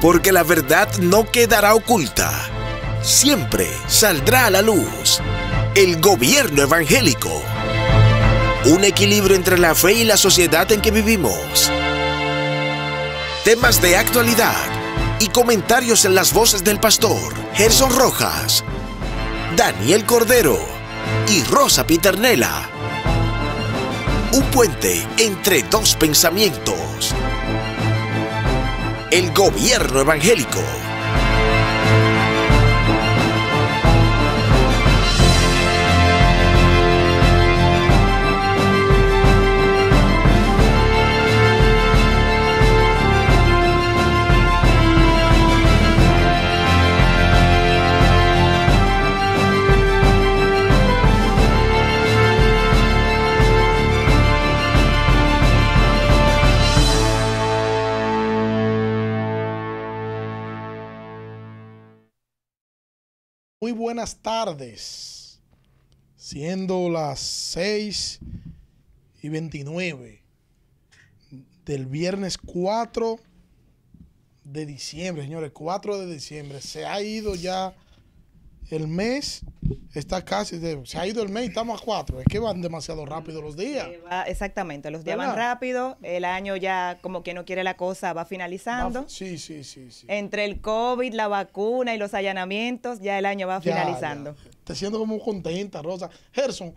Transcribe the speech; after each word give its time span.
Porque 0.00 0.30
la 0.32 0.44
verdad 0.44 0.88
no 0.98 1.30
quedará 1.30 1.74
oculta. 1.74 2.32
Siempre 3.02 3.68
saldrá 3.88 4.46
a 4.46 4.50
la 4.50 4.62
luz. 4.62 5.20
El 5.74 6.00
gobierno 6.00 6.62
evangélico. 6.62 7.42
Un 8.66 8.84
equilibrio 8.84 9.34
entre 9.34 9.58
la 9.58 9.74
fe 9.74 9.94
y 9.94 10.04
la 10.04 10.16
sociedad 10.16 10.70
en 10.70 10.80
que 10.80 10.90
vivimos. 10.90 11.70
Temas 13.44 13.80
de 13.80 13.96
actualidad 13.96 14.54
y 15.20 15.28
comentarios 15.28 16.04
en 16.04 16.14
las 16.14 16.32
voces 16.32 16.62
del 16.62 16.78
pastor 16.78 17.34
Gerson 17.54 17.90
Rojas, 17.90 18.64
Daniel 19.56 20.04
Cordero 20.04 20.58
y 21.28 21.42
Rosa 21.44 21.84
Piternela. 21.86 22.70
Un 24.32 24.44
puente 24.52 25.04
entre 25.18 25.62
dos 25.64 25.96
pensamientos. 25.96 27.14
El 29.10 29.32
gobierno 29.32 30.00
evangélico. 30.00 30.87
Muy 63.68 63.76
buenas 63.76 64.16
tardes. 64.22 65.42
Siendo 66.16 66.88
las 66.88 67.20
6 67.20 68.18
y 69.20 69.28
29 69.28 70.22
del 71.66 71.84
viernes 71.84 72.38
4 72.38 73.20
de 74.44 74.64
diciembre, 74.64 75.24
señores, 75.24 75.52
4 75.52 75.98
de 75.98 76.06
diciembre. 76.14 76.62
Se 76.62 76.86
ha 76.86 77.02
ido 77.02 77.34
ya 77.34 77.76
el 78.70 78.86
mes, 78.88 79.42
está 79.94 80.24
casi, 80.24 80.58
de- 80.58 80.80
se 80.84 80.98
ha 80.98 81.06
ido 81.06 81.22
el 81.22 81.28
mes 81.30 81.44
y 81.44 81.46
estamos 81.48 81.80
a 81.80 81.84
4. 81.84 82.20
Es 82.20 82.26
que 82.26 82.38
van 82.38 82.60
demasiado 82.60 83.04
rápido 83.06 83.40
los 83.40 83.56
días. 83.56 83.86
Eh, 83.88 84.02
va- 84.10 84.22
exactamente, 84.24 84.90
los 84.90 85.04
días 85.04 85.16
van 85.16 85.34
rápido, 85.36 85.96
el 86.02 86.24
año 86.24 86.54
ya 86.56 86.98
como 87.00 87.22
que 87.22 87.34
no 87.34 87.44
quiere 87.44 87.64
la 87.64 87.76
cosa 87.76 88.12
va 88.12 88.24
finalizando. 88.24 89.02
Va- 89.02 89.08
Sí, 89.08 89.38
sí, 89.38 89.64
sí, 89.64 89.90
sí. 89.90 90.06
Entre 90.08 90.44
el 90.44 90.60
COVID, 90.60 91.12
la 91.14 91.28
vacuna 91.28 91.94
y 91.94 91.98
los 91.98 92.14
allanamientos, 92.14 93.00
ya 93.00 93.18
el 93.18 93.26
año 93.26 93.46
va 93.48 93.60
Ya, 93.60 93.72
finalizando. 93.72 94.34
ya. 94.36 94.50
Te 94.64 94.74
siento 94.74 94.98
como 94.98 95.18
contenta, 95.18 95.80
Rosa. 95.82 96.10
Gerson, 96.32 96.74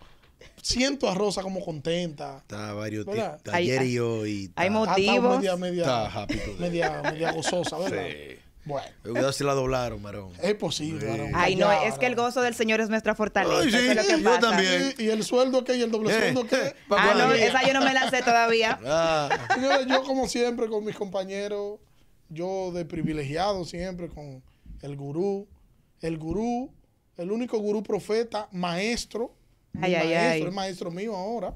siento 0.60 1.08
a 1.08 1.14
Rosa 1.14 1.42
como 1.42 1.60
contenta. 1.64 2.38
Está 2.38 2.72
varios 2.72 3.06
Hay- 3.08 3.70
ayer 3.70 3.82
y 3.86 3.98
hoy. 3.98 4.50
hay 4.56 4.70
Motivos. 4.70 5.36
media, 5.38 5.56
media, 5.56 5.82
Está 5.82 6.22
happy 6.22 6.36
today. 6.38 6.56
media, 6.58 7.02
media 7.02 7.32
gozosa, 7.32 7.78
¿verdad? 7.78 8.06
Sí. 8.08 8.38
Bueno, 8.64 8.86
Cuidado 9.02 9.32
si 9.32 9.42
la 9.42 9.54
doblaron, 9.54 10.00
marón. 10.00 10.30
es 10.40 10.54
posible. 10.54 11.00
Sí. 11.00 11.06
varón. 11.06 11.32
Ay, 11.34 11.56
no, 11.56 11.66
Ya, 11.66 11.86
es 11.88 11.98
que 11.98 12.06
el 12.06 12.14
gozo 12.14 12.42
del 12.42 12.54
Señor 12.54 12.80
es 12.80 12.88
nuestra 12.88 13.14
fortaleza. 13.16 13.58
Ay, 13.60 13.70
sí, 13.70 13.76
eso 13.76 13.90
es 13.90 13.96
lo 13.96 14.02
que 14.16 14.22
yo 14.22 14.24
pasa. 14.24 14.40
también. 14.40 14.94
¿Y, 14.98 15.02
y 15.02 15.08
el 15.10 15.24
sueldo 15.24 15.64
qué? 15.64 15.76
¿Y 15.76 15.82
el 15.82 15.90
doble 15.90 16.10
Eh, 16.16 16.20
sueldo 16.32 16.46
qué? 16.46 16.74
pa' 16.88 16.96
Ah, 17.02 17.06
no, 17.14 17.24
cuándo. 17.26 17.34
esa 17.34 17.66
yo 17.66 17.74
no 17.74 17.80
me 17.84 17.92
la 17.92 18.08
sé 18.10 18.22
todavía. 18.22 18.78
Ah, 18.86 19.28
Señores, 19.54 19.86
yo 19.88 20.02
como 20.04 20.28
siempre 20.28 20.68
con 20.68 20.84
mis 20.84 20.94
compañeros, 20.96 21.80
yo 22.28 22.70
de 22.72 22.84
privilegiado 22.84 23.64
siempre 23.64 24.08
con 24.08 24.42
el 24.82 24.96
gurú, 24.96 25.48
el 26.00 26.18
gurú, 26.18 26.72
el 27.16 27.32
único 27.32 27.58
gurú 27.58 27.82
profeta, 27.82 28.48
maestro, 28.52 29.34
mi 29.72 29.86
Ay, 29.86 29.94
ay, 29.96 30.06
maestro, 30.08 30.30
ay. 30.30 30.42
es 30.48 30.54
maestro 30.54 30.90
mío 30.90 31.16
ahora. 31.16 31.54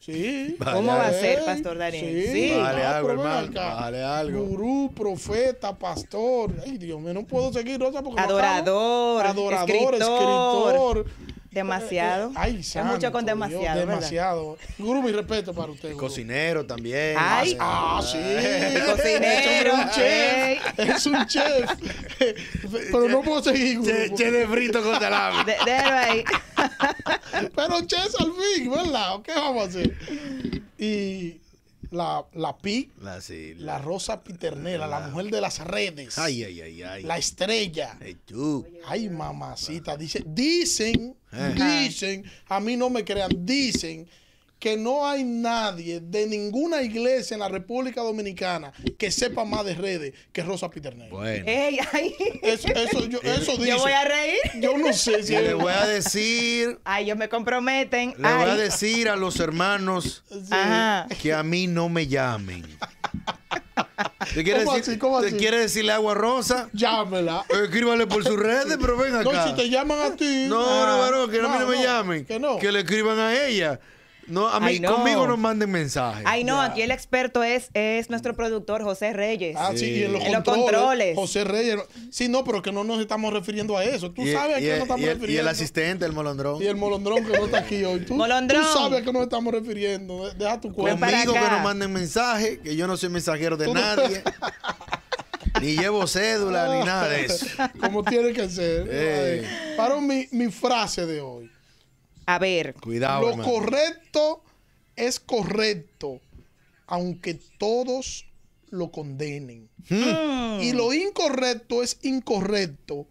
Sí. 0.00 0.56
¿Cómo 0.58 0.88
va 0.88 1.06
a 1.08 1.12
ser, 1.12 1.44
Pastor 1.44 1.76
Daniel? 1.76 2.32
Sí. 2.32 2.52
Bájale 2.56 2.82
ah, 2.84 2.96
algo, 2.96 3.10
hermano, 3.10 3.52
bájale 3.52 4.02
algo. 4.04 4.44
Gurú, 4.44 4.92
profeta, 4.94 5.76
pastor. 5.76 6.54
Ay, 6.64 6.78
Dios 6.78 7.00
mío, 7.00 7.12
no 7.12 7.24
puedo 7.24 7.52
seguir, 7.52 7.80
Rosa, 7.80 8.02
porque. 8.02 8.20
Adorador, 8.20 9.26
Adorador, 9.26 9.54
escritor. 9.54 9.94
escritor. 9.94 11.06
Demasiado. 11.50 12.30
Ay, 12.34 12.60
Es 12.60 12.74
mucho 12.76 13.10
con 13.10 13.20
santo 13.20 13.26
demasiado, 13.26 13.62
Dios, 13.62 13.74
¿verdad? 13.74 13.86
demasiado. 13.94 14.58
Gurú, 14.78 15.02
mi 15.02 15.12
respeto 15.12 15.54
para 15.54 15.72
usted. 15.72 15.92
gurú. 15.94 16.06
cocinero 16.06 16.66
también. 16.66 17.16
Ay. 17.18 17.56
Ah, 17.58 18.00
sí. 18.02 18.18
Cocinero, 18.86 19.72
Es 19.72 19.78
un 19.84 19.90
chef. 19.90 20.78
Es 20.78 21.06
un 21.06 21.26
chef. 21.26 21.70
Pero 22.92 23.08
no 23.08 23.22
puedo 23.22 23.42
seguir, 23.42 23.78
gurú. 23.78 23.90
Che, 23.90 24.14
che 24.14 24.30
de 24.30 24.46
frito 24.46 24.82
con 24.82 24.98
salami. 25.00 25.44
De- 25.44 25.56
déjalo 25.64 25.96
ahí. 25.96 26.24
Pero 27.56 27.80
chef 27.86 28.14
al 28.20 28.32
fin, 28.34 28.70
¿verdad? 28.70 29.20
¿Qué 29.24 29.32
vamos 29.34 29.64
a 29.64 29.68
hacer? 29.68 29.94
Y 30.78 31.40
la, 31.90 32.24
la 32.34 32.56
Pi, 32.58 32.90
La, 33.00 33.20
sí, 33.20 33.54
la- 33.56 33.74
la 33.74 33.78
Rosa 33.78 34.22
Piternela, 34.22 34.86
la 34.86 35.08
mujer 35.08 35.30
de 35.30 35.40
las 35.40 35.58
redes. 35.60 36.18
Ay, 36.18 36.44
ay, 36.44 36.60
ay, 36.60 36.82
ay. 36.82 37.02
La 37.04 37.16
estrella. 37.18 37.96
Ay, 38.00 38.14
tú. 38.26 38.66
Ay, 38.86 39.08
mamacita. 39.08 39.96
Dice, 39.96 40.22
dicen, 40.26 41.16
Eh. 41.32 41.54
dicen, 41.54 42.24
a 42.48 42.60
mí 42.60 42.76
no 42.76 42.90
me 42.90 43.04
crean, 43.04 43.30
dicen 43.38 44.06
que 44.58 44.76
no 44.76 45.06
hay 45.06 45.24
nadie 45.24 46.00
de 46.00 46.26
ninguna 46.26 46.82
iglesia 46.82 47.34
en 47.34 47.40
la 47.40 47.48
República 47.48 48.02
Dominicana 48.02 48.72
que 48.98 49.10
sepa 49.10 49.44
más 49.44 49.64
de 49.64 49.74
redes 49.74 50.14
que 50.32 50.42
Rosa 50.42 50.68
Piternel. 50.70 51.10
Bueno. 51.10 51.44
Ey, 51.46 51.78
ay. 51.92 52.14
Eso, 52.42 52.68
eso, 52.68 53.06
yo, 53.06 53.20
eso 53.22 53.52
dice. 53.52 53.68
Yo 53.68 53.78
voy 53.78 53.92
a 53.92 54.04
reír. 54.04 54.38
Yo 54.60 54.76
no 54.76 54.92
sé 54.92 55.22
si 55.22 55.32
le 55.32 55.54
voy 55.54 55.72
a 55.72 55.86
decir, 55.86 56.78
Ay, 56.84 57.04
ellos 57.04 57.16
me 57.16 57.28
comprometen. 57.28 58.14
le 58.18 58.34
voy 58.34 58.50
a 58.50 58.56
decir 58.56 59.08
a 59.08 59.16
los 59.16 59.38
hermanos 59.40 60.24
sí. 60.28 60.48
Ajá. 60.50 61.06
que 61.20 61.32
a 61.32 61.42
mí 61.42 61.66
no 61.66 61.88
me 61.88 62.06
llamen. 62.06 62.64
¿Te 64.34 64.44
quiere, 64.44 64.64
¿Cómo 64.64 64.76
decir, 64.76 64.92
así? 64.92 64.98
¿Cómo 64.98 65.20
¿te 65.20 65.28
así? 65.28 65.36
quiere 65.36 65.60
decirle 65.60 65.92
agua 65.92 66.14
rosa? 66.14 66.68
Llámela. 66.72 67.44
Escríbale 67.48 68.06
por 68.06 68.24
sus 68.24 68.36
redes, 68.36 68.76
pero 68.80 68.96
ven 68.96 69.14
acá. 69.14 69.30
No, 69.32 69.46
si 69.48 69.54
te 69.54 69.70
llaman 69.70 69.98
a 70.00 70.16
ti. 70.16 70.46
No, 70.48 70.60
ah, 70.60 70.86
no, 70.86 70.98
varón, 70.98 71.30
que 71.30 71.38
no, 71.40 71.48
a 71.48 71.52
mí 71.52 71.58
no 71.60 71.68
me 71.68 71.82
llamen. 71.82 72.24
Que 72.24 72.38
no. 72.38 72.58
le 72.60 72.78
escriban 72.80 73.18
a 73.18 73.46
ella. 73.46 73.80
No, 74.28 74.46
a 74.48 74.60
mí, 74.60 74.66
Ay, 74.66 74.80
no. 74.80 74.94
conmigo 74.96 75.26
no 75.26 75.36
manden 75.36 75.70
mensajes. 75.70 76.22
Ay, 76.26 76.44
no, 76.44 76.56
Ya. 76.56 76.64
aquí 76.72 76.82
el 76.82 76.90
experto 76.90 77.42
es, 77.42 77.70
es 77.74 78.10
nuestro 78.10 78.34
productor 78.34 78.82
José 78.82 79.12
Reyes. 79.14 79.56
Ah, 79.58 79.72
sí, 79.74 79.86
y 79.86 80.02
en 80.04 80.12
los, 80.12 80.22
En 80.22 80.32
los 80.32 80.44
controles, 80.44 80.64
controles. 80.72 81.16
José 81.16 81.44
Reyes. 81.44 81.76
Sí, 82.10 82.28
no, 82.28 82.44
pero 82.44 82.60
que 82.60 82.70
no 82.70 82.84
nos 82.84 83.00
estamos 83.00 83.32
refiriendo 83.32 83.76
a 83.76 83.84
eso. 83.84 84.10
Tú 84.10 84.22
Y- 84.22 84.32
sabes 84.32 84.56
a 84.56 84.60
y 84.60 84.64
qué 84.64 84.70
nos 84.72 84.78
estamos 84.82 85.00
y 85.00 85.04
el, 85.04 85.10
refiriendo. 85.14 85.34
y 85.34 85.38
el 85.38 85.48
asistente, 85.48 86.04
el 86.04 86.12
molondrón. 86.12 86.62
Y 86.62 86.66
el 86.66 86.76
molondrón 86.76 87.24
que 87.24 87.32
no 87.38 87.46
está 87.46 87.58
aquí 87.58 87.82
hoy. 87.84 88.00
Tú, 88.00 88.14
Molondrón. 88.14 88.62
tú 88.62 88.68
sabes 88.78 89.00
a 89.00 89.04
qué 89.04 89.12
nos 89.12 89.22
estamos 89.22 89.52
refiriendo. 89.52 90.28
De- 90.28 90.34
Deja 90.34 90.60
tu 90.60 90.74
para 90.74 90.90
Conmigo 90.96 91.32
que 91.32 91.38
acá. 91.38 91.56
no 91.56 91.62
manden 91.64 91.92
mensajes, 91.92 92.58
que 92.58 92.76
yo 92.76 92.86
no 92.86 92.96
soy 92.96 93.08
mensajero 93.08 93.56
de 93.56 93.64
Tú 93.64 93.74
no- 93.74 93.80
nadie. 93.80 94.22
ni 95.62 95.76
llevo 95.76 96.06
cédula, 96.06 96.68
ni 96.76 96.84
nada 96.84 97.08
de 97.08 97.24
eso. 97.24 97.46
Como 97.80 98.04
tiene 98.04 98.32
que 98.32 98.48
ser. 98.48 98.86
Eh. 98.90 99.42
Ay. 99.44 99.74
Para 99.76 99.96
mi, 100.00 100.26
mi 100.32 100.50
frase 100.52 101.06
de 101.06 101.20
hoy. 101.20 101.50
A 102.28 102.38
ver, 102.38 102.74
Cuidado, 102.74 103.22
Lo 103.22 103.30
hermano. 103.30 103.50
correcto 103.50 104.42
es 104.96 105.18
correcto, 105.18 106.20
aunque 106.86 107.38
todos 107.56 108.26
lo 108.68 108.90
condenen. 108.90 109.70
mm, 109.88 110.60
Y 110.60 110.72
lo 110.74 110.92
incorrecto 110.92 111.82
es 111.82 111.98
incorrecto, 112.02 113.06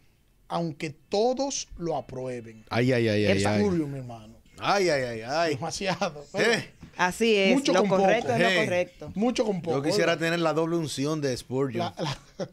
aunque 0.50 0.92
todos 0.92 1.68
lo 1.80 1.98
aprueben. 1.98 2.64
Ay, 2.69 2.92
ay, 2.94 3.08
ay, 3.08 3.25
ay, 3.25 3.38
Es 3.40 3.46
ay. 3.48 3.64
mi 3.64 3.98
hermano. 3.98 4.36
Ay, 4.60 4.90
ay, 4.90 5.02
ay, 5.04 5.22
ay. 5.22 5.56
Demasiado. 5.56 6.24
Eh, 6.36 6.69
así 6.96 7.36
es. 7.38 7.56
Mucho 7.56 7.74
lo 7.74 7.80
con 7.80 7.90
poco. 7.90 8.02
correcto 8.04 8.34
es 8.36 8.40
lo 8.40 8.60
correcto. 8.62 9.12
Mucho 9.16 9.46
con 9.46 9.62
poco. 9.64 9.78
yo 9.78 9.84
quisiera 9.84 10.12
¿verdad? 10.14 10.28
tener 10.28 10.40
la 10.42 10.54
doble 10.54 10.75
unción 10.78 11.22
de 11.22 11.36
Spurgeon. 11.36 11.92
La, 11.98 12.04
la- 12.38 12.50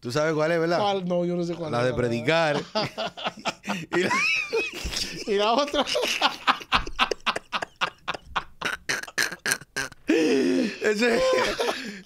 ¿Tú 0.00 0.10
sabes 0.10 0.32
cuál 0.32 0.50
es, 0.52 0.58
verdad? 0.60 0.78
¿cuál? 0.80 1.06
No, 1.06 1.26
yo 1.26 1.36
no 1.36 1.44
sé 1.44 1.54
cuál. 1.54 1.72
La 1.72 1.80
es, 1.80 1.84
de 1.84 1.90
verdad. 1.92 2.08
predicar. 2.08 2.56
y 3.96 4.00
la- 4.00 4.10
Y 5.30 5.36
la 5.36 5.52
otra. 5.52 5.86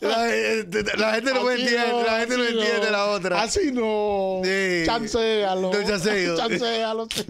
la, 0.00 0.96
la 0.98 1.14
gente 1.14 1.32
no 1.32 1.44
me 1.44 1.54
entiende, 1.54 2.02
la 2.04 2.18
gente 2.20 2.36
no 2.36 2.44
entiende 2.44 2.90
la 2.90 3.06
otra. 3.06 3.40
Así 3.42 3.72
no. 3.72 4.42
Sí. 4.44 4.82
Chancealo. 4.84 5.72
No, 5.72 5.82
chanceo. 5.88 6.36
Chancealo, 6.36 7.08
sí. 7.14 7.24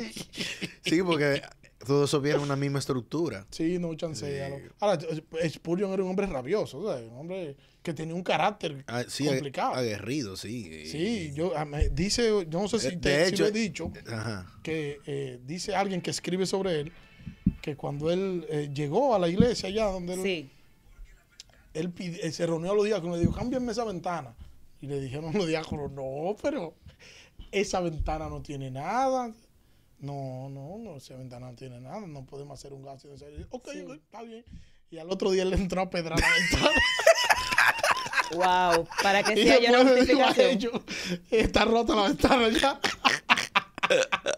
Sí, 0.85 1.01
porque 1.05 1.41
todo 1.85 2.05
eso 2.05 2.21
viene 2.21 2.39
en 2.39 2.45
una 2.45 2.57
misma 2.57 2.79
estructura. 2.81 3.47
Sí, 3.51 3.79
no, 3.79 3.95
chancealo. 3.95 4.57
Ahora, 4.81 4.99
Spurgeon 5.49 5.93
era 5.93 6.03
un 6.03 6.11
hombre 6.11 6.27
rabioso, 6.27 6.85
¿sabes? 6.87 7.09
Un 7.11 7.19
hombre 7.19 7.57
que 7.83 7.93
tenía 7.95 8.15
un 8.15 8.23
carácter 8.23 8.83
Ah, 8.87 9.05
sí, 9.07 9.27
complicado. 9.27 9.75
aguerrido, 9.75 10.37
sí. 10.37 10.87
Sí, 10.87 11.33
yo, 11.35 11.57
a- 11.57 11.65
me 11.65 11.89
dice, 11.91 12.29
yo 12.49 12.61
no 12.61 12.69
sé 12.69 12.79
si, 12.81 12.97
te, 12.97 13.29
si 13.31 13.37
lo 13.37 13.47
he 13.47 13.51
dicho, 13.53 13.93
Ajá. 14.09 14.47
que 14.63 15.01
eh, 15.07 15.39
dice 15.45 15.75
alguien 15.75 16.01
que 16.01 16.11
escribe 16.11 16.47
sobre 16.47 16.81
él, 16.81 16.93
que 17.63 17.77
cuando 17.77 18.11
él 18.11 18.47
eh, 18.49 18.71
llegó 18.75 19.15
a 19.15 19.19
la 19.19 19.29
iglesia 19.29 19.69
allá 19.69 19.87
donde 19.87 20.15
él, 20.15 20.23
Sí. 20.23 20.51
él 21.75 21.91
pide- 21.93 22.21
eh, 22.27 22.33
se 22.33 22.47
reunió 22.47 22.73
a 22.73 22.75
los 22.75 22.85
días 22.85 23.01
y 23.05 23.09
le 23.09 23.19
dijo, 23.19 23.33
cámbienme 23.33 23.73
esa 23.73 23.85
ventana. 23.85 24.35
Y 24.81 24.87
le 24.87 25.01
dijeron 25.01 25.33
los 25.35 25.47
diáconos, 25.47 25.91
no, 25.93 26.37
pero 26.43 26.75
esa 27.51 27.81
ventana 27.81 28.29
no 28.29 28.43
tiene 28.43 28.71
nada. 28.71 29.33
No, 30.05 30.49
no, 30.51 30.79
no, 30.79 30.97
esa 30.97 31.17
ventana 31.17 31.51
no 31.51 31.57
tiene 31.57 31.81
nada. 31.81 32.07
No 32.07 32.27
podemos 32.27 32.59
hacer 32.59 32.73
un 32.73 32.83
gasto. 32.83 33.09
Ok, 33.51 33.69
ok, 33.85 33.95
está 33.95 34.23
bien. 34.23 34.45
Y 34.91 34.99
al 34.99 35.11
otro 35.11 35.31
día 35.31 35.45
le 35.45 35.57
entró 35.57 35.81
a 35.81 35.91
pedrar 35.91 36.19
la 36.21 36.29
ventana. 36.51 36.71
Wow, 38.35 38.89
para 39.03 39.23
que 39.23 39.37
sea 39.37 39.61
yo 39.61 39.83
ellos, 40.37 40.73
está 41.31 41.65
rota 41.65 41.95
la 41.95 42.03
ventana 42.09 42.49
ya. 42.49 42.81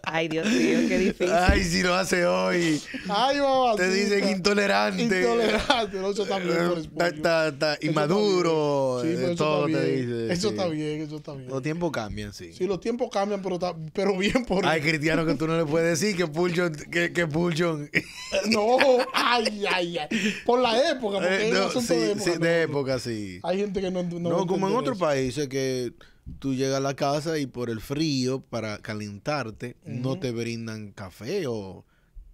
Ay, 0.03 0.27
Dios 0.27 0.47
mío, 0.47 0.79
qué 0.87 0.97
difícil. 0.99 1.31
Ay, 1.33 1.63
si 1.63 1.83
lo 1.83 1.93
hace 1.93 2.25
hoy. 2.25 2.81
Ay, 3.09 3.39
mamá. 3.39 3.75
Te 3.75 3.89
dicen 3.89 4.27
intolerante. 4.29 5.03
Intolerante. 5.03 5.97
No, 5.97 6.11
eso 6.11 6.23
está 6.23 6.39
bien 6.39 6.55
por 6.69 6.77
espolio. 6.79 7.07
está- 7.15 7.47
está 7.49 7.77
inmaduro, 7.81 9.03
está 9.03 9.07
bien. 9.07 9.17
Sí, 9.17 9.21
pero 9.21 9.33
eso 9.33 9.43
todo 9.43 9.67
está 9.67 9.79
te 9.79 9.85
bien. 9.91 10.07
dice, 10.09 10.33
Eso 10.33 10.41
sí. 10.41 10.47
está 10.55 10.67
bien, 10.67 11.01
eso 11.01 11.15
está 11.17 11.33
bien. 11.33 11.49
Los 11.49 11.61
tiempos 11.61 11.91
cambian, 11.91 12.33
sí. 12.33 12.53
Sí, 12.53 12.65
los 12.67 12.79
tiempos 12.79 13.09
cambian, 13.11 13.41
pero, 13.41 13.55
está- 13.55 13.75
pero 13.93 14.17
bien 14.17 14.45
por 14.45 14.65
Hay 14.65 14.81
cristianos 14.81 15.25
que 15.27 15.35
tú 15.35 15.47
no 15.47 15.57
le 15.57 15.65
puedes 15.65 15.99
decir 15.99 16.15
que 16.15 16.27
Pulchon, 16.27 16.73
que, 16.91 17.11
que 17.13 17.27
Pulchon. 17.27 17.89
No, 18.49 18.77
ay, 19.13 19.63
ay, 19.73 19.97
ay. 19.97 20.35
Por 20.45 20.59
la 20.59 20.77
época, 20.91 21.17
porque 21.19 21.35
Eh, 21.35 21.47
es 21.49 21.53
un 21.53 21.59
no, 21.59 21.65
asunto 21.67 21.93
sí, 21.93 21.99
de 21.99 22.11
época. 22.11 22.23
sí, 22.23 22.29
¿no? 22.31 22.45
de 22.45 22.61
época, 22.61 22.99
sí. 22.99 23.39
Hay 23.43 23.57
gente 23.59 23.81
que 23.81 23.91
no, 23.91 24.03
no, 24.03 24.19
No, 24.19 24.45
como 24.47 24.67
en 24.69 24.75
otros 24.75 24.97
países 24.97 25.47
que 25.47 25.91
tú 26.39 26.53
llegas 26.53 26.77
a 26.77 26.79
la 26.81 26.95
casa 26.95 27.37
y 27.39 27.45
por 27.47 27.69
el 27.69 27.81
frío, 27.81 28.41
para 28.41 28.79
calentarte, 28.79 29.77
no 29.85 30.19
te 30.19 30.31
brindan 30.31 30.91
café 30.91 31.47
o 31.47 31.85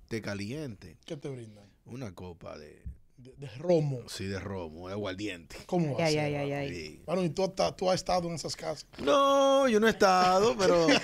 té 0.08 0.22
caliente. 0.22 0.98
¿Qué 1.06 1.18
te 1.18 1.30
brindan? 1.30 1.66
Una 1.86 2.14
copa 2.14 2.58
de, 2.58 2.82
De, 3.18 3.34
de 3.38 3.48
romo. 3.58 4.00
sí, 4.08 4.26
de 4.26 4.40
romo, 4.40 4.88
de 4.88 4.94
aguardiente. 4.94 5.58
¿Cómo 5.66 5.96
va 5.98 6.04
a 6.04 6.08
Ay, 6.08 6.14
ser? 6.14 6.24
ay, 6.26 6.36
ay, 6.36 6.52
ay. 6.52 6.70
Sí. 6.70 7.02
Bueno, 7.06 7.24
y 7.24 7.30
tú, 7.30 7.44
has- 7.58 7.76
tú 7.76 7.90
has 7.90 7.96
estado 7.96 8.28
en 8.30 8.36
esas 8.36 8.56
casas. 8.56 8.86
No, 9.04 9.68
yo 9.68 9.80
no 9.80 9.88
he 9.88 9.92
estado, 9.92 10.56
pero 10.58 10.88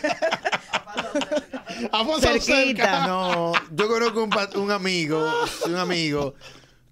Cerquita. 2.20 2.40
cerca. 2.40 3.08
no, 3.08 3.54
yo 3.72 3.88
conozco 3.88 4.24
un, 4.24 4.32
un 4.64 4.72
amigo, 4.72 5.26
un 5.66 5.76
amigo 5.76 6.34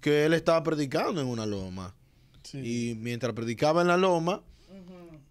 que 0.00 0.24
él 0.24 0.32
estaba 0.34 0.62
predicando 0.62 1.20
en 1.20 1.26
una 1.26 1.46
loma. 1.46 1.94
Sí. 2.42 2.90
Y 2.90 2.94
mientras 2.94 3.32
predicaba 3.34 3.82
en 3.82 3.88
la 3.88 3.96
loma, 3.96 4.42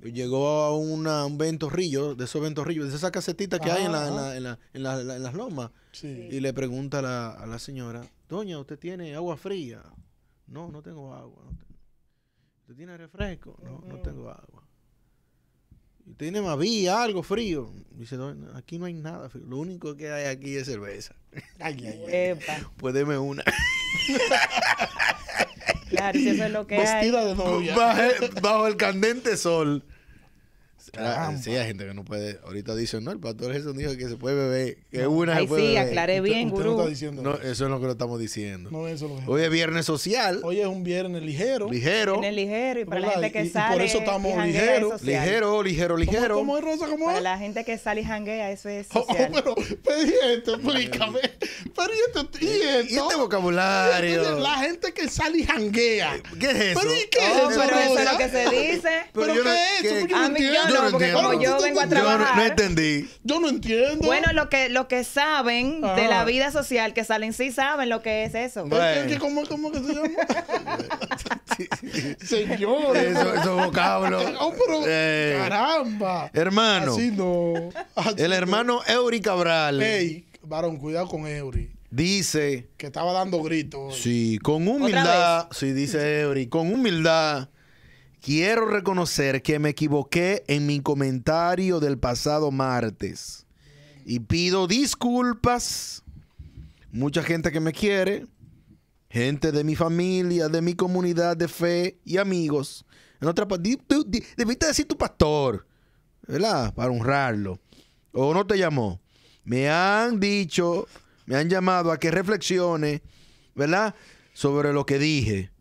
llegó 0.01 0.47
a 0.63 0.75
una- 0.77 1.25
un 1.25 1.38
ventorrillo, 1.38 2.15
de 2.15 2.25
esos 2.25 2.41
ventorrillos, 2.41 2.89
de 2.89 2.95
esas 2.95 3.11
casetitas 3.11 3.59
que 3.59 3.71
hay 3.71 3.85
en, 3.85 3.91
la- 3.91 4.07
en, 4.07 4.15
la- 4.15 4.35
en 4.38 4.44
la- 4.44 4.59
en 4.73 4.83
la- 4.83 4.99
en 5.01 5.07
la- 5.07 5.15
en 5.15 5.23
las 5.23 5.33
lomas. 5.33 5.71
sí. 5.91 6.27
Y 6.31 6.39
le 6.39 6.53
pregunta 6.53 6.99
a 6.99 7.01
la, 7.01 7.31
a 7.31 7.45
la 7.47 7.59
señora, 7.59 8.01
Doña, 8.29 8.59
¿usted 8.59 8.77
tiene 8.77 9.15
agua 9.15 9.38
fría? 9.38 9.81
No, 10.47 10.69
no 10.71 10.81
tengo 10.81 11.13
agua. 11.13 11.44
no 11.45 11.49
tengo". 11.57 11.79
¿Usted 12.61 12.75
tiene 12.75 12.97
refresco? 12.97 13.57
No, 13.63 13.79
no 13.88 13.99
tengo 14.01 14.29
agua. 14.29 14.63
¿Y 16.05 16.13
¿Tiene 16.13 16.41
mavía, 16.41 17.01
algo 17.03 17.21
frío? 17.23 17.71
Dice, 17.91 18.15
Doña, 18.17 18.55
aquí 18.55 18.77
no 18.79 18.85
hay 18.85 18.94
nada 18.94 19.29
frío. 19.29 19.45
Lo 19.45 19.57
único 19.57 19.95
que 19.97 20.09
hay 20.11 20.25
aquí 20.27 20.55
es 20.55 20.65
cerveza. 20.67 21.15
Ay, 21.59 21.85
ay, 21.85 22.38
ay. 22.47 22.63
Pues 22.77 22.95
una. 23.17 23.44
claro, 25.89 26.19
si 26.19 26.30
eso 26.30 26.45
es 26.45 26.51
lo 26.51 26.68
que 26.68 26.75
hay. 26.78 26.81
Vestida 26.81 27.25
de 27.25 27.36
novia. 27.36 27.75
Bajo, 27.75 28.01
bajo 28.42 28.68
el 28.68 28.78
candente 28.78 29.38
sol. 29.38 29.84
Ah, 30.94 31.00
Caramba. 31.16 31.42
sí, 31.42 31.56
hay 31.56 31.68
gente 31.68 31.86
que 31.86 31.94
no 31.94 32.06
puede. 32.06 32.39
Ahorita 32.44 32.75
dicen, 32.75 33.04
no, 33.04 33.12
el 33.12 33.19
pastor 33.19 33.51
Jesús 33.54 33.75
dijo 33.75 33.95
que 33.98 34.07
se 34.07 34.16
puede 34.16 34.36
beber. 34.36 34.78
Que 34.92 35.06
una 35.07 35.36
Ay, 35.36 35.44
se 35.44 35.48
puede 35.50 35.62
sí, 35.63 35.68
beber. 35.74 35.88
aclaré 35.88 36.22
bien, 36.22 36.48
Usted 36.48 36.60
no 36.63 36.69
gurú. 36.72 36.80
está 36.80 36.89
diciendo 36.89 37.22
No, 37.22 37.34
eso. 37.36 37.42
eso 37.44 37.63
es 37.66 37.69
lo 37.69 37.80
que 37.80 37.86
lo 37.88 37.92
estamos 37.92 38.19
diciendo. 38.19 38.69
No, 38.72 38.88
eso 38.88 39.07
lo 39.07 39.31
Hoy 39.31 39.42
es 39.44 39.50
viernes 39.50 39.86
social, 39.86 40.39
Hoy 40.44 40.62
es 40.62 40.68
un 40.68 40.84
viernes 40.84 41.22
ligero. 41.24 41.69
ligero, 41.69 42.13
Tiene 42.13 42.31
ligero 42.31 42.80
y 42.80 42.86
para 42.86 43.00
la 43.01 43.07
¿Verdad? 43.07 43.22
gente 43.22 43.31
que 43.34 43.44
Y- 43.44 43.48
y 43.48 43.50
por 43.51 43.62
sale. 43.62 43.86
eso 43.86 43.98
estamos 44.00 44.31
y 44.31 44.36
janguea, 44.36 44.62
ligero. 44.62 44.95
es 44.95 45.01
ligero, 45.04 45.63
ligero, 45.63 45.95
¿Cómo, 45.95 46.00
ligero. 46.12 46.36
¿Cómo 46.36 46.57
es, 46.57 46.63
Rosa? 46.63 46.88
¿Cómo 46.88 47.06
Para 47.06 47.18
es? 47.18 47.24
la 47.24 47.38
gente 47.38 47.63
que 47.66 47.78
sale 47.78 48.01
y 48.01 48.04
janguea, 48.06 48.51
eso 48.51 48.69
es 48.69 48.88
Oh, 48.94 49.00
oh, 49.00 49.06
social. 49.07 49.31
pero, 49.33 49.56
pero 49.83 50.04
y 50.04 50.13
esto, 50.36 50.56
explícame. 50.56 51.19
Pero 51.75 51.94
y 51.94 51.98
esto, 52.07 52.30
y 52.40 52.45
Y 52.45 52.50
esto. 52.62 53.04
este 53.10 53.16
vocabulario. 53.18 54.40
La 54.40 54.56
gente 54.60 54.94
que 54.94 55.07
sale 55.10 55.40
y 55.40 55.44
janguea. 55.44 56.22
¿Qué 56.40 56.51
es 56.51 56.56
eso? 56.56 56.80
Pero 56.81 56.95
¿y 56.95 57.07
qué 57.12 57.19
Oh, 57.19 57.50
es 57.50 57.51
eso, 57.57 57.62
pero 57.66 57.80
eso 57.80 58.00
es 58.00 58.12
lo 58.12 58.18
que 58.18 58.30
se 58.30 58.50
dice. 58.50 58.90
¿Pero, 59.13 59.36
no- 59.36 59.44
qué 59.44 59.78
es 59.80 59.83
eso? 59.83 60.16
A 60.16 60.22
no 60.22 60.30
mí 60.30 60.40
yo 60.40 60.45
entiendo. 60.48 60.76
No, 60.83 60.91
porque 60.91 61.06
entiendo. 61.09 61.29
como 61.29 61.41
yo 61.44 61.62
vengo 61.62 61.79
a 61.79 61.83
Yo 61.83 61.89
no, 61.89 61.95
trabajar. 62.01 62.35
no 62.38 62.44
entendí. 62.44 63.09
Yo 63.24 63.39
no 63.39 63.50
entiendo. 63.50 64.06
Bueno, 64.06 64.33
lo 64.33 64.50
que, 64.50 64.69
lo 64.69 64.88
que 64.88 65.03
saben 65.03 65.81
de 65.81 66.07
la 66.07 66.24
vida 66.25 66.51
social 66.51 66.94
que 66.94 67.03
salen 67.03 67.33
sí 67.33 67.51
saben 67.51 67.89
lo 67.89 68.01
que 68.01 68.24
es 68.24 68.35
eso. 68.35 68.63
¿Qué- 68.63 68.69
Bueno. 68.69 69.01
qué- 69.07 69.13
qué- 69.13 69.19
¿Cómo, 69.19 69.45
cómo 69.47 69.71
que 69.71 69.79
se 69.79 69.94
llama? 69.94 70.09
Señor. 72.21 72.97
Eso, 72.97 73.33
esos 73.33 73.65
vocablos. 73.65 74.24
Oh, 74.39 74.51
pero, 74.53 74.81
Eh, 74.88 75.35
caramba. 75.39 76.29
hermano, 76.33 76.94
Así 76.94 77.12
no. 77.12 77.53
Así 77.95 78.21
el 78.21 78.30
no. 78.30 78.35
hermano 78.35 78.81
Eury 78.88 79.19
Cabral 79.21 79.81
Ey, 79.81 80.25
varón, 80.44 80.77
cuidado 80.77 81.07
con 81.07 81.25
Eury. 81.27 81.71
dice, 81.89 82.68
Que 82.77 82.88
estaba 82.88 83.13
dando 83.13 83.41
gritos. 83.41 83.97
sí, 83.97 84.38
con 84.44 84.68
humildad, 84.68 85.47
sí, 85.51 85.71
dice 85.71 86.21
Eury, 86.21 86.47
con 86.47 86.71
humildad, 86.71 87.50
quiero 88.22 88.66
reconocer 88.66 89.42
que 89.42 89.60
me 89.60 89.69
equivoqué 89.69 90.44
en 90.48 90.66
mi 90.66 90.80
comentario 90.80 91.80
del 91.80 91.98
pasado 91.98 92.52
martes 92.52 93.46
y 94.06 94.19
pido 94.22 94.68
disculpas. 94.68 96.04
Mucha 96.92 97.22
gente 97.24 97.52
que 97.52 97.60
me 97.60 97.74
quiere, 97.74 98.25
gente 99.10 99.52
de 99.52 99.64
mi 99.64 99.75
familia, 99.75 100.48
de 100.48 100.62
mi 100.62 100.74
comunidad 100.74 101.36
de 101.38 101.48
fe 101.48 102.00
y 102.06 102.18
amigos. 102.18 102.86
En 103.19 103.28
otra 103.28 103.48
parte, 103.48 103.78
debiste 104.38 104.68
decir 104.68 104.88
tu 104.88 104.98
pastor, 104.98 105.68
¿verdad? 106.28 106.74
Para 106.74 106.92
honrarlo. 106.92 107.60
¿O 108.14 108.34
no 108.34 108.46
te 108.48 108.58
llamó? 108.58 109.02
Me 109.44 109.69
han 109.69 110.19
dicho, 110.19 110.88
me 111.26 111.36
han 111.36 111.50
llamado 111.50 111.92
a 111.92 112.00
que 112.00 112.12
reflexione, 112.12 113.02
¿verdad? 113.56 113.95
Sobre 114.33 114.74
lo 114.74 114.86
que 114.86 115.00
dije. 115.00 115.52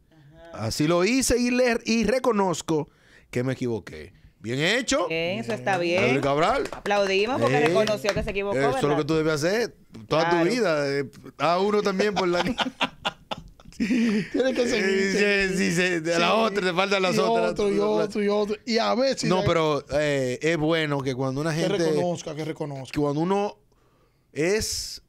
Así 0.59 0.87
lo 0.87 1.05
hice 1.05 1.39
y, 1.39 1.51
le, 1.51 1.79
y 1.85 2.05
reconozco 2.05 2.89
que 3.31 3.43
me 3.45 3.53
equivoqué. 3.55 4.13
Bien 4.41 4.61
hecho. 4.61 5.09
Bien, 5.09 5.39
eso 5.41 5.53
está 5.53 5.77
bien. 5.79 6.21
Cabral. 6.21 6.69
Aplaudimos 6.71 7.41
porque 7.41 7.57
Eh, 7.57 7.67
reconoció 7.69 8.15
que 8.15 8.23
se 8.23 8.31
equivocó, 8.31 8.57
Eso 8.59 8.77
es 8.77 8.83
lo 8.85 8.97
que 8.97 9.05
tú 9.05 9.15
debes 9.15 9.35
hacer 9.43 9.75
toda 10.09 10.29
Claro. 10.29 10.45
tu 10.47 10.51
vida. 10.55 10.89
eh, 10.89 11.05
A 11.39 11.59
uno 11.59 11.83
también 11.83 12.15
por 12.15 12.29
la... 12.29 12.45
Tiene 13.77 14.55
que 14.55 14.69
seguir. 14.69 15.17
Eh, 15.17 15.49
sí, 15.51 15.57
sí, 15.59 15.73
sí, 15.73 16.01
de 16.01 16.19
la 16.19 16.35
otra, 16.35 16.63
te 16.65 16.73
faltan 16.73 17.03
las 17.03 17.17
y 17.17 17.19
otras. 17.19 17.51
Otro, 17.51 17.71
y 17.71 17.79
otro, 17.79 18.23
y 18.23 18.29
otro. 18.29 18.57
Y 18.65 18.79
a 18.79 18.95
veces. 18.95 19.29
No, 19.29 19.43
pero 19.45 19.85
eh, 19.93 20.39
es 20.41 20.57
bueno 20.57 21.03
que 21.03 21.15
cuando 21.15 21.43
una 21.43 21.51
Que 21.55 21.61
gente... 21.63 21.79
reconozca, 21.79 22.35
que 22.35 22.45
reconozca. 22.47 22.93
que 22.95 23.01
cuando 23.01 23.21
uno 23.21 23.59
es 24.33 25.03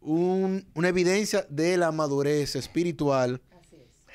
un- 0.00 0.66
una 0.74 0.88
evidencia 0.88 1.46
de 1.48 1.76
la 1.76 1.92
madurez 1.92 2.56
espiritual, 2.56 3.40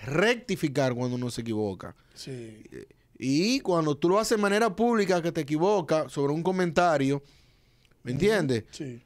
rectificar 0.05 0.93
cuando 0.93 1.15
uno 1.15 1.29
se 1.29 1.41
equivoca. 1.41 1.95
Sí. 2.13 2.61
Y 3.19 3.59
cuando 3.61 3.95
tú 3.97 4.09
lo 4.09 4.19
haces 4.19 4.37
de 4.37 4.41
manera 4.41 4.75
pública, 4.75 5.21
que 5.21 5.31
te 5.31 5.41
equivocas 5.41 6.11
sobre 6.11 6.33
un 6.33 6.43
comentario, 6.43 7.21
¿me 8.03 8.11
entiendes? 8.11 8.63
Sí. 8.71 9.01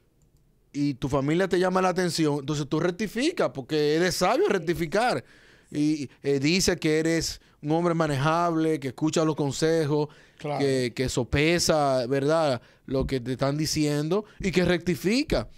y 0.74 0.94
tu 0.94 1.08
familia 1.10 1.48
te 1.48 1.58
llama 1.58 1.82
la 1.82 1.90
atención, 1.90 2.38
entonces 2.40 2.66
tú 2.66 2.80
rectificas, 2.80 3.50
porque 3.52 3.94
eres 3.96 4.14
sabio 4.14 4.48
rectificar. 4.48 5.22
Y 5.70 6.08
eh, 6.22 6.38
dice 6.40 6.76
que 6.78 6.98
eres 6.98 7.40
un 7.62 7.72
hombre 7.72 7.92
manejable, 7.94 8.80
que 8.80 8.88
escucha 8.88 9.22
los 9.24 9.36
consejos, 9.36 10.08
Claro. 10.38 10.58
que, 10.64 10.92
que 10.94 11.08
sopesa, 11.10 12.06
¿verdad? 12.06 12.60
Lo 12.86 13.06
que 13.06 13.20
te 13.20 13.32
están 13.32 13.56
diciendo 13.58 14.24
y 14.40 14.50
que 14.50 14.64
rectifica. 14.64 15.48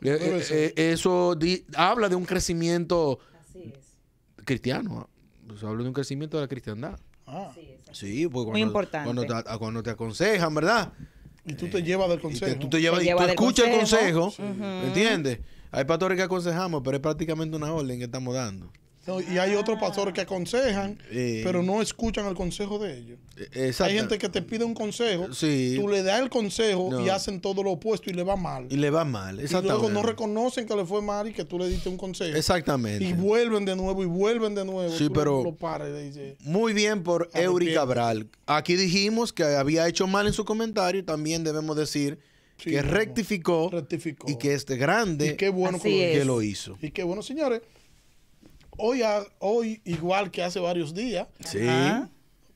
Eh, 0.00 0.42
eh, 0.50 0.72
eso 0.92 1.34
di- 1.34 1.64
habla 1.76 2.08
de 2.08 2.16
un 2.16 2.24
crecimiento. 2.24 3.18
Cristiano. 4.46 5.10
Pues 5.46 5.62
habla 5.62 5.82
de 5.82 5.88
un 5.88 5.94
crecimiento 5.94 6.38
de 6.38 6.44
la 6.44 6.48
cristiandad. 6.48 6.98
Ah. 7.26 7.52
Sí, 7.92 8.26
pues 8.26 8.32
Muy 8.32 8.44
cuando, 8.44 8.58
importante. 8.58 9.04
Cuando 9.12 9.26
te, 9.26 9.50
a- 9.50 9.58
cuando 9.58 9.82
te 9.82 9.90
aconsejan, 9.90 10.54
¿verdad? 10.54 10.92
Y 11.44 11.54
tú 11.54 11.68
te 11.68 11.82
llevas 11.82 12.08
del 12.08 12.18
Y 12.18 12.22
consejo. 12.22 12.52
te- 12.52 12.58
tú 12.58 12.68
te 12.68 12.80
llevas, 12.80 12.98
Te 13.00 13.04
y 13.04 13.08
lleva 13.08 13.24
tú 13.24 13.28
escuchas 13.30 13.66
el 13.68 13.76
consejo. 13.78 14.20
consejo, 14.22 14.54
¿me 14.54 14.86
entiendes? 14.86 15.40
Hay 15.70 15.84
pastores 15.84 16.16
que 16.16 16.22
aconsejamos, 16.22 16.82
pero 16.84 16.96
es 16.96 17.02
prácticamente 17.02 17.56
una 17.56 17.72
orden 17.72 17.98
que 17.98 18.04
estamos 18.06 18.34
dando. 18.34 18.70
No, 19.06 19.20
y 19.20 19.38
hay 19.38 19.54
otros 19.54 19.78
pastores 19.78 20.12
que 20.12 20.20
aconsejan, 20.22 20.98
Eh. 21.10 21.42
pero 21.44 21.62
no 21.62 21.80
escuchan 21.80 22.26
el 22.26 22.34
consejo 22.34 22.78
de 22.78 22.98
ellos. 22.98 23.18
Exacto. 23.52 23.84
Hay 23.92 23.98
gente 23.98 24.18
que 24.18 24.28
te 24.28 24.42
pide 24.42 24.64
un 24.64 24.74
consejo, 24.74 25.32
Sí. 25.32 25.76
tú 25.78 25.88
le 25.88 26.02
das 26.02 26.20
el 26.22 26.28
consejo 26.30 26.88
No. 26.90 27.04
y 27.04 27.08
hacen 27.08 27.40
todo 27.40 27.62
lo 27.62 27.72
opuesto 27.72 28.10
y 28.10 28.14
le 28.14 28.22
va 28.24 28.34
mal. 28.36 28.66
Y 28.70 28.76
le 28.76 28.90
va 28.90 29.04
mal, 29.04 29.34
Y 29.34 29.42
luego 29.42 29.44
exactamente. 29.58 29.92
no 29.92 30.02
reconocen 30.02 30.66
que 30.66 30.74
le 30.74 30.84
fue 30.84 31.02
mal 31.02 31.28
y 31.28 31.32
que 31.32 31.44
tú 31.44 31.58
le 31.58 31.68
diste 31.68 31.88
un 31.88 31.96
consejo. 31.96 32.36
Exactamente. 32.36 33.04
Y 33.04 33.12
vuelven 33.12 33.64
de 33.64 33.76
nuevo 33.76 34.02
y 34.02 34.06
vuelven 34.06 34.54
de 34.54 34.64
nuevo. 34.64 34.90
Sí, 34.96 35.06
Tú 35.08 35.12
pero- 35.12 35.44
Lo 35.44 35.54
paras 35.54 35.88
y 35.88 35.92
le 35.92 36.02
dices, 36.04 36.34
Muy 36.40 36.72
bien 36.72 37.02
por 37.02 37.22
Arrepiéntete. 37.32 37.44
Eury 37.44 37.74
Cabral. 37.74 38.26
Aquí 38.46 38.74
dijimos 38.76 39.32
que 39.32 39.44
había 39.44 39.86
hecho 39.86 40.06
mal 40.06 40.26
en 40.26 40.32
su 40.32 40.44
comentario 40.44 41.04
también 41.04 41.44
debemos 41.44 41.76
decir 41.76 42.18
Sí, 42.58 42.70
que 42.70 42.80
rectificó, 42.82 43.68
rectificó. 43.70 44.30
y 44.30 44.36
que 44.38 44.54
este 44.54 44.76
grande 44.76 45.26
Y 45.28 45.36
qué 45.36 45.50
bueno 45.50 45.78
que 45.78 46.12
es. 46.12 46.18
que 46.18 46.24
lo 46.24 46.40
hizo. 46.42 46.78
Y 46.80 46.90
qué 46.90 47.02
bueno, 47.02 47.22
señores. 47.22 47.60
Hoy, 48.78 49.02
hoy, 49.38 49.80
igual 49.84 50.30
que 50.30 50.42
hace 50.42 50.58
varios 50.60 50.92
días, 50.94 51.26
Sí. 51.44 51.60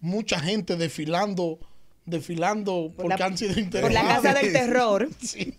Mucha 0.03 0.41
gente 0.41 0.77
desfilando, 0.77 1.59
desfilando 2.07 2.91
Por 2.97 3.05
porque 3.07 3.19
la- 3.19 3.27
han 3.27 3.37
sido 3.37 3.55
Por 3.83 3.93
la 3.93 4.03
casa 4.03 4.33
del 4.35 4.53
terror. 4.53 5.09
Sí. 5.23 5.55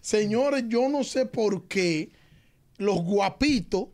Señores, 0.00 0.64
yo 0.68 0.88
no 0.88 1.02
sé 1.04 1.26
por 1.26 1.66
qué 1.66 2.10
los 2.76 2.96
guapitos, 3.02 3.86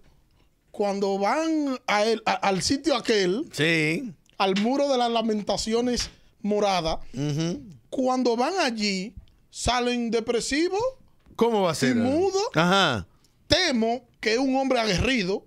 cuando 0.71 1.19
van 1.19 1.79
a 1.87 2.05
él- 2.05 2.23
a- 2.27 2.33
al 2.33 2.63
sitio 2.63 2.95
aquel, 2.95 3.47
Sí. 3.53 4.13
al 4.39 4.55
muro 4.61 4.89
de 4.89 4.99
las 4.99 5.11
lamentaciones 5.11 6.11
moradas, 6.43 6.99
Ujú. 7.15 7.63
cuando 7.91 8.37
van 8.37 8.55
allí, 8.63 9.15
salen 9.51 10.11
depresivos. 10.11 10.81
¿Cómo 11.37 11.63
va 11.63 11.73
a 11.73 11.75
ser? 11.75 11.97
¿Y 11.97 12.01
mudo? 12.01 12.39
Ajá. 12.55 13.07
Temo 13.47 14.03
que 14.21 14.35
es 14.35 14.39
un 14.39 14.55
hombre 14.57 14.79
aguerrido 14.79 15.45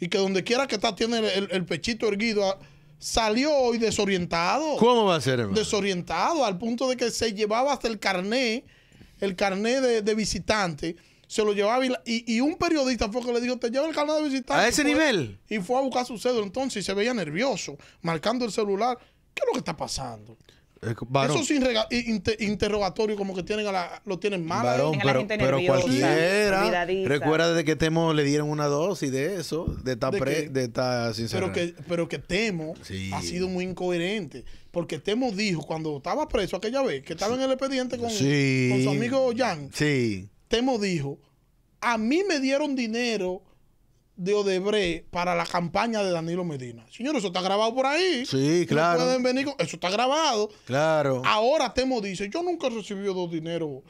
y 0.00 0.08
que 0.08 0.18
donde 0.18 0.44
quiera 0.44 0.66
que 0.66 0.76
está 0.76 0.94
tiene 0.94 1.18
el, 1.18 1.48
el 1.50 1.64
pechito 1.64 2.06
erguido. 2.08 2.44
ah, 2.48 2.58
Salió 3.00 3.54
hoy 3.54 3.78
desorientado. 3.78 4.76
¿Cómo 4.76 5.04
va 5.04 5.16
a 5.16 5.20
ser, 5.20 5.38
hermano? 5.40 5.56
desorientado 5.58 6.44
al 6.44 6.58
punto 6.58 6.88
de 6.88 6.96
que 6.96 7.10
se 7.12 7.32
llevaba 7.32 7.72
hasta 7.72 7.86
el 7.86 7.98
carné, 8.00 8.64
el 9.20 9.36
carné 9.36 9.80
de, 9.80 10.02
de 10.02 10.14
visitante, 10.14 10.96
se 11.28 11.44
lo 11.44 11.52
llevaba 11.52 11.84
y, 11.86 11.90
la- 11.90 12.02
y- 12.04 12.36
y 12.36 12.40
un 12.40 12.56
periodista 12.56 13.08
fue 13.12 13.22
que 13.24 13.32
le 13.32 13.40
dijo, 13.40 13.56
te 13.56 13.70
lleva 13.70 13.86
el 13.86 13.94
carné 13.94 14.14
de 14.14 14.22
visitante. 14.24 14.64
¿A 14.64 14.66
ese 14.68 14.82
Fue- 14.82 14.90
nivel? 14.92 15.38
Y 15.48 15.58
fue 15.58 15.78
a 15.78 15.82
buscar 15.82 16.06
su 16.06 16.18
cédula 16.18 16.44
entonces 16.44 16.82
y 16.82 16.86
se 16.86 16.92
veía 16.94 17.14
nervioso, 17.14 17.76
marcando 18.02 18.44
el 18.44 18.50
celular. 18.50 18.98
¿Qué 19.34 19.42
es 19.42 19.46
lo 19.46 19.52
que 19.52 19.58
está 19.60 19.76
pasando? 19.76 20.36
Eh, 20.80 20.94
inrega- 21.54 21.86
i- 21.90 22.10
inter- 22.10 22.36
interrogatorios 22.40 23.18
como 23.18 23.34
que 23.34 23.42
tienen 23.42 23.66
a 23.66 23.72
la, 23.72 24.02
lo 24.04 24.18
tienen 24.18 24.44
mal. 24.46 24.64
varón, 24.64 24.96
la 24.96 25.02
pero, 25.02 25.18
gente 25.20 25.36
pero 25.38 25.56
nerviosa, 25.56 25.80
cualquiera. 25.82 26.84
Recuerda 27.06 27.52
de 27.54 27.64
que 27.64 27.76
Temo 27.76 28.12
le 28.12 28.22
dieron 28.24 28.48
una 28.48 28.66
dosis 28.66 29.10
de 29.10 29.36
eso, 29.36 29.64
de 29.82 29.92
estar 29.92 30.12
¿De 30.12 30.18
pre- 30.18 30.48
de 30.48 30.64
estar 30.64 31.14
sin 31.14 31.28
pero 31.28 31.52
que, 31.52 31.74
pero 31.88 32.08
que 32.08 32.18
Temo 32.18 32.74
Sí. 32.82 33.10
ha 33.12 33.20
sido 33.22 33.48
muy 33.48 33.64
incoherente. 33.64 34.44
Porque 34.70 34.98
Temo 34.98 35.32
dijo 35.32 35.62
cuando 35.62 35.96
estaba 35.96 36.28
preso 36.28 36.56
aquella 36.56 36.82
vez, 36.82 37.02
que 37.02 37.14
estaba 37.14 37.34
en 37.34 37.40
el 37.40 37.50
expediente 37.50 37.98
con, 37.98 38.10
Sí. 38.10 38.68
con 38.70 38.82
su 38.84 38.90
amigo 38.90 39.30
Jan, 39.36 39.70
Sí. 39.72 40.28
Temo 40.46 40.78
dijo, 40.78 41.18
a 41.80 41.98
mí 41.98 42.22
me 42.28 42.38
dieron 42.40 42.76
dinero 42.76 43.42
de 44.18 44.34
Odebrecht 44.34 45.06
para 45.10 45.34
la 45.34 45.46
campaña 45.46 46.02
de 46.02 46.10
Danilo 46.10 46.44
Medina. 46.44 46.84
Señor, 46.90 47.16
eso 47.16 47.28
está 47.28 47.40
grabado 47.40 47.74
por 47.74 47.86
ahí. 47.86 48.26
Sí, 48.26 48.60
No 48.62 48.66
claro. 48.66 48.98
pueden 49.04 49.22
venir 49.22 49.44
con- 49.46 49.54
Eso 49.58 49.76
está 49.76 49.88
grabado. 49.90 50.50
Claro. 50.66 51.22
Ahora 51.24 51.72
Temo 51.72 52.00
dice, 52.00 52.28
yo 52.28 52.42
nunca 52.42 52.66
he 52.66 52.70
recibido 52.70 53.26
dinero 53.28 53.82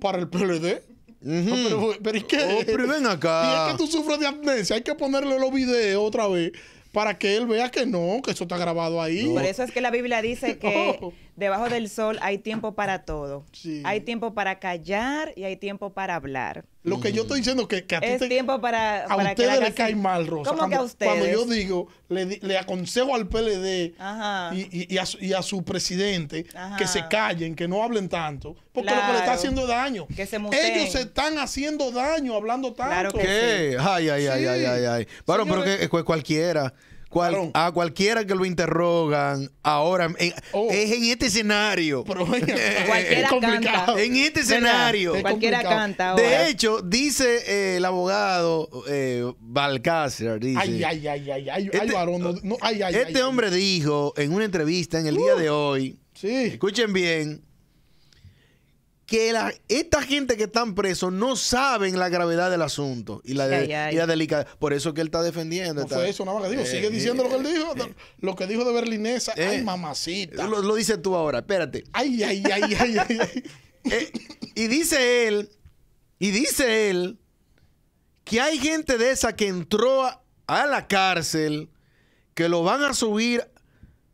para 0.00 0.18
el 0.18 0.28
PLD. 0.28 0.82
Pero, 1.24 1.94
pero 2.02 2.18
¿y 2.18 2.22
qué? 2.22 2.38
Oh, 2.60 2.62
pero 2.66 2.88
ven 2.88 3.06
acá. 3.06 3.44
Y 3.44 3.70
es 3.70 3.72
que 3.72 3.78
tú 3.78 3.86
sufres 3.86 4.18
de 4.18 4.26
amnesia. 4.26 4.74
Hay 4.74 4.82
que 4.82 4.96
ponerle 4.96 5.38
los 5.38 5.52
videos 5.52 6.02
otra 6.04 6.26
vez 6.26 6.50
para 6.90 7.16
que 7.16 7.36
él 7.36 7.46
vea 7.46 7.70
que 7.70 7.86
no, 7.86 8.20
que 8.24 8.32
eso 8.32 8.42
está 8.42 8.58
grabado 8.58 9.00
ahí. 9.00 9.26
Por 9.32 9.44
eso 9.44 9.62
es 9.62 9.70
que 9.70 9.80
la 9.80 9.92
Biblia 9.92 10.20
dice 10.20 10.58
que 10.60 10.98
No. 11.00 11.12
Debajo 11.36 11.68
del 11.68 11.88
sol 11.88 12.18
hay 12.22 12.38
tiempo 12.38 12.74
para 12.74 13.04
todo. 13.04 13.44
Sí. 13.52 13.82
Hay 13.84 14.00
tiempo 14.02 14.34
para 14.34 14.58
callar 14.58 15.32
y 15.36 15.44
hay 15.44 15.56
tiempo 15.56 15.92
para 15.92 16.14
hablar. 16.16 16.64
Lo 16.84 17.00
que 17.00 17.12
yo 17.12 17.22
estoy 17.22 17.38
diciendo 17.38 17.68
que, 17.68 17.84
que 17.86 17.94
a 17.94 18.00
ti 18.00 18.06
Es 18.08 18.18
te- 18.18 18.28
tiempo 18.28 18.60
para, 18.60 19.04
a 19.04 19.16
para 19.16 19.34
que 19.36 19.42
ustedes 19.42 19.60
le 19.60 19.72
cae 19.72 19.94
mal, 19.94 20.26
Rosa. 20.26 20.50
¿Cómo 20.50 20.58
cuando, 20.58 20.76
que 20.76 20.80
a 20.80 20.84
ustedes? 20.84 21.12
Cuando 21.12 21.28
yo 21.30 21.44
digo, 21.46 21.88
le, 22.08 22.58
aconsejo 22.58 23.14
al 23.14 23.28
PLD 23.28 23.94
y, 24.52 24.60
y- 24.82 24.86
y 24.94 24.98
a 24.98 25.06
su, 25.06 25.18
y 25.24 25.32
a 25.32 25.42
su 25.42 25.62
presidente 25.64 26.44
Ajá. 26.54 26.76
que 26.76 26.86
se 26.88 27.06
callen, 27.08 27.54
que 27.54 27.68
no 27.68 27.84
hablen 27.84 28.08
tanto, 28.08 28.56
porque 28.72 28.90
lo 28.90 29.00
que 29.00 29.12
le 29.12 29.18
está 29.18 29.32
haciendo 29.34 29.66
daño. 29.66 30.08
Que 30.08 30.26
se 30.26 30.38
muteen. 30.40 30.80
Ellos 30.80 30.92
se 30.92 31.02
están 31.02 31.38
haciendo 31.38 31.92
daño 31.92 32.34
hablando 32.34 32.72
tanto. 32.72 32.90
Claro 32.92 33.12
que 33.12 33.20
¿Qué? 33.22 33.76
Ay, 33.78 34.08
ay, 34.08 34.26
ay, 34.26 34.40
Sí. 34.42 34.46
ay, 34.48 34.64
ay, 34.64 34.84
ay. 34.86 35.06
Varón, 35.24 35.46
pero 35.48 35.62
Señores- 35.62 35.88
que, 35.88 35.96
que 35.96 36.04
cualquiera. 36.04 36.74
Cual- 37.12 37.50
a 37.54 37.70
cualquiera 37.72 38.24
que 38.26 38.34
lo 38.34 38.44
interrogan 38.44 39.50
ahora 39.62 40.06
en- 40.18 40.32
Oh. 40.52 40.68
es 40.70 40.90
en 40.92 41.04
este 41.04 41.26
escenario. 41.26 42.04
Pero 42.04 42.26
venga, 42.26 42.54
Cualquiera 42.86 43.20
es 43.22 43.28
complicado. 43.28 43.86
canta. 43.86 44.02
En 44.02 44.16
este 44.16 44.40
escenario. 44.40 45.14
Es 45.14 45.22
Cualquiera 45.22 45.62
canta 45.62 46.10
ahora. 46.10 46.22
De 46.22 46.48
hecho, 46.48 46.80
dice 46.82 47.42
eh, 47.46 47.76
el 47.76 47.84
abogado 47.84 48.68
eh, 48.88 49.30
Balcácer, 49.40 50.40
dice, 50.40 50.58
Ay, 50.60 50.82
ay, 50.84 51.06
ay, 51.08 51.30
ay, 51.30 51.30
ay, 51.30 51.48
ay, 51.50 51.70
Este- 51.72 51.92
varón, 51.92 52.20
no, 52.22 52.32
no, 52.42 52.56
ay, 52.60 52.82
ay, 52.82 52.94
este 52.94 53.18
ay, 53.18 53.22
hombre 53.22 53.50
dijo 53.50 54.12
en 54.16 54.32
una 54.32 54.44
entrevista 54.44 54.98
en 54.98 55.06
el 55.06 55.16
día 55.16 55.34
de 55.34 55.50
hoy, 55.50 55.98
Sí. 56.14 56.28
escuchen 56.46 56.92
bien, 56.92 57.42
que 59.12 59.30
la- 59.30 59.52
esta 59.68 60.00
gente 60.00 60.38
que 60.38 60.44
están 60.44 60.74
presos 60.74 61.12
no 61.12 61.36
saben 61.36 61.98
la 61.98 62.08
gravedad 62.08 62.50
del 62.50 62.62
asunto 62.62 63.20
y 63.26 63.34
la, 63.34 63.46
de- 63.46 63.56
Ay, 63.56 63.72
ay. 63.74 63.94
y 63.94 63.98
la 63.98 64.06
delicadeza. 64.06 64.48
Por 64.58 64.72
eso 64.72 64.94
que 64.94 65.02
él 65.02 65.08
está 65.08 65.22
defendiendo. 65.22 65.74
No 65.74 65.82
está- 65.82 65.96
fue 65.96 66.08
eso 66.08 66.24
nada 66.24 66.38
más 66.40 66.48
que 66.48 66.56
dijo. 66.56 66.66
Sigue 66.66 66.86
Eh, 66.86 66.90
diciendo 66.90 67.22
lo 67.22 67.28
que 67.28 67.34
él 67.36 67.44
eh, 67.44 67.52
dijo. 67.52 67.74
lo 68.20 68.34
que 68.36 68.46
dijo 68.46 68.64
de 68.64 68.72
Berlinesa. 68.72 69.34
eh, 69.36 69.46
ay, 69.48 69.62
mamacita. 69.62 70.46
Lo, 70.46 70.62
lo 70.62 70.74
dices 70.76 71.02
tú 71.02 71.14
ahora, 71.14 71.40
espérate. 71.40 71.84
Ay, 71.92 72.22
ay, 72.22 72.42
ay, 72.50 72.62
ay, 72.74 72.96
ay, 72.98 73.18
ay. 73.20 73.42
Eh, 73.84 74.12
y 74.54 74.66
dice 74.68 75.28
él, 75.28 75.50
y 76.18 76.30
dice 76.30 76.88
él, 76.88 77.18
que 78.24 78.40
hay 78.40 78.56
gente 78.58 78.96
de 78.96 79.10
esa 79.10 79.36
que 79.36 79.48
entró 79.48 80.06
a, 80.06 80.22
a 80.46 80.66
la 80.66 80.86
cárcel, 80.88 81.68
que 82.32 82.48
lo 82.48 82.62
van 82.62 82.82
a 82.82 82.94
subir, 82.94 83.46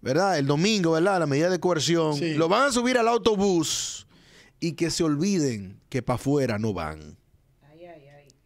¿verdad? 0.01 0.39
El 0.39 0.49
domingo, 0.49 0.91
¿verdad? 0.93 1.21
La 1.21 1.27
medida 1.27 1.51
de 1.51 1.61
coerción. 1.61 2.17
Sí. 2.17 2.35
Lo 2.35 2.49
van 2.49 2.63
a 2.65 2.73
subir 2.73 2.99
al 2.99 3.07
autobús 3.07 4.07
y 4.61 4.73
que 4.73 4.91
se 4.91 5.05
olviden 5.05 5.81
que 5.89 6.03
para 6.03 6.17
afuera 6.17 6.59
no 6.59 6.73
van. 6.73 7.17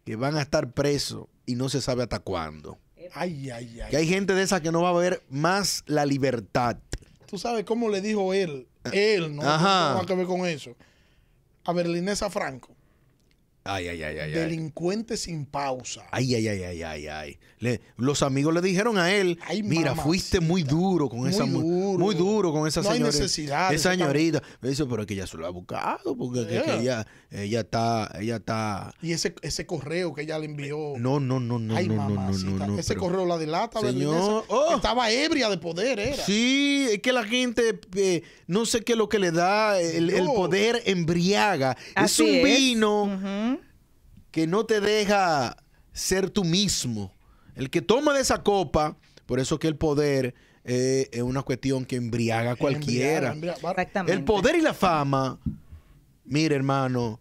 Que 0.05 0.15
van 0.17 0.35
a 0.35 0.41
estar 0.41 0.71
presos 0.73 1.27
y 1.45 1.55
no 1.55 1.69
se 1.69 1.81
sabe 1.81 2.03
hasta 2.03 2.19
cuándo. 2.19 2.77
Ay, 3.13 3.49
ay, 3.51 3.79
ay. 3.81 3.89
Que 3.89 3.97
hay 3.97 4.07
gente 4.07 4.33
de 4.33 4.41
esa 4.43 4.61
que 4.61 4.71
no 4.71 4.81
va 4.81 4.89
a 4.89 4.93
ver 4.93 5.21
más 5.29 5.83
la 5.85 6.05
libertad. 6.05 6.77
Tú 7.25 7.37
sabes 7.37 7.63
cómo 7.63 7.89
le 7.89 8.01
dijo 8.01 8.33
él. 8.33 8.67
Él, 8.91 9.33
no, 9.35 9.43
no 9.43 9.49
Ajá. 9.49 9.57
tiene 9.59 9.93
nada 9.93 10.05
que 10.05 10.15
ver 10.15 10.25
con 10.27 10.45
eso. 10.45 10.75
A 11.63 11.71
Berlinesa 11.71 12.29
Franco. 12.29 12.75
Ay, 13.65 13.87
ay, 13.87 14.03
ay, 14.03 14.17
ay. 14.19 14.19
ay. 14.19 14.31
Delincuente 14.31 15.15
sin 15.15 15.45
pausa. 15.45 16.03
Ay, 16.11 16.35
ay, 16.35 16.47
ay, 16.49 16.63
ay, 16.63 16.83
ay, 16.83 17.07
ay. 17.07 17.39
Le- 17.59 17.79
los 17.95 18.21
amigos 18.21 18.53
le 18.53 18.59
dijeron 18.61 18.97
a 18.97 19.13
él, 19.13 19.39
Ay, 19.47 19.63
mira, 19.63 19.91
mamacita. 19.91 20.03
fuiste 20.03 20.39
muy 20.41 20.63
duro 20.63 21.07
con 21.07 21.19
Muy 21.19 21.29
esa 21.29 21.45
duro. 21.45 21.97
muy 21.97 22.13
duro 22.13 22.51
con 22.51 22.67
esa 22.67 22.81
No 22.81 22.89
hay 22.89 22.97
señorita. 22.97 23.17
necesidad 23.19 23.69
de 23.69 23.75
Esa 23.77 23.89
tan- 23.91 23.99
señorita. 23.99 24.43
Me 24.59 24.67
dice, 24.69 24.85
pero 24.85 25.03
es 25.03 25.07
que 25.07 25.13
ella 25.13 25.27
se 25.27 25.37
lo 25.37 25.45
ha 25.45 25.49
buscado, 25.49 26.15
porque 26.17 26.41
que- 26.41 26.47
que 26.47 26.63
Yeah. 26.63 26.79
ella, 26.81 27.07
ella 27.31 27.59
está, 27.61 28.11
ella 28.19 28.35
está. 28.35 28.93
Y 29.01 29.13
ese, 29.13 29.33
ese 29.41 29.65
correo 29.65 30.13
que 30.13 30.23
ella 30.23 30.37
le 30.39 30.45
envió. 30.45 30.95
No, 30.97 31.21
no, 31.21 31.39
no, 31.39 31.57
no, 31.57 31.75
ay, 31.77 31.87
no, 31.87 31.95
no, 31.95 32.09
no, 32.09 32.31
no, 32.37 32.67
no. 32.67 32.77
Ese 32.79 32.89
pero- 32.95 32.99
correo 33.01 33.25
la 33.25 33.37
delata, 33.37 33.79
Señor, 33.79 34.43
oh. 34.49 34.75
Estaba 34.75 35.09
ebria 35.09 35.49
de 35.49 35.57
poder, 35.57 35.99
era. 35.99 36.21
Sí, 36.25 36.87
es 36.91 36.99
que 36.99 37.13
la 37.13 37.23
gente, 37.23 37.79
eh, 37.95 38.23
no 38.47 38.65
sé 38.65 38.81
qué 38.81 38.91
es 38.91 38.97
lo 38.97 39.07
que 39.07 39.19
le 39.19 39.31
da, 39.31 39.79
el, 39.79 40.09
el 40.09 40.25
poder 40.25 40.81
embriaga. 40.85 41.77
es 41.79 41.93
Así 41.95 42.23
un 42.23 42.29
es. 42.29 42.43
vino 42.43 43.03
Ujú. 43.03 43.52
Que 44.33 44.47
no 44.47 44.65
te 44.65 44.81
deja 44.81 45.55
ser 45.93 46.29
tú 46.31 46.43
mismo. 46.43 47.13
El 47.55 47.69
que 47.69 47.81
toma 47.83 48.13
de 48.13 48.21
esa 48.21 48.41
copa, 48.41 48.97
por 49.27 49.39
eso 49.39 49.59
que 49.59 49.67
el 49.67 49.75
poder 49.77 50.33
eh, 50.65 51.07
es 51.11 51.21
una 51.21 51.43
cuestión 51.43 51.85
que 51.85 51.97
embriaga 51.97 52.53
a 52.53 52.55
cualquiera. 52.55 53.31
Embriaga, 53.31 53.57
embriaga. 53.59 53.69
Exactamente. 53.71 54.11
El 54.13 54.23
poder 54.23 54.55
y 54.55 54.61
la 54.61 54.73
fama, 54.73 55.39
mire 56.25 56.55
hermano, 56.55 57.19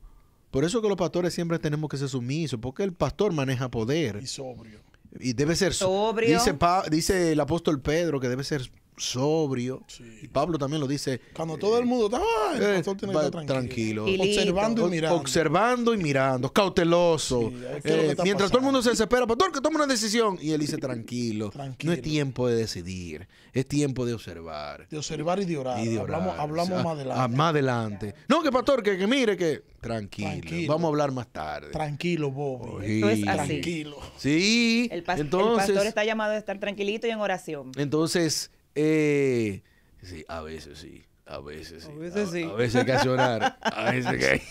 por 0.50 0.64
eso 0.64 0.80
que 0.80 0.88
los 0.88 0.96
pastores 0.96 1.34
siempre 1.34 1.58
tenemos 1.58 1.90
que 1.90 1.98
ser 1.98 2.08
sumisos, 2.08 2.58
porque 2.60 2.82
el 2.82 2.94
pastor 2.94 3.32
maneja 3.34 3.70
poder 3.70 4.20
Y 4.22 4.26
sobrio. 4.26 4.80
y 5.20 5.34
debe 5.34 5.54
ser 5.54 5.74
so- 5.74 5.86
Sobrio. 5.86 6.38
Dice, 6.38 6.54
Pa- 6.54 6.84
dice 6.90 7.32
el 7.32 7.40
apóstol 7.40 7.82
Pedro 7.82 8.20
que 8.20 8.28
debe 8.30 8.42
ser 8.44 8.70
sobrio. 9.02 9.82
Sí. 9.86 10.04
Y 10.22 10.28
Pablo 10.28 10.58
también 10.58 10.80
lo 10.80 10.86
dice. 10.86 11.20
Cuando 11.34 11.58
todo 11.58 11.78
el 11.78 11.84
mundo 11.86 12.06
está, 12.06 12.18
ay, 12.50 12.56
el 12.58 12.62
eh, 12.62 12.74
pastor 12.76 12.96
tiene 12.96 13.12
que 13.12 13.18
estar 13.26 13.44
tranquilo. 13.46 14.04
tranquilo. 14.04 14.24
Y 14.24 14.36
Observando 14.38 14.86
y 14.86 14.90
mirando. 14.90 15.16
Observando 15.18 15.94
y 15.94 15.96
mirando, 15.98 16.52
cauteloso. 16.52 17.40
Sí, 17.50 17.56
¿qué 17.82 17.88
es 17.90 17.96
lo 17.96 18.02
que 18.02 18.10
Eh, 18.12 18.24
mientras 18.24 18.50
todo 18.50 18.58
el 18.60 18.64
mundo 18.64 18.82
se 18.82 18.90
desespera, 18.90 19.26
pastor, 19.26 19.52
que 19.52 19.60
tome 19.60 19.76
una 19.76 19.86
decisión. 19.86 20.38
Y 20.40 20.52
él 20.52 20.60
dice, 20.60 20.78
tranquilo. 20.78 21.50
Tranquilo. 21.50 21.92
No 21.92 21.96
es 21.96 22.02
tiempo 22.02 22.48
de 22.48 22.56
decidir, 22.56 23.28
es 23.52 23.66
tiempo 23.66 24.06
de 24.06 24.14
observar. 24.14 24.88
De 24.88 24.96
observar 24.98 25.40
y 25.40 25.44
de 25.44 25.58
orar. 25.58 25.84
Y 25.84 25.88
de 25.88 25.98
orar. 25.98 26.16
Hablamos, 26.20 26.38
hablamos 26.38 26.72
Ah, 26.78 26.82
más 26.84 26.92
adelante. 26.94 27.20
ah, 27.22 27.28
más 27.28 27.50
adelante. 27.50 28.14
No, 28.28 28.42
que 28.42 28.50
pastor, 28.52 28.82
que, 28.82 28.96
que 28.96 29.06
mire 29.06 29.36
que. 29.36 29.62
Tranquilo, 29.82 30.28
Tranquilo. 30.30 30.72
Vamos 30.72 30.84
a 30.84 30.88
hablar 30.90 31.10
más 31.10 31.26
tarde. 31.26 31.70
Tranquilo, 31.72 32.30
Bobby. 32.30 32.86
Sí. 32.86 32.92
Esto 33.02 33.08
es 33.10 33.26
así. 33.28 33.48
Tranquilo. 33.48 33.96
Sí. 34.16 34.88
El, 34.92 35.04
pas- 35.04 35.14
el 35.14 35.20
entonces, 35.22 35.66
pastor 35.72 35.86
está 35.88 36.04
llamado 36.04 36.32
a 36.34 36.36
estar 36.36 36.60
tranquilito 36.60 37.08
y 37.08 37.10
en 37.10 37.18
oración. 37.18 37.72
Entonces, 37.76 38.52
eh, 38.74 39.62
sí, 40.02 40.24
a 40.28 40.40
veces 40.42 40.78
sí. 40.78 41.04
A 41.26 41.38
veces 41.38 41.84
sí. 41.84 41.90
A 41.90 41.94
veces 41.94 42.30
sí. 42.30 42.42
A 42.42 42.52
veces 42.52 42.76
hay 42.76 42.84
que 42.86 42.92
accionar. 42.92 43.58
A 43.62 43.90
veces 43.92 44.16
que 44.18 44.26
hay. 44.26 44.42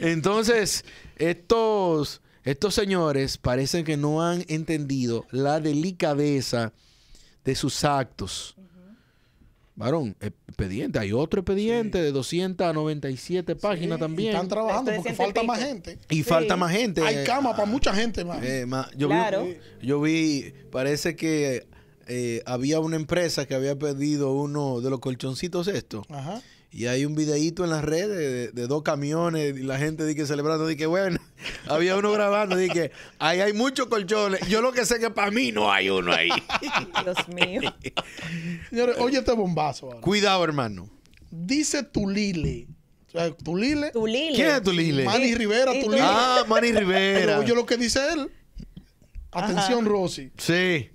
Entonces, 0.00 0.84
estos, 1.16 2.22
estos 2.44 2.74
señores 2.74 3.38
parecen 3.38 3.84
que 3.84 3.96
no 3.96 4.22
han 4.24 4.44
entendido 4.48 5.26
la 5.30 5.60
delicadeza 5.60 6.72
de 7.44 7.54
sus 7.54 7.84
actos. 7.84 8.54
Varón, 9.74 10.16
expediente. 10.20 10.98
Hay 10.98 11.12
otro 11.12 11.40
expediente 11.40 12.02
de 12.02 12.10
297 12.10 13.54
páginas 13.54 13.96
Sí, 13.98 14.04
y 14.04 14.06
también. 14.06 14.30
Están 14.34 14.48
trabajando 14.48 14.92
porque 14.96 15.14
falta 15.14 15.42
más 15.44 15.60
gente. 15.60 15.98
Y 16.10 16.16
Sí. 16.16 16.22
falta 16.24 16.56
más 16.56 16.72
gente. 16.72 17.00
Hay 17.02 17.24
cama 17.24 17.52
para 17.54 17.66
mucha 17.66 17.94
gente 17.94 18.24
más. 18.24 18.42
Eh, 18.42 18.66
ma- 18.66 18.90
yo, 18.96 19.06
Claro. 19.08 19.44
vi, 19.44 19.56
yo 19.86 20.00
vi, 20.00 20.52
parece 20.72 21.14
que 21.14 21.68
eh, 22.08 22.42
había 22.46 22.80
una 22.80 22.96
empresa 22.96 23.46
que 23.46 23.54
había 23.54 23.78
pedido 23.78 24.32
uno 24.32 24.80
de 24.80 24.90
los 24.90 25.00
colchoncitos 25.00 25.68
estos. 25.68 26.06
Ajá. 26.10 26.42
Y 26.70 26.84
hay 26.86 27.06
un 27.06 27.14
videíto 27.14 27.64
en 27.64 27.70
las 27.70 27.82
redes 27.82 28.08
de, 28.18 28.48
de 28.52 28.66
dos 28.66 28.82
camiones 28.82 29.56
y 29.56 29.62
la 29.62 29.78
gente 29.78 30.04
dice 30.04 30.26
celebrando, 30.26 30.66
dice 30.66 30.76
que 30.76 30.86
bueno, 30.86 31.18
había 31.66 31.96
uno 31.96 32.12
grabando, 32.12 32.56
dice 32.56 32.72
que 32.74 32.92
ahí 33.18 33.40
hay 33.40 33.54
muchos 33.54 33.86
colchones. 33.86 34.40
Yo 34.48 34.60
lo 34.60 34.72
que 34.72 34.84
sé 34.84 34.98
que 34.98 35.08
para 35.10 35.30
mí 35.30 35.50
no 35.50 35.72
hay 35.72 35.88
uno 35.88 36.12
ahí. 36.12 36.28
Dios 37.04 37.28
mío. 37.28 37.74
Señores, 38.70 38.96
oye 38.98 39.18
este 39.18 39.32
bombazo. 39.32 39.86
ahora. 39.86 40.00
Cuidado, 40.02 40.44
hermano. 40.44 40.90
Dice 41.30 41.82
Tulile. 41.82 42.66
O 43.08 43.10
sea, 43.10 43.30
Tulile. 43.34 43.90
Tu 43.90 44.06
Lili. 44.06 44.34
¿Quién 44.34 44.48
es 44.50 44.62
tu 44.62 44.72
Lile? 44.72 45.04
Manny 45.04 45.34
Rivera, 45.34 45.72
Tulile. 45.72 46.02
Ah, 46.02 46.44
Manny 46.46 46.68
Pero 46.72 46.80
Rivera. 46.80 47.38
oye 47.38 47.54
lo 47.54 47.64
que 47.64 47.78
dice 47.78 48.00
él. 48.12 48.30
Atención, 49.30 49.86
Rosy. 49.86 50.30
Sí. 50.36 50.90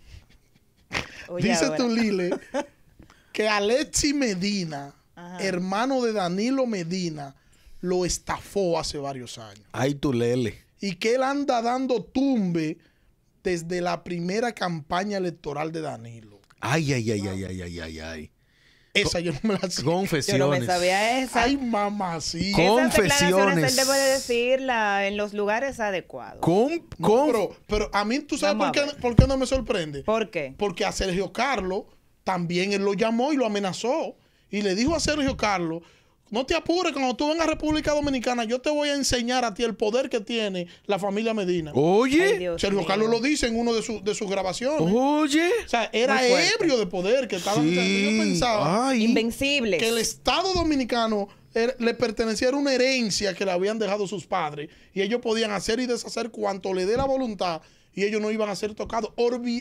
Oye, 1.34 1.50
Dice 1.50 1.66
ahora. 1.66 1.78
Tulile 1.78 2.30
que 3.32 3.48
Alexi 3.50 4.13
Medina, 4.13 4.94
Ajá. 5.16 5.40
hermano 5.40 6.02
de 6.02 6.13
Danilo 6.13 6.66
Medina, 6.68 7.36
lo 7.82 8.06
estafó 8.06 8.80
hace 8.80 8.98
varios 8.98 9.38
años. 9.38 9.66
Ay, 9.72 9.96
tu 9.96 10.13
lele. 10.13 10.58
Y 10.80 10.96
que 10.96 11.16
él 11.16 11.24
anda 11.24 11.62
dando 11.62 12.04
tumbe 12.04 12.78
desde 13.44 13.82
la 13.82 14.04
primera 14.04 14.54
campaña 14.54 15.18
electoral 15.18 15.72
de 15.72 15.82
Danilo. 15.82 16.40
Ay, 16.60 16.94
ay, 16.94 17.12
ay, 17.12 17.28
ay, 17.28 17.44
ay, 17.44 17.62
ay, 17.62 17.80
ay, 17.80 18.00
ay. 18.00 18.32
Esa 18.94 19.20
yo 19.20 19.32
no 19.34 19.40
me 19.44 19.54
la 19.56 19.70
sé. 19.72 19.82
Yo 19.82 19.88
no 19.90 19.92
Confesiones. 19.98 20.60
me 20.60 20.66
sabía 20.68 21.20
esa. 21.20 21.44
Ay, 21.44 21.58
mamacita. 21.58 22.62
Esas 22.62 22.94
declaraciones 22.96 23.34
confesiones. 23.34 23.72
él 23.72 23.76
debe 23.88 23.98
de 23.98 24.10
decirla 24.12 25.08
en 25.08 25.18
los 25.18 25.34
lugares 25.34 25.80
adecuados. 25.80 26.40
Con, 26.42 26.86
No, 27.00 27.08
con- 27.08 27.26
pero, 27.28 27.50
pero 27.68 27.90
a 27.92 28.06
mí, 28.06 28.20
¿tú 28.20 28.38
sabes 28.38 28.56
por 28.58 28.68
a 28.68 28.72
qué, 28.72 28.82
por 29.02 29.16
qué 29.16 29.26
no 29.26 29.38
me 29.38 29.48
sorprende? 29.48 30.04
¿Por 30.04 30.30
qué? 30.30 30.54
Porque 30.58 30.86
a 30.86 30.92
Sergio 30.92 31.34
Carlos 31.34 31.86
también 32.24 32.72
él 32.72 32.84
lo 32.84 32.94
llamó 32.94 33.34
y 33.34 33.36
lo 33.36 33.48
amenazó. 33.48 34.16
Y 34.52 34.62
le 34.62 34.76
dijo 34.76 34.96
a 34.96 35.00
Sergio 35.00 35.36
Carlos, 35.38 35.82
no 36.34 36.46
te 36.46 36.56
apures, 36.56 36.92
cuando 36.94 37.16
tú 37.16 37.30
vengas 37.30 37.48
a 37.48 37.52
República 37.52 37.92
Dominicana, 37.94 38.44
yo 38.44 38.60
te 38.60 38.70
voy 38.70 38.90
a 38.90 38.96
enseñar 38.96 39.46
a 39.46 39.54
ti 39.54 39.63
el 39.63 39.75
poder 39.75 40.10
que 40.10 40.20
tiene 40.20 40.68
la 40.88 40.98
familia 41.00 41.34
Medina. 41.34 41.72
Ay, 41.74 41.80
Oye, 41.82 42.40
Dios 42.40 42.60
Sergio 42.60 42.80
mío. 42.80 42.88
Carlos 42.88 43.10
lo 43.10 43.20
dice 43.22 43.48
en 43.48 43.58
uno 43.58 43.74
de, 43.74 43.82
sus- 43.84 44.04
de 44.04 44.16
sus 44.16 44.30
grabaciones. 44.30 44.82
oye. 44.94 45.48
O 45.66 45.70
sea, 45.70 45.90
era 45.94 46.20
ebrio 46.28 46.78
de 46.78 46.88
poder 46.88 47.28
que 47.28 47.36
estaba. 47.38 47.62
Sí. 47.62 47.74
Yo 48.18 48.24
pensaba 48.24 48.90
Ay. 48.90 49.13
Que 49.80 49.88
el 49.90 49.98
Estado 50.00 50.54
Dominicano 50.54 51.28
era- 51.54 51.75
le 51.78 51.94
pertenecía 51.94 52.50
a 52.50 52.56
una 52.56 52.74
herencia 52.74 53.34
que 53.36 53.46
le 53.46 53.52
habían 53.52 53.78
dejado 53.78 54.08
sus 54.08 54.25
padres 54.25 54.70
y 54.94 55.02
ellos 55.04 55.22
podían 55.22 55.52
hacer 55.52 55.80
y 55.80 55.86
deshacer 55.86 56.32
cuanto 56.32 56.74
le 56.74 56.86
dé 56.88 56.98
la 56.98 57.06
voluntad 57.06 57.62
y 57.96 58.04
ellos 58.06 58.20
no 58.22 58.32
iban 58.32 58.50
a 58.50 58.56
ser 58.56 58.74
tocados. 58.74 59.12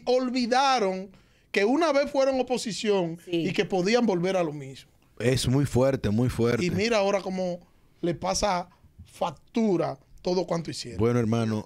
Olvidaron 0.07 1.11
que 1.51 1.65
una 1.65 1.93
vez 1.93 2.11
fueron 2.11 2.41
oposición 2.41 3.19
Sí. 3.25 3.49
y 3.49 3.53
que 3.53 3.65
podían 3.67 4.07
volver 4.07 4.37
a 4.37 4.43
lo 4.43 4.53
mismo. 4.53 4.91
Es 5.19 5.49
muy 5.49 5.67
fuerte, 5.67 6.11
muy 6.11 6.29
fuerte. 6.29 6.65
Y 6.65 6.71
mira 6.71 6.99
ahora 6.99 7.21
cómo 7.21 7.61
le 8.01 8.15
pasa 8.15 8.69
factura 9.05 9.99
todo 10.23 10.47
cuanto 10.47 10.71
hicieron. 10.71 10.99
Bueno, 10.99 11.21
hermano, 11.21 11.65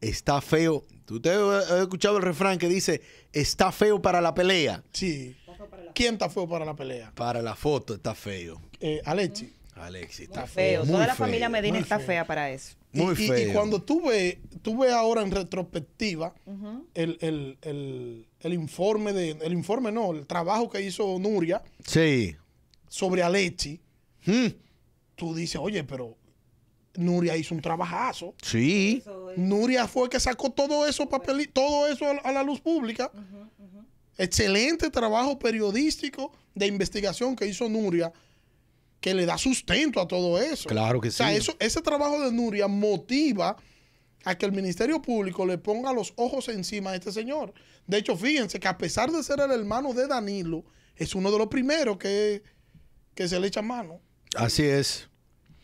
está 0.00 0.40
feo. 0.40 0.84
¿Usted 1.08 1.30
ha 1.30 1.82
escuchado 1.82 2.16
el 2.16 2.22
refrán 2.22 2.58
que 2.58 2.68
dice, 2.68 3.00
está 3.32 3.72
feo 3.72 4.00
para 4.00 4.20
la 4.20 4.34
pelea? 4.34 4.82
Sí. 4.92 5.36
¿Quién 5.94 6.14
está 6.14 6.28
feo 6.28 6.48
para 6.48 6.64
la 6.64 6.74
pelea? 6.74 7.12
Para 7.14 7.40
la 7.40 7.54
foto 7.54 7.94
está 7.94 8.14
feo. 8.14 8.60
Eh, 8.80 9.00
Alexi. 9.04 9.55
Alexis, 9.76 10.28
Muy 10.28 10.36
está 10.38 10.46
feo. 10.46 10.82
Muy 10.84 10.92
Toda 10.92 11.06
la 11.06 11.14
feo. 11.14 11.26
familia 11.26 11.48
Medina 11.48 11.78
está 11.78 11.98
feo. 11.98 12.06
fea 12.08 12.26
para 12.26 12.50
eso. 12.50 12.76
Y- 12.92 12.98
Muy 13.00 13.14
y, 13.18 13.24
y 13.24 13.28
feo. 13.28 13.52
cuando 13.52 13.82
tuve, 13.82 14.40
tuve 14.62 14.90
ahora 14.90 15.22
en 15.22 15.30
retrospectiva 15.30 16.34
el, 16.94 17.18
el- 17.20 17.58
el- 17.62 18.26
el 18.40 18.52
informe 18.54 19.12
de, 19.12 19.30
el 19.42 19.52
informe 19.52 19.92
no, 19.92 20.12
el 20.12 20.26
trabajo 20.26 20.70
que 20.70 20.80
hizo 20.80 21.18
Nuria 21.18 21.62
Sí. 21.84 22.36
sobre 22.88 23.22
Alexi, 23.22 23.80
Hmm. 24.24 24.48
tú 25.14 25.34
dices, 25.34 25.56
oye, 25.60 25.84
pero 25.84 26.16
Nuria 26.96 27.36
hizo 27.36 27.54
un 27.54 27.60
trabajazo. 27.60 28.34
Sí. 28.42 29.02
Nuria 29.36 29.86
fue 29.86 30.08
que 30.08 30.18
sacó 30.18 30.50
todo 30.50 30.86
eso 30.86 31.06
papel, 31.08 31.48
todo 31.52 31.86
eso 31.88 32.06
a, 32.06 32.12
a 32.12 32.32
la 32.32 32.42
luz 32.42 32.60
pública. 32.60 33.12
Excelente 34.18 34.88
trabajo 34.90 35.38
periodístico 35.38 36.32
de 36.54 36.66
investigación 36.66 37.36
que 37.36 37.46
hizo 37.46 37.68
Nuria, 37.68 38.12
que 39.06 39.14
le 39.14 39.24
da 39.24 39.38
sustento 39.38 40.00
a 40.00 40.08
todo 40.08 40.36
eso. 40.36 40.68
Claro 40.68 41.00
que 41.00 41.10
O 41.10 41.12
sea, 41.12 41.30
sí. 41.30 41.36
eso, 41.36 41.54
ese 41.60 41.80
trabajo 41.80 42.20
de 42.24 42.32
Nuria 42.32 42.66
motiva 42.66 43.56
a 44.24 44.34
que 44.36 44.44
el 44.44 44.50
Ministerio 44.50 45.00
Público 45.00 45.46
le 45.46 45.58
ponga 45.58 45.92
los 45.92 46.12
ojos 46.16 46.48
encima 46.48 46.90
a 46.90 46.96
este 46.96 47.12
señor. 47.12 47.54
De 47.86 47.98
hecho, 47.98 48.16
fíjense 48.16 48.58
que 48.58 48.66
a 48.66 48.76
pesar 48.76 49.12
de 49.12 49.22
ser 49.22 49.38
el 49.38 49.52
hermano 49.52 49.94
de 49.94 50.08
Danilo, 50.08 50.64
es 50.96 51.14
uno 51.14 51.30
de 51.30 51.38
los 51.38 51.46
primeros 51.46 51.98
que, 51.98 52.42
que 53.14 53.28
se 53.28 53.38
le 53.38 53.46
echa 53.46 53.62
mano. 53.62 54.00
Así 54.34 54.64
es. 54.64 55.08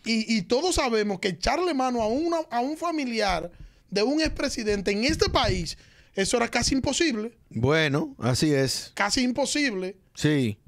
Y, 0.04 0.36
y 0.36 0.42
todos 0.42 0.76
sabemos 0.76 1.18
que 1.18 1.30
echarle 1.30 1.74
mano 1.74 2.00
a, 2.00 2.06
una, 2.06 2.36
a 2.48 2.60
un 2.60 2.76
familiar 2.76 3.50
de 3.90 4.04
un 4.04 4.20
expresidente 4.20 4.92
en 4.92 5.02
este 5.02 5.28
país, 5.28 5.76
eso 6.14 6.36
era 6.36 6.46
casi 6.46 6.76
imposible. 6.76 7.36
Bueno, 7.50 8.14
así 8.20 8.54
es. 8.54 8.92
Casi 8.94 9.22
imposible. 9.22 9.96
Sí. 10.14 10.58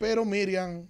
Pero 0.00 0.24
Miriam 0.24 0.88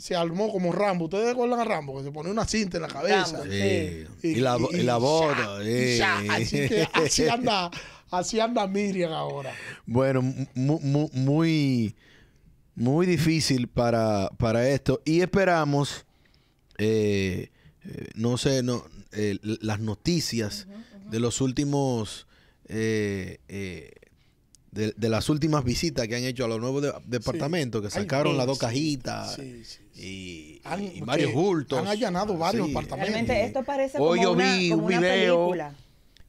se 0.00 0.16
armó 0.16 0.50
como 0.50 0.72
Rambo. 0.72 1.04
¿Ustedes 1.04 1.28
recuerdan 1.28 1.60
a 1.60 1.64
Rambo? 1.64 1.98
Que 1.98 2.04
se 2.04 2.10
ponía 2.10 2.32
una 2.32 2.46
cinta 2.46 2.78
en 2.78 2.82
la 2.82 2.88
cabeza. 2.88 3.38
Rambo. 3.38 3.44
Sí. 3.52 4.04
Y- 4.22 4.28
Y, 4.28 4.34
la, 4.36 4.56
y- 4.72 4.76
y 4.76 4.82
la 4.82 4.96
bota. 4.96 5.62
ya, 5.62 5.62
y 5.62 5.96
ya. 5.98 6.18
Así, 6.34 6.56
que 6.68 6.88
así 6.92 7.28
anda, 7.28 7.70
así 8.10 8.40
anda 8.40 8.66
Miriam 8.66 9.12
ahora. 9.12 9.52
Bueno, 9.86 10.22
mu- 10.54 10.80
mu- 10.80 11.10
muy, 11.12 11.94
muy 12.74 13.06
difícil 13.06 13.68
para, 13.68 14.30
para 14.38 14.68
esto. 14.68 15.02
Y 15.04 15.20
esperamos, 15.20 16.06
eh, 16.78 17.50
eh, 17.84 18.08
no 18.14 18.38
sé, 18.38 18.62
no, 18.62 18.84
eh, 19.12 19.36
las 19.42 19.80
noticias 19.80 20.66
de 21.10 21.20
los 21.20 21.40
últimos, 21.40 22.26
eh, 22.68 23.38
eh, 23.48 23.90
de, 24.72 24.92
de 24.96 25.08
las 25.08 25.28
últimas 25.28 25.64
visitas 25.64 26.06
que 26.06 26.16
han 26.16 26.22
hecho 26.24 26.44
a 26.44 26.48
los 26.48 26.60
nuevos 26.60 26.82
de- 26.82 26.92
departamentos, 27.06 27.82
que 27.82 27.90
sacaron 27.90 28.36
las 28.36 28.46
dos 28.46 28.58
cajitas 28.58 29.34
sí, 29.34 29.64
sí, 29.64 29.80
sí. 29.94 30.00
y, 30.00 30.60
Han- 30.64 30.82
y 30.96 31.00
varios 31.00 31.32
bultos. 31.32 31.78
han 31.78 31.88
allanado 31.88 32.36
varios 32.38 32.66
Sí, 32.66 32.72
apartamentos. 32.72 33.12
Realmente 33.12 33.44
esto 33.44 33.62
parece 33.64 33.98
Hoy 33.98 34.18
como, 34.18 34.22
yo 34.22 34.32
una, 34.32 34.56
vi 34.56 34.70
como 34.70 34.82
un 34.86 34.92
una 34.92 35.00
video. 35.00 35.36
película. 35.38 35.74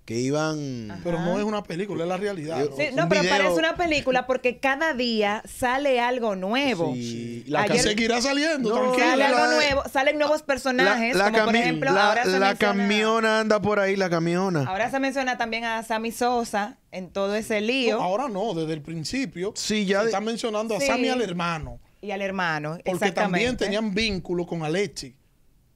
Que 0.06 0.20
iban... 0.20 1.00
Pero 1.04 1.20
no 1.20 1.38
es 1.38 1.46
una 1.46 1.62
película, 1.64 2.04
es 2.04 2.10
la 2.10 2.18
realidad. 2.18 2.60
Yo- 2.60 2.70
¿no? 2.72 2.76
Sí, 2.76 2.88
un 2.90 2.96
no, 2.96 3.08
pero 3.08 3.22
video- 3.22 3.38
parece 3.38 3.60
una 3.60 3.76
película 3.76 4.26
porque 4.26 4.58
cada 4.58 4.94
día 4.96 5.44
sale 5.48 6.00
algo 6.00 6.36
nuevo. 6.36 6.94
Sí, 6.96 7.44
la 7.48 7.62
Ayer- 7.62 7.80
seguirá 7.82 8.20
saliendo, 8.20 8.70
No, 8.70 8.76
tranquilo. 8.82 9.08
Sale 9.08 9.24
algo 9.26 9.46
nuevo, 9.56 9.84
salen 9.94 10.18
nuevos 10.18 10.42
personajes, 10.42 11.16
La, 11.16 11.26
la 11.26 11.32
como 11.32 11.46
por 11.46 11.56
ejemplo, 11.56 11.92
la- 11.92 12.08
ahora 12.10 12.24
se 12.24 12.40
la 12.40 12.48
menciona, 12.50 12.74
camiona 12.74 13.40
anda 13.42 13.62
por 13.62 13.80
ahí, 13.80 13.96
la 13.96 14.10
camiona. 14.10 14.64
ahora 14.68 14.90
se 14.90 15.00
menciona 15.00 15.38
también 15.38 15.66
a 15.66 15.84
Sammy 15.84 16.12
Sosa 16.12 16.80
en 16.92 17.12
todo 17.12 17.36
ese 17.36 17.62
lío 17.62 17.98
No, 17.98 18.04
ahora 18.04 18.28
no, 18.28 18.56
desde 18.56 18.74
el 18.74 18.82
principio. 18.82 19.54
Sí, 19.56 19.86
ya 19.86 20.00
se 20.00 20.06
de- 20.06 20.10
está 20.10 20.20
mencionando 20.20 20.76
a 20.76 20.80
Sí. 20.80 20.88
Sammy 20.88 21.10
al 21.10 21.22
hermano. 21.22 21.80
y 22.02 22.10
al 22.10 22.24
hermano, 22.24 22.72
Porque 22.72 22.90
exactamente. 22.90 23.22
también 23.22 23.56
tenían 23.58 23.94
vínculo 23.94 24.48
con 24.48 24.64
Alexi. 24.64 25.16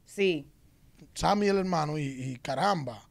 Sí. 0.04 0.48
Sammy 1.14 1.48
el 1.48 1.58
hermano 1.60 2.00
y, 2.00 2.04
y 2.06 2.40
caramba. 2.42 3.08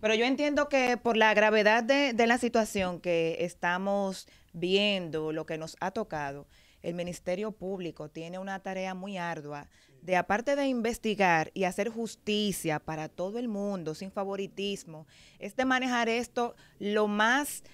Pero 0.00 0.14
yo 0.14 0.24
entiendo 0.24 0.68
que 0.68 0.96
por 0.96 1.16
la 1.16 1.34
gravedad 1.34 1.82
de, 1.82 2.14
la 2.26 2.38
situación 2.38 3.00
que 3.00 3.38
estamos 3.40 4.28
viendo, 4.52 5.32
lo 5.32 5.44
que 5.44 5.58
nos 5.58 5.76
ha 5.80 5.90
tocado, 5.90 6.46
el 6.82 6.94
Ministerio 6.94 7.50
Público 7.50 8.08
tiene 8.08 8.38
una 8.38 8.60
tarea 8.60 8.94
muy 8.94 9.18
ardua 9.18 9.66
de, 10.02 10.14
aparte 10.14 10.54
de 10.54 10.68
investigar 10.68 11.50
y 11.52 11.64
hacer 11.64 11.88
justicia 11.88 12.78
para 12.78 13.08
todo 13.08 13.40
el 13.40 13.48
mundo, 13.48 13.96
sin 13.96 14.12
favoritismo, 14.12 15.08
es 15.40 15.56
de 15.56 15.64
manejar 15.64 16.08
esto 16.08 16.54
lo 16.78 17.08
más 17.08 17.64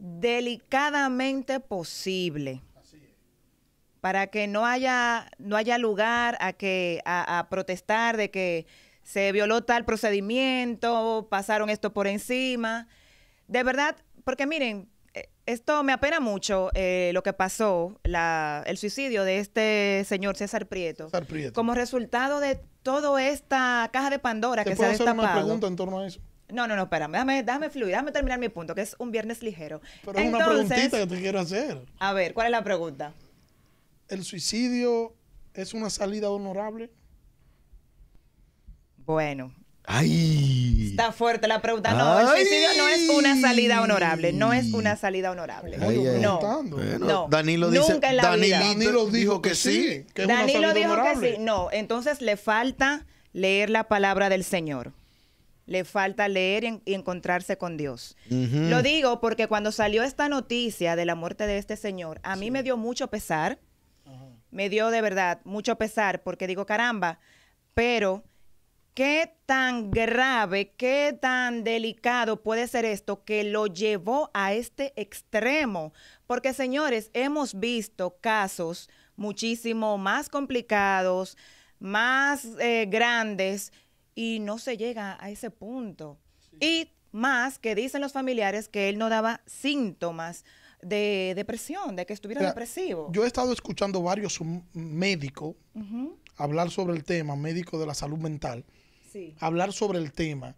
delicadamente 0.00 1.60
posible. 1.60 2.62
Para 4.00 4.28
que 4.28 4.46
no 4.46 4.64
haya 4.64 5.28
no 5.38 5.56
haya 5.56 5.76
lugar 5.76 6.38
a 6.40 6.52
que 6.52 7.02
a 7.04 7.48
protestar 7.50 8.16
de 8.16 8.30
que 8.30 8.66
se 9.08 9.32
violó 9.32 9.64
tal 9.64 9.86
procedimiento, 9.86 11.28
pasaron 11.30 11.70
esto 11.70 11.94
por 11.94 12.06
encima. 12.06 12.88
De 13.46 13.62
verdad, 13.62 13.96
porque 14.22 14.46
miren, 14.46 14.90
eh, 15.14 15.30
esto 15.46 15.82
me 15.82 15.94
apena 15.94 16.20
mucho 16.20 16.68
eh, 16.74 17.10
lo 17.14 17.22
que 17.22 17.32
pasó, 17.32 17.98
la, 18.04 18.62
el 18.66 18.76
suicidio 18.76 19.24
de 19.24 19.38
este 19.38 20.04
señor 20.06 20.36
César 20.36 20.66
Prieto, 20.66 21.06
César 21.06 21.24
Prieto. 21.24 21.54
como 21.54 21.74
resultado 21.74 22.38
de 22.38 22.60
toda 22.82 23.26
esta 23.26 23.88
caja 23.94 24.10
de 24.10 24.18
Pandora 24.18 24.62
¿Te 24.62 24.70
que 24.70 24.76
se 24.76 24.82
ha 24.82 24.88
puedo 24.88 24.92
hacer 24.92 25.04
una 25.04 25.12
destapado. 25.14 25.40
pregunta 25.46 25.66
en 25.68 25.76
torno 25.76 26.00
a 26.00 26.06
eso? 26.06 26.20
No, 26.50 26.68
no, 26.68 26.76
no, 26.76 26.82
espérame, 26.82 27.12
déjame, 27.12 27.42
déjame 27.42 27.70
fluir, 27.70 27.88
déjame 27.92 28.12
terminar 28.12 28.38
mi 28.38 28.50
punto, 28.50 28.74
que 28.74 28.82
es 28.82 28.94
un 28.98 29.10
viernes 29.10 29.42
ligero. 29.42 29.80
Pero 30.04 30.18
es 30.18 30.28
una 30.28 30.38
Entonces, 30.38 30.66
preguntita 30.68 30.98
que 30.98 31.06
te 31.06 31.18
quiero 31.22 31.40
hacer. 31.40 31.80
A 31.98 32.12
ver, 32.12 32.34
¿cuál 32.34 32.48
es 32.48 32.50
la 32.50 32.62
pregunta? 32.62 33.14
¿El 34.08 34.22
suicidio 34.22 35.14
es 35.54 35.72
una 35.72 35.88
salida 35.88 36.28
honorable? 36.30 36.90
Bueno, 39.08 39.54
Ay. 39.86 40.88
Está 40.90 41.12
fuerte 41.12 41.48
la 41.48 41.62
pregunta. 41.62 41.94
No, 41.94 42.20
el 42.20 42.26
suicidio 42.28 42.68
no 42.76 42.88
es 42.88 43.08
una 43.08 43.40
salida 43.40 43.80
honorable. 43.80 44.34
No 44.34 44.52
es 44.52 44.74
una 44.74 44.96
salida 44.96 45.30
honorable. 45.30 45.78
Ay, 45.80 46.06
ay. 46.06 46.20
no. 46.20 46.40
Bueno, 46.64 47.06
No. 47.06 47.26
Danilo 47.30 47.70
dice. 47.70 47.90
Nunca 47.94 48.10
en 48.10 48.18
la 48.18 48.36
vida. 48.36 48.58
Danilito 48.58 48.66
Danilo 48.84 49.06
dijo 49.06 49.40
que 49.40 49.54
sí. 49.54 50.04
que 50.12 50.22
es 50.22 50.28
Danilo 50.28 50.74
dijo 50.74 50.92
honorable. 50.92 51.30
que 51.30 51.36
sí. 51.36 51.42
No, 51.42 51.70
entonces 51.72 52.20
le 52.20 52.36
falta 52.36 53.06
leer 53.32 53.70
la 53.70 53.84
palabra 53.88 54.28
del 54.28 54.44
Señor. 54.44 54.92
Le 55.64 55.84
falta 55.86 56.28
leer 56.28 56.64
y, 56.64 56.66
en- 56.66 56.82
y 56.84 56.92
encontrarse 56.92 57.56
con 57.56 57.78
Dios. 57.78 58.14
Lo 58.28 58.82
digo 58.82 59.20
porque 59.22 59.46
cuando 59.48 59.72
salió 59.72 60.02
esta 60.02 60.28
noticia 60.28 60.96
de 60.96 61.06
la 61.06 61.14
muerte 61.14 61.46
de 61.46 61.56
este 61.56 61.76
señor, 61.78 62.20
a 62.24 62.36
mí 62.36 62.50
me 62.50 62.62
dio 62.62 62.76
mucho 62.76 63.08
pesar. 63.08 63.58
Me 64.50 64.68
dio 64.68 64.90
de 64.90 65.00
verdad 65.00 65.40
mucho 65.44 65.76
pesar 65.76 66.22
porque 66.22 66.46
digo, 66.46 66.66
caramba, 66.66 67.20
pero 67.72 68.22
qué 68.98 69.32
tan 69.46 69.92
grave, 69.92 70.72
qué 70.76 71.16
tan 71.22 71.62
delicado 71.62 72.42
puede 72.42 72.66
ser 72.66 72.84
esto 72.84 73.22
que 73.22 73.44
lo 73.44 73.68
llevó 73.68 74.28
a 74.34 74.54
este 74.54 74.92
extremo. 75.00 75.92
Porque, 76.26 76.52
señores, 76.52 77.08
hemos 77.12 77.60
visto 77.60 78.16
casos 78.20 78.90
muchísimo 79.14 79.98
más 79.98 80.28
complicados, 80.28 81.36
más 81.78 82.44
eh, 82.58 82.88
grandes, 82.90 83.72
y 84.16 84.40
no 84.40 84.58
se 84.58 84.76
llega 84.76 85.16
a 85.20 85.30
ese 85.30 85.52
punto. 85.52 86.18
Y 86.58 86.90
más 87.12 87.60
que 87.60 87.76
dicen 87.76 88.00
los 88.00 88.12
familiares 88.12 88.68
que 88.68 88.88
él 88.88 88.98
no 88.98 89.08
daba 89.08 89.42
síntomas 89.46 90.44
de 90.82 91.34
depresión, 91.36 91.94
de 91.94 92.04
que 92.04 92.14
estuviera 92.14 92.44
depresivo. 92.44 93.12
Yo 93.12 93.22
he 93.22 93.28
estado 93.28 93.52
escuchando 93.52 94.02
varios 94.02 94.40
médicos 94.72 95.54
hablar 96.38 96.70
sobre 96.70 96.94
el 96.94 97.04
tema, 97.04 97.36
médicos 97.36 97.78
de 97.78 97.86
la 97.86 97.94
salud 97.94 98.18
mental, 98.18 98.64
Sí. 99.18 99.34
hablar 99.40 99.72
sobre 99.72 99.98
el 99.98 100.12
tema 100.12 100.54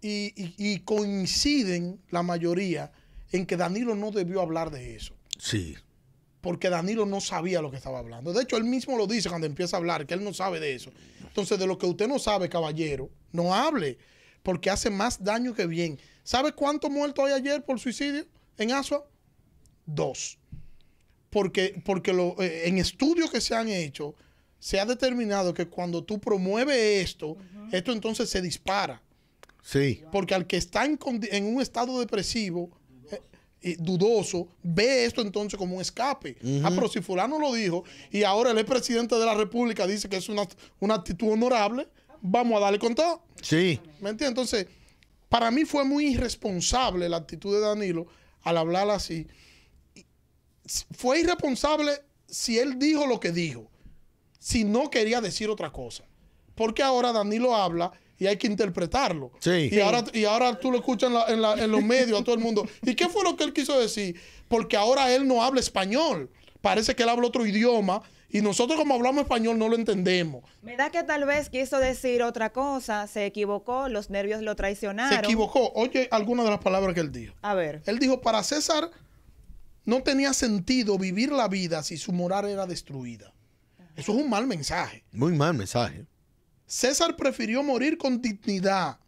y, 0.00 0.32
y- 0.42 0.54
y 0.56 0.78
coinciden 0.80 2.00
la 2.10 2.22
mayoría 2.22 2.92
en 3.32 3.46
que 3.46 3.56
Danilo 3.56 3.94
no 3.94 4.10
debió 4.10 4.40
hablar 4.40 4.70
de 4.70 4.94
eso. 4.96 5.14
Sí. 5.38 5.76
porque 6.40 6.70
Danilo 6.70 7.04
no 7.04 7.20
sabía 7.20 7.60
lo 7.60 7.68
que 7.70 7.76
estaba 7.76 7.98
hablando. 7.98 8.32
De 8.32 8.42
hecho, 8.44 8.56
él 8.56 8.64
mismo 8.64 8.96
lo 8.96 9.08
dice 9.08 9.28
cuando 9.28 9.46
empieza 9.48 9.76
a 9.76 9.80
hablar, 9.80 10.06
que 10.06 10.14
él 10.14 10.22
no 10.22 10.32
sabe 10.32 10.60
de 10.60 10.72
eso. 10.74 10.92
Entonces, 11.20 11.58
de 11.58 11.66
lo 11.66 11.76
que 11.78 11.86
usted 11.86 12.06
no 12.06 12.18
sabe, 12.20 12.48
caballero, 12.48 13.10
no 13.32 13.52
hable, 13.54 13.98
porque 14.44 14.70
hace 14.70 14.88
más 14.88 15.22
daño 15.22 15.52
que 15.52 15.66
bien. 15.66 15.98
¿Sabe 16.22 16.52
cuántos 16.52 16.90
muertos 16.92 17.24
hay 17.26 17.32
ayer 17.32 17.64
por 17.64 17.80
suicidio 17.80 18.24
en 18.56 18.70
Asua? 18.72 19.04
Dos. 19.84 20.38
Porque, 21.28 21.82
porque 21.84 22.12
lo- 22.12 22.40
eh, 22.40 22.68
en 22.68 22.78
estudios 22.78 23.30
que 23.30 23.40
se 23.40 23.54
han 23.56 23.68
hecho, 23.68 24.14
se 24.58 24.80
ha 24.80 24.86
determinado 24.86 25.54
que 25.54 25.68
cuando 25.68 26.02
tú 26.02 26.18
promueves 26.18 27.04
esto, 27.04 27.36
esto 27.72 27.92
entonces 27.92 28.28
se 28.28 28.42
dispara. 28.42 29.00
Sí. 29.62 30.02
Porque 30.10 30.34
al 30.34 30.46
que 30.46 30.56
está 30.56 30.84
en, 30.84 30.98
un 31.44 31.60
estado 31.60 32.00
depresivo, 32.00 32.70
eh, 33.10 33.20
y 33.60 33.74
dudoso, 33.74 34.48
ve 34.62 35.04
esto 35.04 35.20
entonces 35.20 35.58
como 35.58 35.76
un 35.76 35.82
escape. 35.82 36.36
Ah, 36.62 36.70
pero 36.74 36.88
si 36.88 37.00
fulano 37.00 37.38
lo 37.38 37.52
dijo 37.52 37.84
y 38.10 38.22
ahora 38.22 38.58
es 38.58 38.64
presidente 38.64 39.14
de 39.14 39.26
la 39.26 39.34
República, 39.34 39.86
dice 39.86 40.08
que 40.08 40.16
es 40.16 40.28
una, 40.28 40.46
una 40.80 40.94
actitud 40.94 41.32
honorable, 41.32 41.88
vamos 42.20 42.56
a 42.56 42.60
darle 42.60 42.78
con 42.78 42.94
todo. 42.94 43.22
Sí. 43.42 43.80
¿Me 44.00 44.10
entiendes? 44.10 44.28
Entonces, 44.28 44.66
para 45.28 45.50
mí 45.50 45.64
fue 45.64 45.84
muy 45.84 46.14
irresponsable 46.14 47.08
la 47.08 47.18
actitud 47.18 47.54
de 47.54 47.60
Danilo 47.60 48.06
al 48.42 48.56
hablar 48.56 48.88
así. 48.90 49.26
Fue 50.92 51.20
irresponsable 51.20 51.92
si 52.26 52.58
él 52.58 52.78
dijo 52.78 53.06
lo 53.06 53.20
que 53.20 53.32
dijo, 53.32 53.67
si 54.48 54.64
no 54.64 54.88
quería 54.90 55.20
decir 55.20 55.50
otra 55.50 55.70
cosa. 55.70 56.04
Porque 56.54 56.82
ahora 56.82 57.12
Danilo 57.12 57.54
habla 57.54 57.92
y 58.18 58.26
hay 58.26 58.36
que 58.38 58.46
interpretarlo. 58.46 59.30
Sí. 59.40 59.68
Y, 59.70 59.78
ahora, 59.80 60.04
y 60.12 60.24
ahora 60.24 60.58
tú 60.58 60.70
lo 60.72 60.78
escuchas 60.78 61.08
en, 61.10 61.14
la- 61.14 61.26
en 61.28 61.42
la- 61.42 61.64
en 61.64 61.70
los 61.70 61.82
medios 61.84 62.18
a 62.20 62.24
todo 62.24 62.34
el 62.34 62.40
mundo. 62.40 62.66
¿Y 62.82 62.94
qué 62.94 63.08
fue 63.08 63.22
lo 63.24 63.36
que 63.36 63.44
él 63.44 63.52
quiso 63.52 63.78
decir? 63.78 64.18
Porque 64.48 64.76
ahora 64.76 65.12
él 65.14 65.28
no 65.28 65.42
habla 65.42 65.60
español. 65.60 66.30
Parece 66.62 66.96
que 66.96 67.02
él 67.02 67.10
habla 67.10 67.26
otro 67.26 67.44
idioma 67.46 68.00
y 68.30 68.40
nosotros 68.40 68.78
como 68.78 68.94
hablamos 68.94 69.22
español 69.22 69.58
no 69.58 69.68
lo 69.68 69.76
entendemos. 69.76 70.42
Me 70.62 70.76
da 70.76 70.90
que 70.90 71.02
tal 71.04 71.24
vez 71.26 71.50
quiso 71.50 71.78
decir 71.78 72.22
otra 72.22 72.50
cosa, 72.50 73.06
se 73.06 73.26
equivocó, 73.26 73.88
los 73.90 74.08
nervios 74.10 74.40
lo 74.42 74.56
traicionaron. 74.56 75.16
Se 75.18 75.24
equivocó. 75.24 75.72
Oye, 75.74 76.08
algunas 76.10 76.44
de 76.46 76.50
las 76.52 76.60
palabras 76.60 76.94
que 76.94 77.00
él 77.00 77.12
dijo. 77.12 77.34
A 77.42 77.52
ver. 77.54 77.82
Él 77.86 77.98
dijo, 77.98 78.20
para 78.22 78.42
César 78.42 78.90
no 79.84 80.02
tenía 80.02 80.32
sentido 80.32 80.98
vivir 80.98 81.32
la 81.32 81.48
vida 81.48 81.82
si 81.82 81.96
su 81.98 82.12
moral 82.12 82.46
era 82.48 82.66
destruida. 82.66 83.32
Eso 83.98 84.12
es 84.12 84.18
un 84.22 84.30
mal 84.30 84.46
mensaje. 84.46 85.02
Muy 85.12 85.32
mal 85.32 85.54
mensaje. 85.54 86.06
César 86.66 87.16
prefirió 87.16 87.62
morir 87.62 87.98
con 87.98 88.22
dignidad 88.22 88.98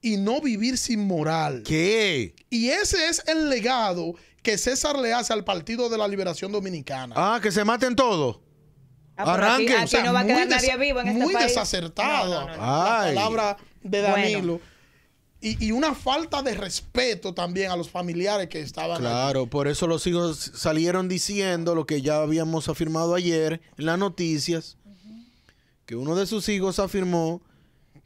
y 0.00 0.16
no 0.16 0.40
vivir 0.40 0.76
sin 0.76 1.06
moral. 1.06 1.62
¿Qué? 1.64 2.34
Y 2.50 2.70
ese 2.70 3.08
es 3.08 3.22
el 3.28 3.48
legado 3.48 4.14
que 4.42 4.58
César 4.58 4.98
le 4.98 5.12
hace 5.12 5.32
al 5.32 5.44
Partido 5.44 5.88
de 5.88 5.98
la 5.98 6.08
Liberación 6.08 6.50
Dominicana. 6.50 7.14
Ah, 7.16 7.38
que 7.42 7.52
se 7.52 7.64
maten 7.64 7.94
todos. 7.94 8.40
Ah, 9.16 9.34
Arranquen. 9.34 9.68
Aquí, 9.68 9.74
aquí 9.76 9.84
O 9.84 9.88
sea, 9.88 10.04
no 10.04 10.12
va 10.12 10.20
a 10.20 10.24
quedar 10.26 10.38
muy 10.46 10.48
nadie 10.48 10.68
desa- 10.72 10.78
vivo 10.80 11.00
en 11.00 11.08
este 11.08 11.22
muy 11.24 11.34
país. 11.34 11.46
desacertado 11.48 12.40
No, 12.40 12.46
no, 12.48 12.56
no, 12.56 12.56
no. 12.56 12.62
la 12.62 12.98
palabra 13.04 13.56
de 13.82 14.02
Bueno. 14.10 14.60
Y, 15.40 15.66
y 15.66 15.70
una 15.70 15.94
falta 15.94 16.42
de 16.42 16.54
respeto 16.54 17.32
también 17.32 17.70
a 17.70 17.76
los 17.76 17.88
familiares 17.88 18.48
que 18.48 18.60
estaban 18.60 18.96
allí. 18.96 19.00
Claro, 19.00 19.46
por 19.46 19.68
eso 19.68 19.86
los 19.86 20.06
hijos 20.06 20.50
salieron 20.54 21.08
diciendo 21.08 21.74
lo 21.76 21.86
que 21.86 22.02
ya 22.02 22.22
habíamos 22.22 22.68
afirmado 22.68 23.14
ayer 23.14 23.60
en 23.76 23.86
las 23.86 23.98
noticias, 23.98 24.76
que 25.86 25.94
uno 25.94 26.16
de 26.16 26.26
sus 26.26 26.48
hijos 26.48 26.80
afirmó 26.80 27.40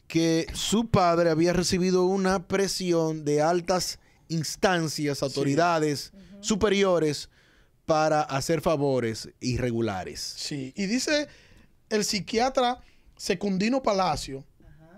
que 0.08 0.46
su 0.52 0.88
padre 0.88 1.30
había 1.30 1.54
recibido 1.54 2.04
una 2.04 2.46
presión 2.46 3.24
de 3.24 3.40
altas 3.40 3.98
instancias, 4.28 5.22
autoridades 5.22 6.12
superiores 6.40 7.30
para 7.86 8.20
hacer 8.20 8.60
favores 8.60 9.30
irregulares. 9.40 10.20
Sí, 10.20 10.72
y 10.76 10.86
dice 10.86 11.28
el 11.88 12.04
psiquiatra 12.04 12.80
Secundino 13.16 13.82
Palacio, 13.82 14.44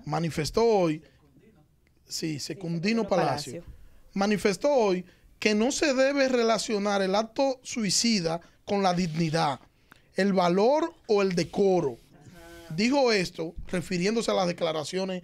manifestó 0.05 0.65
hoy, 0.65 1.03
sí, 2.07 2.39
Secundino 2.39 3.07
Palacio, 3.09 3.61
Palacio. 3.61 3.75
manifestó 4.15 4.71
hoy 4.73 5.05
que 5.39 5.55
no 5.55 5.73
se 5.73 5.95
debe 5.95 6.29
relacionar 6.29 7.03
el 7.03 7.15
acto 7.15 7.61
suicida 7.63 8.41
con 8.65 8.83
la 8.83 8.95
dignidad, 8.95 9.61
el 10.17 10.33
valor 10.33 10.95
o 11.07 11.23
el 11.23 11.35
decoro. 11.35 11.99
Dijo 12.71 13.13
esto 13.13 13.55
refiriéndose 13.69 14.31
a 14.31 14.35
las 14.35 14.47
declaraciones 14.47 15.23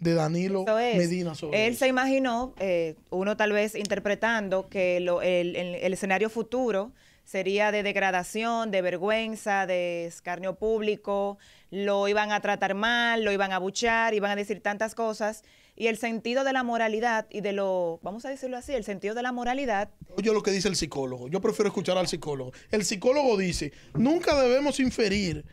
de 0.00 0.14
Danilo 0.14 0.64
es. 0.78 0.96
Medina 0.96 1.34
sobre 1.34 1.66
Él 1.66 1.72
eso. 1.72 1.80
se 1.80 1.88
imaginó, 1.88 2.54
eh, 2.58 2.96
uno 3.10 3.36
tal 3.36 3.52
vez 3.52 3.74
interpretando 3.74 4.68
que 4.68 5.00
lo- 5.00 5.22
el, 5.22 5.56
el- 5.56 5.76
el 5.76 5.92
escenario 5.92 6.28
futuro 6.28 6.92
sería 7.24 7.70
de 7.70 7.82
degradación, 7.84 8.70
de 8.72 8.82
vergüenza, 8.82 9.64
de 9.66 10.06
escarnio 10.06 10.56
público, 10.56 11.38
lo 11.70 12.08
iban 12.08 12.32
a 12.32 12.40
tratar 12.40 12.74
mal, 12.74 13.22
lo 13.24 13.30
iban 13.32 13.52
a 13.52 13.58
buchar, 13.58 14.12
iban 14.12 14.32
a 14.32 14.36
decir 14.36 14.60
tantas 14.60 14.94
cosas. 14.96 15.44
Y 15.74 15.86
el 15.86 15.96
sentido 15.96 16.44
de 16.44 16.52
la 16.52 16.62
moralidad 16.62 17.26
y 17.30 17.40
de 17.40 17.52
lo, 17.52 17.98
vamos 18.02 18.24
a 18.24 18.28
decirlo 18.28 18.56
así, 18.56 18.72
el 18.72 18.84
sentido 18.84 19.14
de 19.14 19.22
la 19.22 19.32
moralidad 19.32 19.90
Oye 20.16 20.32
lo 20.32 20.42
que 20.42 20.50
dice 20.50 20.68
el 20.68 20.76
psicólogo. 20.76 21.28
Yo 21.28 21.40
prefiero 21.40 21.68
escuchar 21.68 21.96
al 21.96 22.06
psicólogo. 22.06 22.52
El 22.70 22.84
psicólogo 22.84 23.36
dice, 23.36 23.72
nunca 23.94 24.40
debemos 24.40 24.78
inferir 24.80 25.44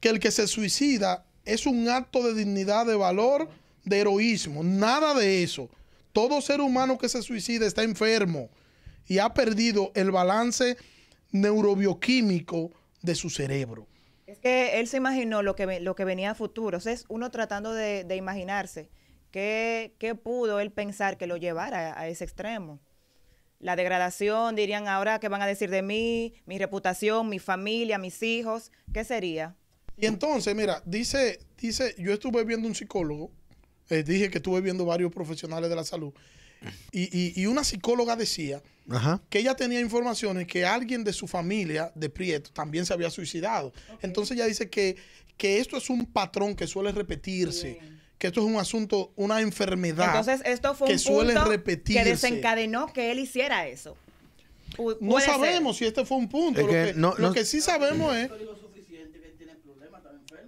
que 0.00 0.10
el 0.10 0.20
que 0.20 0.30
se 0.30 0.46
suicida 0.46 1.24
es 1.44 1.66
un 1.66 1.88
acto 1.88 2.22
de 2.22 2.34
dignidad, 2.34 2.84
de 2.86 2.96
valor, 2.96 3.48
de 3.84 4.00
heroísmo. 4.00 4.62
Nada 4.62 5.14
de 5.14 5.42
eso. 5.42 5.70
Todo 6.12 6.40
ser 6.40 6.60
humano 6.60 6.98
que 6.98 7.08
se 7.08 7.22
suicida 7.22 7.66
está 7.66 7.82
enfermo 7.82 8.50
y 9.06 9.18
ha 9.18 9.32
perdido 9.32 9.90
el 9.94 10.10
balance 10.10 10.76
neurobioquímico 11.30 12.72
de 13.02 13.14
su 13.14 13.30
cerebro. 13.30 13.86
Es 14.26 14.38
que 14.38 14.80
él 14.80 14.88
se 14.88 14.98
imaginó 14.98 15.42
lo 15.42 15.54
que, 15.56 15.80
lo 15.80 15.94
que 15.94 16.04
venía 16.04 16.32
a 16.32 16.34
futuro. 16.34 16.78
O 16.78 16.80
sea, 16.80 16.92
es 16.92 17.04
uno 17.08 17.30
tratando 17.30 17.72
de, 17.72 18.04
de 18.04 18.16
imaginarse 18.16 18.90
qué, 19.36 19.92
qué 19.98 20.14
pudo 20.14 20.60
él 20.60 20.70
pensar 20.70 21.18
que 21.18 21.26
lo 21.26 21.36
llevara 21.36 21.92
a, 21.92 22.00
a 22.00 22.08
ese 22.08 22.24
extremo. 22.24 22.80
La 23.58 23.76
degradación, 23.76 24.56
dirían 24.56 24.88
ahora 24.88 25.18
qué 25.20 25.28
van 25.28 25.42
a 25.42 25.46
decir 25.46 25.68
de 25.68 25.82
mí, 25.82 26.32
mi 26.46 26.56
reputación, 26.58 27.28
mi 27.28 27.38
familia, 27.38 27.98
mis 27.98 28.22
hijos. 28.22 28.72
¿Qué 28.94 29.04
sería? 29.04 29.54
Y 29.98 30.06
entonces, 30.06 30.54
mira, 30.56 30.82
dice, 30.86 31.38
dice, 31.58 31.94
yo 31.98 32.14
estuve 32.14 32.44
viendo 32.44 32.66
un 32.66 32.74
psicólogo, 32.74 33.30
eh, 33.90 34.02
dije 34.02 34.30
que 34.30 34.38
estuve 34.38 34.62
viendo 34.62 34.86
varios 34.86 35.12
profesionales 35.12 35.68
de 35.68 35.76
la 35.76 35.84
salud, 35.84 36.14
y, 36.90 37.02
y- 37.14 37.32
y 37.42 37.44
una 37.46 37.62
psicóloga 37.62 38.16
decía 38.16 38.62
Ajá. 38.88 39.20
que 39.28 39.38
ella 39.40 39.54
tenía 39.54 39.80
informaciones 39.80 40.46
que 40.46 40.64
alguien 40.64 41.04
de 41.04 41.12
su 41.12 41.26
familia, 41.28 41.92
de 41.94 42.08
Prieto, 42.08 42.50
también 42.52 42.86
se 42.86 42.94
había 42.94 43.10
suicidado. 43.10 43.72
Entonces 44.00 44.34
ella 44.36 44.46
dice 44.46 44.70
que, 44.70 44.96
que 45.36 45.60
esto 45.60 45.76
es 45.76 45.90
un 45.90 46.06
patrón 46.06 46.54
que 46.56 46.66
suele 46.66 46.90
repetirse, 46.92 47.78
que 48.18 48.28
esto 48.28 48.40
es 48.40 48.46
un 48.46 48.56
asunto, 48.56 49.12
una 49.16 49.40
enfermedad. 49.40 50.06
Entonces, 50.16 50.40
esto 50.46 50.74
fue 50.74 50.88
que 50.88 50.92
un 50.94 50.98
suele 50.98 51.34
punto 51.34 51.50
repetirse. 51.50 52.02
que 52.02 52.08
desencadenó 52.10 52.92
que 52.92 53.10
él 53.12 53.18
hiciera 53.18 53.66
eso. 53.68 53.96
Pu- 54.76 54.96
no 55.00 55.18
ser. 55.20 55.30
sabemos 55.30 55.76
si 55.76 55.84
este 55.86 56.04
fue 56.04 56.16
un 56.18 56.28
punto. 56.28 56.60
Es 56.60 56.66
lo 56.66 56.72
que 56.72 56.84
que, 56.86 56.94
no- 56.94 57.14
lo 57.18 57.28
no- 57.28 57.32
que 57.34 57.44
sí 57.44 57.60
sabemos 57.60 58.14
es 58.16 58.30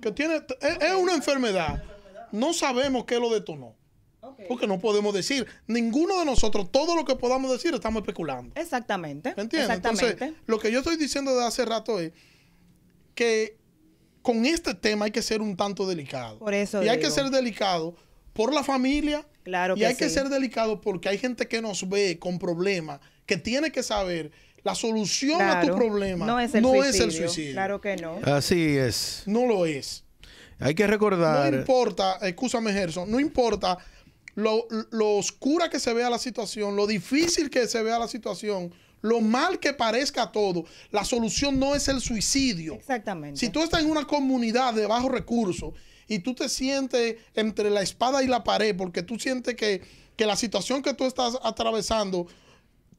que 0.01 0.13
tiene, 0.13 0.37
es, 0.37 0.79
es 0.81 0.95
una 0.95 1.15
enfermedad. 1.15 1.83
no 2.33 2.53
sabemos 2.53 3.05
qué 3.05 3.19
lo 3.19 3.31
detonó. 3.33 3.75
Porque 4.47 4.67
no 4.69 4.79
podemos 4.79 5.13
decir, 5.15 5.47
ninguno 5.67 6.19
de 6.21 6.25
nosotros, 6.25 6.71
todo 6.71 6.95
lo 6.95 7.05
que 7.05 7.17
podamos 7.17 7.51
decir, 7.51 7.75
estamos 7.75 8.03
especulando. 8.03 8.53
Exactamente. 8.61 9.33
¿Me 9.37 9.43
entiendes? 9.43 9.69
Exactamente. 9.71 10.11
Entonces, 10.25 10.37
lo 10.47 10.59
que 10.61 10.71
yo 10.71 10.79
estoy 10.79 10.97
diciendo 10.97 11.33
desde 11.35 11.47
hace 11.47 11.65
rato 11.65 11.99
es 11.99 12.13
que 13.15 13.58
con 14.29 14.45
este 14.45 14.75
tema 14.75 15.07
hay 15.07 15.11
que 15.11 15.23
ser 15.23 15.41
un 15.41 15.57
tanto 15.57 15.87
delicado. 15.89 16.39
Por 16.39 16.53
eso 16.53 16.83
Y 16.85 16.89
hay 16.91 16.99
que 17.01 17.11
ser 17.11 17.31
delicado 17.31 17.95
por 18.35 18.53
la 18.53 18.63
familia. 18.63 19.27
Claro 19.43 19.75
y 19.75 19.79
que 19.79 19.87
hay 19.87 19.95
que 19.95 20.11
ser 20.11 20.29
delicado 20.29 20.83
porque 20.83 21.09
hay 21.09 21.17
gente 21.17 21.49
que 21.49 21.63
nos 21.63 21.89
ve 21.89 22.19
con 22.19 22.39
problemas, 22.39 23.01
que 23.25 23.39
tiene 23.39 23.73
que 23.73 23.83
saber 23.83 24.31
la 24.65 24.75
solución 24.75 25.41
a 25.41 25.63
tu 25.63 25.75
problema 25.75 26.27
No 26.27 26.39
es 26.39 26.55
el 26.55 26.61
no 26.61 26.69
suicidio. 26.75 26.91
es 26.91 27.01
el 27.01 27.13
suicidio. 27.13 27.53
Claro 27.55 27.81
que 27.81 27.97
no. 27.97 28.19
Así 28.23 28.77
es. 28.77 29.23
No 29.25 29.47
lo 29.47 29.65
es. 29.65 30.05
Hay 30.61 30.75
que 30.75 30.83
No 30.85 30.91
recordar. 30.91 31.55
importa, 31.55 32.19
escúchame 32.21 32.71
Gerson, 32.75 33.11
no 33.11 33.19
importa 33.19 33.79
lo, 34.35 34.67
lo 34.91 35.17
oscura 35.17 35.71
que 35.71 35.81
se 35.81 35.95
vea 35.95 36.11
la 36.11 36.19
situación, 36.19 36.77
lo 36.77 36.87
difícil 36.87 37.49
que 37.49 37.67
se 37.67 37.83
vea 37.83 37.99
la 37.99 38.09
situación, 38.09 38.71
lo 39.01 39.21
mal 39.21 39.59
que 39.59 39.73
parezca 39.73 40.33
todo, 40.33 40.65
la 40.91 41.05
solución 41.05 41.59
no 41.59 41.75
es 41.75 41.89
el 41.89 42.01
suicidio. 42.01 42.75
Exactamente. 42.75 43.39
Si 43.39 43.51
tú 43.51 43.63
estás 43.63 43.83
en 43.83 43.91
una 43.91 44.07
comunidad 44.07 44.75
de 44.75 44.87
bajos 44.87 45.11
recursos 45.11 45.75
y 46.07 46.21
tú 46.21 46.35
te 46.35 46.49
sientes 46.49 47.17
entre 47.35 47.71
la 47.71 47.83
espada 47.83 48.23
y 48.23 48.27
la 48.27 48.45
pared 48.45 48.77
porque 48.77 49.03
tú 49.03 49.19
sientes 49.19 49.55
que, 49.55 49.83
que 50.17 50.27
la 50.27 50.37
situación 50.37 50.83
que 50.83 50.95
tú 50.95 51.05
estás 51.05 51.39
atravesando, 51.43 52.27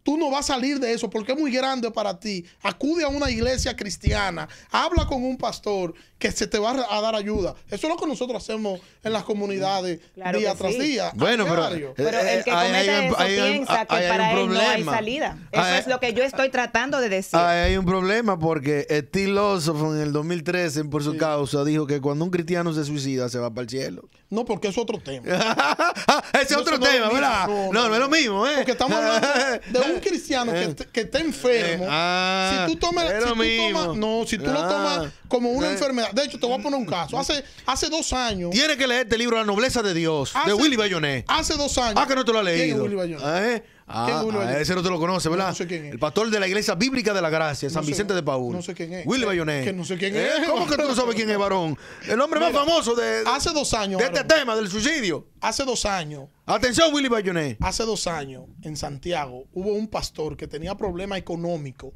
tú 0.03 0.17
no 0.17 0.29
vas 0.29 0.49
a 0.49 0.53
salir 0.53 0.79
de 0.79 0.93
eso 0.93 1.09
porque 1.09 1.33
es 1.33 1.39
muy 1.39 1.51
grande 1.51 1.91
para 1.91 2.19
ti. 2.19 2.45
Acude 2.61 3.03
a 3.03 3.09
una 3.09 3.29
iglesia 3.29 3.75
cristiana, 3.75 4.47
habla 4.71 5.05
con 5.05 5.23
un 5.23 5.37
pastor 5.37 5.93
que 6.19 6.31
se 6.31 6.45
te 6.47 6.59
va 6.59 6.71
a 6.89 7.01
dar 7.01 7.15
ayuda. 7.15 7.55
Eso 7.71 7.87
es 7.87 7.93
lo 7.93 7.97
que 7.97 8.05
nosotros 8.05 8.43
hacemos 8.43 8.79
en 9.03 9.13
las 9.13 9.23
comunidades 9.23 9.99
Claro 10.15 10.37
día 10.37 10.51
que 10.51 10.57
tras 10.57 10.73
sí. 10.73 10.79
día. 10.79 11.11
Bueno, 11.15 11.45
pero- 11.49 11.67
diario. 11.69 11.93
Pero 11.95 12.19
Eh, 12.19 12.33
el 12.37 12.43
que 12.43 12.49
eh, 12.49 12.53
hay- 12.53 12.67
comete 12.67 12.91
hay 12.91 12.99
un- 12.99 13.05
eso 13.13 13.17
hay 13.19 13.39
un- 13.39 13.51
piensa 13.53 13.85
que 13.85 13.95
hay 13.95 14.03
un 14.03 14.09
para 14.09 14.31
él 14.33 14.49
no 14.49 14.59
hay 14.59 14.83
salida. 14.83 15.37
Eso 15.51 15.61
Hay- 15.63 15.79
es 15.79 15.87
lo 15.87 15.99
que 16.01 16.13
yo 16.13 16.23
estoy 16.23 16.49
tratando 16.49 16.99
de 16.99 17.09
decir. 17.09 17.39
Ah, 17.39 17.63
hay 17.63 17.77
un 17.77 17.85
problema 17.85 18.37
porque 18.37 18.85
Steve 19.07 19.31
Lawson 19.31 19.95
en 19.95 20.01
el 20.03 20.11
2013 20.13 20.83
por 20.85 21.03
su 21.03 21.15
causa 21.17 21.63
dijo 21.63 21.87
que 21.87 22.01
cuando 22.01 22.25
un 22.25 22.31
cristiano 22.31 22.73
se 22.73 22.83
suicida 22.83 23.29
se 23.29 23.39
va 23.39 23.49
para 23.49 23.63
el 23.63 23.69
cielo. 23.69 24.09
No, 24.29 24.45
porque 24.45 24.67
es 24.67 24.77
otro 24.77 24.99
tema. 24.99 25.25
Ah, 26.11 26.23
Ese 26.33 26.53
es 26.53 26.57
otro 26.57 26.77
no 26.77 26.85
tema. 26.85 27.09
¿verdad? 27.09 27.47
No, 27.47 27.71
No, 27.71 27.93
es 27.93 27.99
lo 27.99 28.09
mismo, 28.09 28.45
¿eh? 28.47 28.53
Porque 28.57 28.71
estamos 28.73 28.97
hablando 28.97 29.27
de 29.69 29.79
un 29.93 29.99
cristiano 30.01 30.51
que, 30.53 30.67
te- 30.69 30.85
que 30.87 31.01
está 31.01 31.19
enfermo. 31.19 31.85
Eh, 31.85 31.87
ah, 31.89 32.65
si 32.67 32.73
tú 32.73 32.79
tomas, 32.79 33.05
si 33.07 33.13
tú 33.29 33.35
tomas- 33.73 33.95
no, 33.97 34.23
si 34.27 34.37
tú 34.37 34.45
lo 34.45 34.59
Ah. 34.59 34.67
tomas 34.69 35.13
como 35.27 35.51
una 35.51 35.71
Eh. 35.71 35.73
De 36.13 36.23
hecho, 36.23 36.39
te 36.39 36.45
voy 36.47 36.59
a 36.59 36.63
poner 36.63 36.79
un 36.79 36.85
caso. 36.85 37.17
Hace, 37.17 37.43
hace 37.65 37.89
dos 37.89 38.11
años. 38.13 38.51
Tiene 38.51 38.77
que 38.77 38.87
leer 38.87 39.01
este 39.03 39.17
libro 39.17 39.37
La 39.37 39.45
nobleza 39.45 39.81
de 39.81 39.93
Dios, 39.93 40.33
de 40.45 40.53
Willy 40.53 40.75
Bayonet. 40.75 41.25
Hace 41.27 41.55
dos 41.55 41.77
años. 41.77 41.95
Ah, 41.97 42.07
que 42.07 42.15
no 42.15 42.23
te 42.25 42.31
lo 42.33 42.39
has 42.39 42.45
¿Quién 42.45 42.55
es 42.55 42.61
leído. 42.67 42.83
Willy 42.83 42.95
Bayonet? 42.95 43.25
¿Eh? 43.25 43.63
¿Quién 43.63 43.63
es 43.63 43.69
Ah, 43.91 44.23
Willy 44.23 44.37
ah, 44.37 44.39
Bayonet? 44.41 44.61
ese 44.61 44.75
no 44.75 44.83
te 44.83 44.89
lo 44.89 44.99
conoce, 44.99 45.29
¿verdad? 45.29 45.49
No 45.49 45.55
sé 45.55 45.65
quién 45.65 45.85
es. 45.85 45.91
El 45.93 45.97
pastor 45.99 46.29
de 46.29 46.39
la 46.39 46.47
Iglesia 46.47 46.75
Bíblica 46.75 47.11
de 47.11 47.21
la 47.23 47.29
Gracia, 47.31 47.69
San 47.71 47.83
sé- 47.83 47.89
Vicente 47.89 48.13
de 48.13 48.21
Paúl. 48.21 48.53
no 48.55 48.61
sé 48.61 48.75
quién 48.75 48.93
es. 48.93 49.05
Willy 49.07 49.25
Bayonet. 49.25 49.63
que 49.63 49.73
no 49.73 49.83
sé 49.83 49.97
quién 49.97 50.15
¿Eh? 50.15 50.27
es. 50.41 50.47
¿Cómo 50.47 50.67
que 50.67 50.75
tú 50.77 50.83
no 50.87 50.93
sabes 50.95 51.15
quién 51.15 51.29
es, 51.29 51.37
varón? 51.39 51.75
El 52.07 52.21
hombre 52.21 52.39
más 52.39 52.51
famoso 52.51 52.93
de, 52.93 53.23
Hace 53.25 53.49
dos 53.51 53.73
años. 53.73 53.97
de 53.99 54.05
este 54.05 54.21
varón. 54.21 54.27
tema, 54.37 54.55
del 54.55 54.69
suicidio. 54.69 55.25
Hace 55.41 55.63
dos 55.65 55.85
años. 55.85 56.25
Atención, 56.45 56.93
Willy 56.93 57.07
Bayonet. 57.09 57.57
Hace 57.61 57.83
dos 57.83 58.05
años, 58.05 58.43
en 58.61 58.77
Santiago, 58.77 59.45
hubo 59.53 59.73
un 59.73 59.87
pastor 59.87 60.37
que 60.37 60.47
tenía 60.47 60.75
problemas 60.75 61.17
económicos 61.17 61.93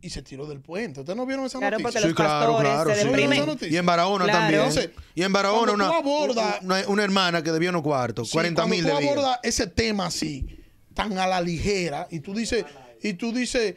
y 0.00 0.10
se 0.10 0.22
tiró 0.22 0.46
del 0.46 0.60
puente. 0.60 1.00
¿Ustedes 1.00 1.16
no 1.16 1.26
vieron 1.26 1.44
esa 1.46 1.58
Claro, 1.58 1.78
noticia? 1.78 2.00
porque 2.02 2.08
los 2.08 2.16
pastores 2.16 2.96
se 2.96 3.02
sí. 3.02 3.08
deprimen. 3.08 3.32
Esa 3.38 3.46
noticia. 3.46 3.68
Y 3.74 3.76
en 3.76 3.86
Barahona 3.86 4.24
Claro. 4.24 4.38
también. 4.38 4.60
Entonces, 4.62 4.90
y 5.14 5.22
en 5.22 5.32
Barahona 5.32 5.72
una, 5.72 5.90
una, 5.98 6.88
una 6.88 7.02
hermana 7.04 7.42
que 7.42 7.50
debió 7.52 7.70
unos 7.70 7.82
cuartos, 7.82 8.28
Sí, 8.28 8.32
40 8.32 8.66
mil 8.66 8.84
debía. 8.84 9.10
abordas 9.10 9.40
ese 9.42 9.66
tema 9.66 10.06
así, 10.06 10.46
tan 10.94 11.18
a 11.18 11.26
la 11.26 11.40
ligera, 11.40 12.06
y 12.10 12.20
tú 12.20 12.32
dices, 12.34 12.64
y 13.02 13.14
tú 13.14 13.32
dices, 13.32 13.74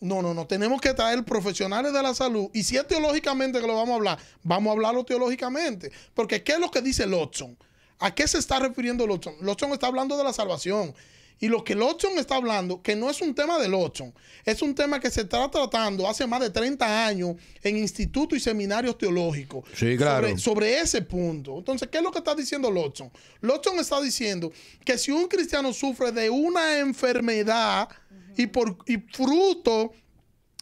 no, 0.00 0.22
no, 0.22 0.32
no, 0.32 0.46
tenemos 0.46 0.80
que 0.80 0.94
traer 0.94 1.24
profesionales 1.24 1.92
de 1.92 2.02
la 2.02 2.14
salud, 2.14 2.48
y 2.54 2.62
si 2.62 2.76
es 2.76 2.86
teológicamente 2.86 3.60
que 3.60 3.66
lo 3.66 3.74
vamos 3.74 3.90
a 3.90 3.94
hablar, 3.96 4.18
vamos 4.44 4.70
a 4.70 4.72
hablarlo 4.74 5.04
teológicamente, 5.04 5.90
porque 6.14 6.42
¿qué 6.44 6.52
es 6.52 6.58
lo 6.60 6.70
que 6.70 6.80
dice 6.82 7.04
Lotson? 7.06 7.58
¿A 7.98 8.14
qué 8.14 8.28
se 8.28 8.38
está 8.38 8.60
refiriendo 8.60 9.08
Lotson? 9.08 9.34
Lotson 9.40 9.72
está 9.72 9.88
hablando 9.88 10.16
de 10.16 10.22
la 10.22 10.32
salvación. 10.32 10.94
Y 11.40 11.46
lo 11.48 11.62
que 11.62 11.74
Lotson 11.76 12.18
está 12.18 12.34
hablando, 12.36 12.82
que 12.82 12.96
no 12.96 13.08
es 13.08 13.20
un 13.20 13.32
tema 13.34 13.58
de 13.58 13.68
Lotson, 13.68 14.12
es 14.44 14.60
un 14.60 14.74
tema 14.74 14.98
que 14.98 15.08
se 15.10 15.20
está 15.20 15.48
tratando 15.50 16.08
hace 16.08 16.26
más 16.26 16.40
de 16.40 16.50
30 16.50 17.06
años 17.06 17.36
en 17.62 17.76
institutos 17.76 18.36
y 18.38 18.40
seminarios 18.40 18.98
teológicos. 18.98 19.64
Sí, 19.74 19.96
claro. 19.96 20.26
Sobre- 20.28 20.38
sobre 20.40 20.80
ese 20.80 21.02
punto. 21.02 21.58
Entonces, 21.58 21.88
¿qué 21.88 21.98
es 21.98 22.02
lo 22.04 22.10
que 22.10 22.18
está 22.18 22.34
diciendo 22.34 22.70
Lotson? 22.70 23.10
Lotson 23.40 23.78
está 23.78 24.00
diciendo 24.00 24.50
que 24.84 24.98
si 24.98 25.12
un 25.12 25.28
cristiano 25.28 25.72
sufre 25.72 26.10
de 26.10 26.28
una 26.28 26.78
enfermedad 26.80 27.88
y, 28.36 28.46
por, 28.48 28.76
y 28.86 28.96
fruto 28.98 29.92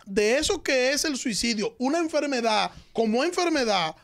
de 0.04 0.36
eso 0.38 0.62
que 0.62 0.92
es 0.92 1.04
el 1.06 1.16
suicidio, 1.16 1.74
una 1.78 1.98
enfermedad 1.98 2.70
como 2.92 3.24
enfermedad, 3.24 3.96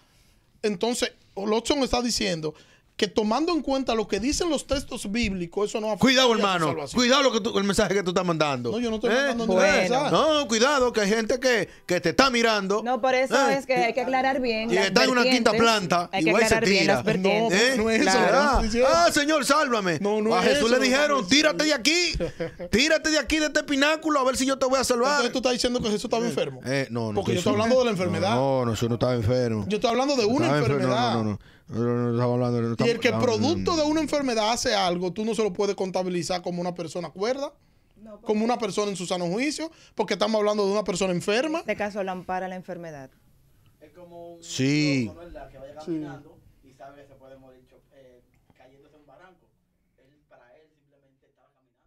entonces 0.63 1.13
Lotson 1.37 1.79
está 1.83 2.01
diciendo 2.03 2.55
que 3.03 3.09
tomando 3.09 3.53
en 3.53 3.63
cuenta 3.63 3.97
lo 3.97 4.07
que 4.07 4.21
dicen 4.21 4.49
los 4.49 4.65
textos 4.65 5.11
bíblicos, 5.11 5.69
eso 5.71 5.81
no 5.81 5.89
afecta 5.89 6.03
Cuidado, 6.03 6.33
hermano. 6.37 6.67
salvación. 6.69 7.01
Cuidado 7.01 7.23
lo 7.25 7.33
que 7.33 7.41
tú- 7.41 7.59
el 7.59 7.65
mensaje 7.65 7.95
que 7.95 8.03
tú 8.05 8.11
estás 8.11 8.25
mandando. 8.25 8.71
No, 8.71 8.79
yo 8.79 8.91
no 8.91 8.97
estoy 8.97 9.11
¿Eh? 9.11 9.15
mandando 9.17 9.47
Bueno. 9.55 9.77
mensaje. 9.77 10.11
No, 10.13 10.47
cuidado, 10.47 10.93
que 10.93 11.01
hay 11.01 11.09
gente 11.09 11.41
que, 11.41 11.69
que 11.85 12.01
te 12.01 12.11
está 12.11 12.31
mirando. 12.31 12.81
No, 12.85 13.01
por 13.01 13.13
eso 13.17 13.35
¿eh? 13.51 13.55
es 13.59 13.67
que 13.67 13.75
hay 13.75 13.93
que 13.93 14.03
aclarar 14.03 14.41
bien. 14.41 14.71
Y 14.71 14.75
las 14.77 14.87
está 14.87 15.03
en 15.03 15.11
una 15.11 15.25
quinta 15.25 15.51
planta 15.53 16.09
Hay 16.13 16.23
y 16.23 16.25
que 16.27 16.31
se 16.31 16.37
aclarar 16.45 16.65
bien 16.69 16.81
tira. 16.83 17.03
las. 17.05 17.19
No, 17.19 17.51
no 17.83 17.91
es 17.91 18.03
eso, 18.03 18.11
Claro. 18.11 18.39
Ah, 18.39 18.63
ah, 19.07 19.11
Señor, 19.13 19.45
sálvame. 19.45 19.99
No, 20.01 20.23
no 20.23 20.33
a 20.37 20.39
es 20.39 20.45
Jesús 20.45 20.59
eso, 20.59 20.69
le 20.69 20.77
no 20.77 20.83
dijeron, 20.85 21.27
tírate 21.27 21.65
de 21.65 21.75
aquí. 21.75 22.13
tírate 22.71 23.11
de 23.11 23.19
aquí, 23.19 23.39
de 23.39 23.47
este 23.47 23.65
pináculo, 23.65 24.21
a 24.21 24.25
ver 24.25 24.37
si 24.37 24.47
yo 24.47 24.59
te 24.59 24.67
voy 24.67 24.79
a 24.79 24.85
salvar. 24.85 25.11
Entonces 25.11 25.33
tú 25.33 25.39
estás 25.39 25.53
diciendo 25.55 25.81
que 25.81 25.87
Jesús 25.89 26.05
estaba 26.05 26.25
enfermo. 26.25 26.61
Eh, 26.65 26.87
no, 26.91 27.09
no. 27.13 27.17
Porque 27.17 27.33
yo 27.33 27.39
estoy 27.39 27.53
hablando 27.55 27.79
de 27.81 27.85
la 27.87 27.91
enfermedad. 27.91 28.35
No, 28.37 28.65
no, 28.65 28.71
Jesús 28.73 28.89
no 28.89 28.95
estaba 28.95 29.15
enfermo. 29.15 29.65
Yo 29.67 29.77
estoy 29.79 29.91
hablando 29.91 30.15
de 30.15 30.25
una 30.25 30.47
enfermo, 30.47 30.67
enfermedad. 30.77 31.15
No, 31.15 31.25
no, 31.25 31.39
no. 31.73 32.23
Hablando 32.23 32.63
no 32.63 32.87
Y 32.87 32.91
el 32.91 33.01
que 33.01 33.13
producto 33.13 33.77
de 33.77 33.83
una 33.83 34.01
enfermedad 34.01 34.53
hace 34.53 34.75
algo, 34.75 35.13
tú 35.13 35.25
no 35.25 35.35
se 35.35 35.43
lo 35.43 35.53
puedes 35.53 35.75
contabilizar 35.75 36.43
como 36.43 36.61
una 36.61 36.75
persona 36.75 37.11
cuerda, 37.11 37.53
como 38.23 38.45
una 38.45 38.59
persona 38.59 38.91
en 38.91 38.97
su 38.97 39.07
sano 39.07 39.27
juicio, 39.27 39.71
porque 39.95 40.15
estamos 40.15 40.39
hablando 40.39 40.67
de 40.67 40.73
una 40.73 40.85
persona 40.85 41.13
enferma. 41.13 41.59
En 41.59 41.63
este 41.63 41.77
caso 41.77 42.03
lo 42.03 42.11
ampara 42.11 42.49
la 42.49 42.57
enfermedad. 42.57 43.11
Es 43.81 43.93
como 43.93 44.35
un 44.35 44.43
Sí. 44.43 45.11
que 45.11 45.59
vaya 45.59 45.75
caminando 45.77 46.39
y 46.65 46.73
sabe 46.73 47.03
que 47.03 47.09
se 47.09 47.15
puede 47.15 47.37
morir 47.39 47.63
eh, 47.93 48.23
cayéndose 48.57 48.95
en 48.95 49.01
un 49.01 49.07
barranco. 49.07 49.47
Él, 49.99 50.21
para 50.29 50.55
él 50.57 50.69
simplemente 50.75 51.27
estaba 51.27 51.49
caminando. 51.55 51.87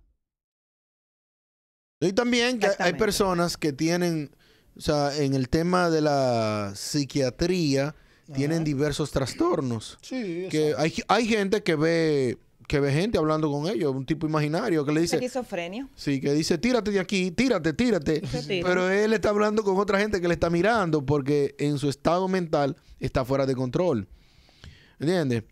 Y 2.02 2.14
también 2.14 2.60
que 2.60 2.70
hay 2.80 2.94
personas 2.94 3.58
que 3.58 3.72
tienen, 3.74 4.36
o 4.78 4.82
sea, 4.82 5.16
en 5.16 5.34
el 5.34 5.50
tema 5.50 5.90
de 5.90 6.02
la 6.02 6.74
psiquiatría, 6.76 7.96
tienen 8.34 8.64
diversos 8.64 9.12
trastornos. 9.12 9.98
Sí, 10.02 10.48
Que 10.50 10.74
hay, 10.78 10.94
hay 11.08 11.28
gente 11.28 11.62
que 11.64 11.76
ve 11.76 12.38
que 12.68 12.80
ve 12.80 12.92
gente 12.92 13.20
hablando 13.20 13.52
con 13.52 13.68
ellos, 13.68 13.94
un 13.94 14.08
tipo 14.08 14.26
imaginario 14.26 14.84
que 14.84 14.92
le 14.92 15.02
dice, 15.02 15.18
Esquizofrenia. 15.18 15.88
sí, 15.96 16.20
que 16.20 16.34
dice, 16.34 16.58
tírate 16.58 16.90
de 16.90 17.00
aquí, 17.00 17.30
tírate, 17.30 17.74
tírate. 17.74 18.24
Pero 18.48 18.90
él 18.90 19.14
está 19.14 19.30
hablando 19.30 19.64
con 19.64 19.78
otra 19.78 20.00
gente 20.00 20.20
que 20.20 20.28
le 20.28 20.34
está 20.34 20.50
mirando 20.50 21.06
porque 21.06 21.54
en 21.60 21.78
su 21.78 21.90
estado 21.90 22.28
mental 22.28 22.76
está 23.00 23.24
fuera 23.24 23.46
de 23.46 23.54
control. 23.54 24.08
¿Entiendes? 25.00 25.44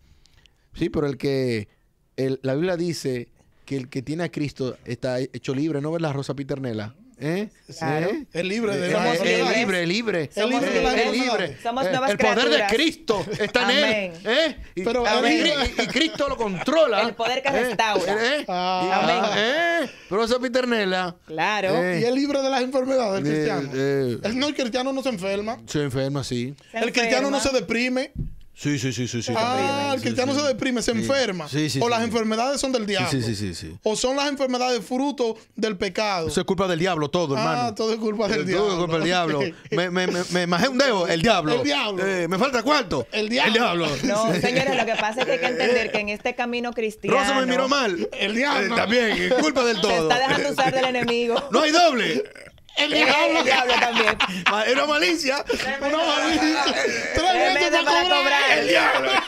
Sí, 0.74 0.88
pero 0.90 1.06
el 1.06 1.16
que, 1.16 1.68
el- 2.16 2.40
la 2.42 2.54
Biblia 2.56 2.76
dice 2.76 3.28
que 3.64 3.76
el 3.76 3.88
que 3.88 4.02
tiene 4.02 4.24
a 4.24 4.30
Cristo 4.32 4.76
está 4.84 5.20
hecho 5.20 5.54
libre, 5.54 5.80
¿no 5.80 5.92
ves 5.92 6.02
la 6.02 6.12
Rosa 6.12 6.34
Piternela? 6.34 6.96
¿Eh? 7.20 7.48
Claro. 7.78 8.08
¿Eh? 8.10 8.26
Es 8.32 8.44
libre 8.44 8.76
de 8.76 8.88
Eh, 8.88 8.92
la 8.92 9.14
eh, 9.14 9.14
es 9.14 9.22
libre, 9.58 9.82
es 9.82 9.88
libre. 9.88 10.22
Es 10.24 10.36
libre 10.36 10.56
enfermedades. 10.56 11.12
libre. 11.12 11.58
Somos 11.62 11.86
Eh, 11.86 11.90
nuevas 11.90 12.10
El 12.10 12.18
poder 12.18 12.48
de. 12.50 12.66
Cristo 12.68 13.24
está 13.38 13.62
en 13.62 13.70
él. 13.70 14.12
¿eh? 14.24 14.56
Y, 14.74 14.82
Pero 14.82 15.04
y- 15.04 15.26
él- 15.26 15.52
y- 15.78 15.82
y 15.82 15.86
Cristo 15.86 16.28
lo 16.28 16.36
controla. 16.36 17.02
El 17.02 17.14
poder 17.14 17.42
que 17.42 17.48
¿eh? 17.48 17.52
restaura. 17.52 18.16
¿eh? 18.20 18.44
Ah. 18.48 19.00
Amén. 19.02 19.24
¿eh? 19.36 19.90
Rosa 20.10 20.38
Piternela. 20.40 21.16
Claro. 21.26 21.68
Eh. 21.82 22.00
Y 22.00 22.04
es 22.04 22.12
libre 22.14 22.42
de 22.42 22.50
las 22.50 22.62
enfermedades, 22.62 23.20
el 23.20 23.26
Eh, 23.26 23.30
cristiano. 23.30 23.70
eh. 23.74 24.18
El, 24.24 24.38
no, 24.38 24.48
el 24.48 24.54
cristiano 24.54 24.92
no 24.92 25.02
se 25.02 25.08
enferma. 25.10 25.58
Se 25.66 25.82
enferma, 25.82 26.24
sí. 26.24 26.54
Se 26.72 26.78
el 26.78 26.92
cristiano 26.92 27.30
no 27.30 27.40
se 27.40 27.50
deprime. 27.50 28.12
Sí, 28.56 28.78
sí, 28.78 28.92
sí, 28.92 29.08
sí. 29.08 29.20
sí 29.20 29.32
Ah, 29.36 29.92
el 29.94 30.00
cristiano 30.00 30.32
sí. 30.32 30.40
se 30.40 30.46
deprime, 30.46 30.80
se 30.80 30.92
Sí. 30.92 30.98
enferma. 30.98 31.48
Sí, 31.48 31.68
sí, 31.68 31.80
o 31.80 31.84
sí, 31.86 31.90
las 31.90 31.98
sí. 31.98 32.04
enfermedades 32.04 32.60
son 32.60 32.70
del 32.70 32.86
diablo. 32.86 33.10
Sí, 33.10 33.20
sí, 33.20 33.34
sí, 33.34 33.52
sí. 33.54 33.76
O 33.82 33.96
son 33.96 34.14
las 34.14 34.28
enfermedades 34.28 34.84
fruto 34.84 35.36
del 35.56 35.76
pecado. 35.76 36.28
Eso 36.28 36.40
es 36.40 36.46
culpa 36.46 36.68
del 36.68 36.78
diablo 36.78 37.10
todo, 37.10 37.36
hermano. 37.36 37.60
Ah, 37.62 37.74
todo 37.74 37.92
es 37.92 37.98
culpa 37.98 38.28
del 38.28 38.42
Todo 38.42 38.46
diablo. 38.46 38.72
es 38.72 38.78
culpa 38.78 38.94
del 38.94 39.04
diablo. 39.04 39.40
Me, 39.72 39.90
me, 39.90 40.06
me, 40.06 40.20
me 40.30 40.46
majé 40.46 40.68
un 40.68 40.78
dedo, 40.78 41.08
el 41.08 41.20
diablo. 41.20 41.54
El 41.54 41.62
diablo. 41.64 42.06
Eh, 42.06 42.28
me 42.28 42.38
falta 42.38 42.62
cuarto. 42.62 43.06
El 43.10 43.28
diablo. 43.28 43.52
El 43.52 43.54
diablo. 43.54 43.88
No, 44.04 44.32
señores, 44.40 44.76
lo 44.76 44.86
que 44.86 44.94
pasa 44.94 45.20
es 45.22 45.26
que 45.26 45.32
hay 45.32 45.38
que 45.40 45.46
entender 45.46 45.90
que 45.90 45.98
en 45.98 46.08
este 46.10 46.34
camino 46.36 46.72
cristiano 46.72 47.18
Rosa 47.18 47.34
me 47.40 47.46
miró 47.46 47.68
mal. 47.68 48.08
El 48.12 48.36
diablo. 48.36 48.72
Eh, 48.74 48.76
también, 48.76 49.10
es 49.10 49.34
culpa 49.34 49.64
del 49.64 49.76
se 49.76 49.82
todo. 49.82 50.08
está 50.10 50.18
dejando 50.28 50.50
usar 50.50 50.72
del 50.72 50.84
enemigo. 50.84 51.42
No 51.50 51.60
hay 51.62 51.72
doble. 51.72 52.22
El 52.76 52.92
El 52.92 53.04
diablo. 53.04 53.42
diablo 53.44 53.74
también. 53.80 54.16
Era 54.66 54.86
malicia. 54.86 55.44
Una 55.80 55.96
malicia. 55.98 56.64
Tres 57.14 57.54
meses 57.54 57.82
para 57.84 58.02
cobrar. 58.02 58.94
cobrar. 58.96 59.22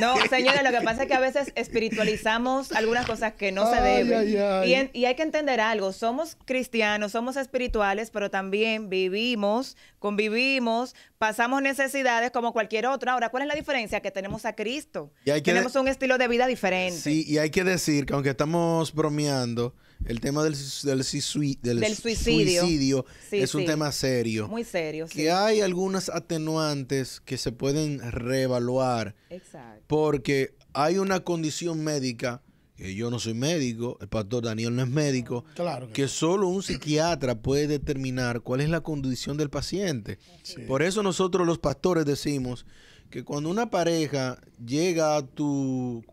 No, 0.00 0.14
señores, 0.28 0.62
lo 0.62 0.70
que 0.70 0.84
pasa 0.84 1.02
es 1.02 1.08
que 1.08 1.14
a 1.14 1.20
veces 1.20 1.52
espiritualizamos 1.56 2.72
algunas 2.72 3.06
cosas 3.06 3.32
que 3.34 3.52
no 3.52 3.68
se 3.70 3.78
Ay, 3.78 4.04
deben. 4.04 4.18
ay, 4.20 4.36
ay. 4.36 4.70
Y, 4.70 4.74
en- 4.74 4.90
y 4.92 5.04
hay 5.06 5.14
que 5.16 5.22
entender 5.22 5.60
algo, 5.60 5.92
somos 5.92 6.36
cristianos, 6.44 7.12
somos 7.12 7.36
espirituales, 7.36 8.10
pero 8.10 8.30
también 8.30 8.88
vivimos, 8.88 9.76
convivimos, 9.98 10.94
pasamos 11.18 11.62
necesidades 11.62 12.30
como 12.30 12.52
cualquier 12.52 12.86
otro. 12.86 13.10
Ahora, 13.10 13.28
¿cuál 13.30 13.42
es 13.42 13.48
la 13.48 13.54
diferencia? 13.54 14.00
Que 14.00 14.10
tenemos 14.10 14.44
a 14.44 14.54
Cristo. 14.54 15.12
Y 15.24 15.30
hay 15.30 15.42
que 15.42 15.52
tenemos 15.52 15.74
un 15.76 15.88
estilo 15.88 16.18
de 16.18 16.28
vida 16.28 16.46
diferente. 16.46 16.98
Sí, 16.98 17.24
y 17.26 17.38
hay 17.38 17.50
que 17.50 17.64
decir 17.64 18.06
que 18.06 18.14
aunque 18.14 18.30
estamos 18.30 18.94
bromeando, 18.94 19.74
el 20.06 20.20
tema 20.20 20.44
del, 20.44 20.52
del, 20.52 21.00
sisui- 21.02 21.58
del 21.60 21.80
Del 21.80 21.96
suicidio. 21.96 22.60
suicidio 22.60 23.06
Sí, 23.28 23.40
es 23.40 23.52
un 23.56 23.62
sí. 23.62 23.66
tema 23.66 23.90
serio. 23.90 24.46
Muy 24.46 24.62
serio, 24.62 25.08
sí. 25.08 25.14
que 25.14 25.32
hay 25.32 25.60
algunas 25.60 26.08
atenuantes 26.08 27.20
que 27.20 27.36
se 27.36 27.50
pueden 27.50 27.98
reevaluar 28.12 29.16
Exacto. 29.28 29.82
Porque 29.88 30.54
hay 30.72 30.98
una 30.98 31.20
condición 31.20 31.82
médica, 31.82 32.42
que 32.76 32.94
yo 32.94 33.10
no 33.10 33.18
soy 33.18 33.34
médico, 33.34 33.98
el 34.00 34.06
pastor 34.06 34.44
Daniel 34.44 34.76
no 34.76 34.82
es 34.82 34.88
médico, 34.88 35.44
Claro 35.56 35.88
que 35.88 35.94
que 35.94 36.08
solo 36.08 36.46
un 36.46 36.62
psiquiatra 36.62 37.40
puede 37.40 37.66
determinar 37.66 38.42
cuál 38.42 38.60
es 38.60 38.68
la 38.68 38.82
condición 38.82 39.36
del 39.36 39.50
paciente. 39.50 40.20
Sí. 40.44 40.60
Por 40.68 40.82
eso 40.82 41.02
nosotros 41.02 41.44
los 41.44 41.58
pastores 41.58 42.04
decimos 42.04 42.64
que 43.10 43.24
cuando 43.24 43.50
una 43.50 43.70
pareja 43.70 44.38
llega 44.64 45.16
a 45.16 45.26
tu, 45.26 46.04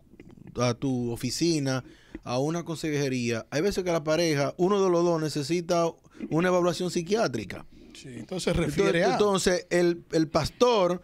a 0.56 0.74
tu 0.74 1.12
oficina, 1.12 1.84
a 2.24 2.40
una 2.40 2.64
consejería, 2.64 3.46
hay 3.50 3.60
veces 3.60 3.84
que 3.84 3.92
la 3.92 4.02
pareja, 4.02 4.52
uno 4.56 4.82
de 4.82 4.90
los 4.90 5.04
dos 5.04 5.22
necesita 5.22 5.84
una 6.30 6.48
evaluación 6.48 6.90
psiquiátrica. 6.90 7.66
Sí, 7.94 8.08
entonces 8.16 8.56
refiere 8.56 9.02
Entonces, 9.04 9.06
a. 9.06 9.12
entonces, 9.12 9.66
el, 9.70 10.04
el 10.12 10.28
pastor 10.28 11.02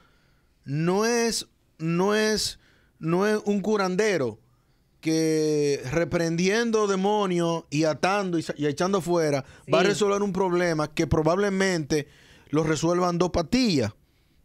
no 0.65 1.05
es, 1.07 1.47
no 1.79 2.15
es, 2.15 2.59
no 3.03 3.27
es 3.27 3.39
un 3.45 3.61
curandero 3.61 4.39
que 5.01 5.83
reprendiendo 5.91 6.87
demonios 6.87 7.65
y 7.69 7.85
atando 7.85 8.39
y, 8.39 8.45
y 8.57 8.67
echando 8.67 9.01
fuera 9.01 9.45
va 9.73 9.81
a 9.81 9.83
resolver 9.83 10.23
un 10.23 10.33
problema 10.33 10.89
que 10.95 11.07
probablemente 11.07 12.07
lo 12.51 12.63
resuelvan 12.63 13.19
dos 13.19 13.31
patillas, 13.31 13.93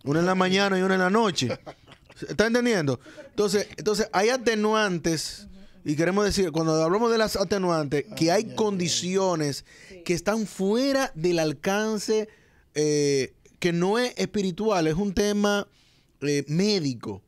una 0.04 0.20
en 0.20 0.26
la 0.26 0.36
mañana 0.36 0.78
y 0.78 0.82
una 0.82 0.96
en 0.96 1.02
la 1.02 1.10
noche. 1.10 1.50
¿Está 2.28 2.48
entendiendo? 2.48 3.00
Entonces, 3.30 3.68
entonces 3.78 4.10
hay 4.12 4.30
atenuantes 4.30 5.48
y 5.88 5.96
queremos 5.96 6.26
decir, 6.26 6.52
cuando 6.52 6.84
hablamos 6.84 7.12
de 7.12 7.18
las 7.18 7.38
atenuantes, 7.38 8.04
que 8.18 8.30
hay 8.30 8.56
condiciones 8.56 9.64
que 10.04 10.14
están 10.14 10.46
fuera 10.46 11.14
del 11.16 11.40
alcance, 11.40 12.28
eh, 12.76 13.34
que 13.60 13.72
no 13.72 13.98
es 13.98 14.14
espiritual, 14.18 14.88
es 14.88 14.96
un 14.96 15.14
tema 15.14 15.66
eh, 16.20 16.44
médico. 16.50 17.22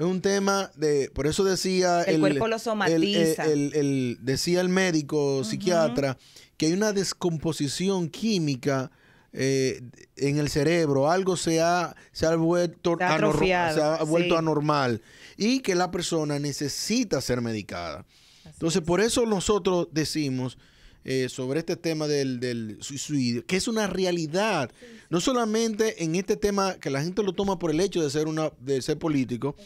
Es 0.00 0.06
un 0.06 0.20
tema 0.22 0.70
de, 0.76 1.10
por 1.14 1.26
eso 1.26 1.44
decía 1.44 2.02
El 2.04 2.20
cuerpo 2.20 2.48
lo 2.48 2.58
somatiza. 2.58 3.44
el- 3.44 3.72
el- 3.74 4.18
decía 4.22 4.62
el 4.62 4.70
médico 4.70 5.44
psiquiatra 5.44 6.16
que 6.56 6.66
hay 6.66 6.72
una 6.72 6.92
descomposición 6.92 8.08
química 8.08 8.90
eh, 9.32 9.80
en 10.16 10.38
el 10.38 10.48
cerebro, 10.48 11.10
algo 11.10 11.36
se 11.36 11.60
ha, 11.60 11.94
se 12.12 12.26
ha 12.26 12.34
vuelto, 12.34 12.96
Se 12.98 13.04
ha 13.04 13.14
anor- 13.16 13.28
atrofiado, 13.28 13.74
se 13.76 13.82
ha 13.82 14.02
vuelto 14.02 14.34
sí. 14.34 14.38
anormal 14.38 15.02
y 15.36 15.60
que 15.60 15.74
la 15.74 15.90
persona 15.90 16.38
necesita 16.38 17.20
ser 17.20 17.40
medicada. 17.40 18.04
Entonces, 18.46 18.80
por 18.82 19.00
eso 19.00 19.26
nosotros 19.26 19.88
decimos 19.92 20.58
eh, 21.04 21.28
sobre 21.30 21.60
este 21.60 21.76
tema 21.76 22.06
del, 22.08 22.40
del 22.40 22.76
suicidio, 22.80 23.46
que 23.46 23.56
es 23.56 23.68
una 23.68 23.86
realidad. 23.86 24.70
No 25.08 25.18
solamente 25.20 26.04
en 26.04 26.14
este 26.14 26.36
tema 26.36 26.74
que 26.74 26.90
la 26.90 27.00
gente 27.02 27.22
lo 27.22 27.32
toma 27.32 27.58
por 27.58 27.70
el 27.70 27.80
hecho 27.80 28.02
de 28.02 28.10
ser, 28.10 28.26
una, 28.28 28.52
de 28.60 28.82
ser 28.82 28.98
político, 28.98 29.56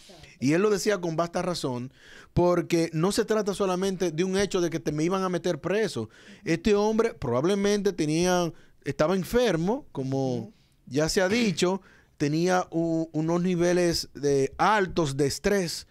y 0.40 0.52
él 0.52 0.62
lo 0.62 0.70
decía 0.70 1.00
con 1.00 1.16
vasta 1.16 1.42
razón, 1.42 1.92
porque 2.32 2.90
no 2.92 3.12
se 3.12 3.24
trata 3.24 3.54
solamente 3.54 4.10
de 4.10 4.24
un 4.24 4.36
hecho 4.36 4.60
de 4.60 4.70
que 4.70 4.80
te 4.80 4.92
me 4.92 5.04
iban 5.04 5.22
a 5.22 5.28
meter 5.28 5.60
preso. 5.60 6.08
Este 6.44 6.74
hombre 6.74 7.14
probablemente 7.14 7.92
tenía, 7.92 8.52
estaba 8.84 9.14
enfermo, 9.16 9.86
como 9.92 10.52
ya 10.86 11.08
se 11.08 11.20
ha 11.22 11.28
dicho, 11.28 11.80
tenía 12.16 12.66
u- 12.70 13.08
unos 13.12 13.42
niveles 13.42 14.08
de 14.14 14.52
altos 14.58 15.16
de 15.16 15.26
estrés. 15.26 15.86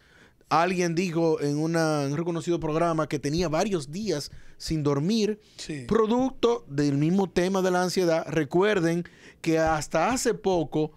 Alguien 0.50 0.94
dijo 0.94 1.42
en 1.42 1.58
una- 1.58 2.02
un 2.02 2.16
reconocido 2.16 2.60
programa 2.60 3.08
que 3.08 3.18
tenía 3.20 3.50
varios 3.50 3.92
días 3.92 4.30
sin 4.58 4.84
dormir, 4.84 5.40
Sí. 5.58 5.86
producto 5.88 6.64
del 6.70 6.98
mismo 6.98 7.30
tema 7.30 7.62
de 7.64 7.72
la 7.72 7.82
ansiedad. 7.82 8.26
Recuerden 8.30 9.04
que 9.42 9.58
hasta 9.58 10.12
hace 10.12 10.34
poco 10.36 10.92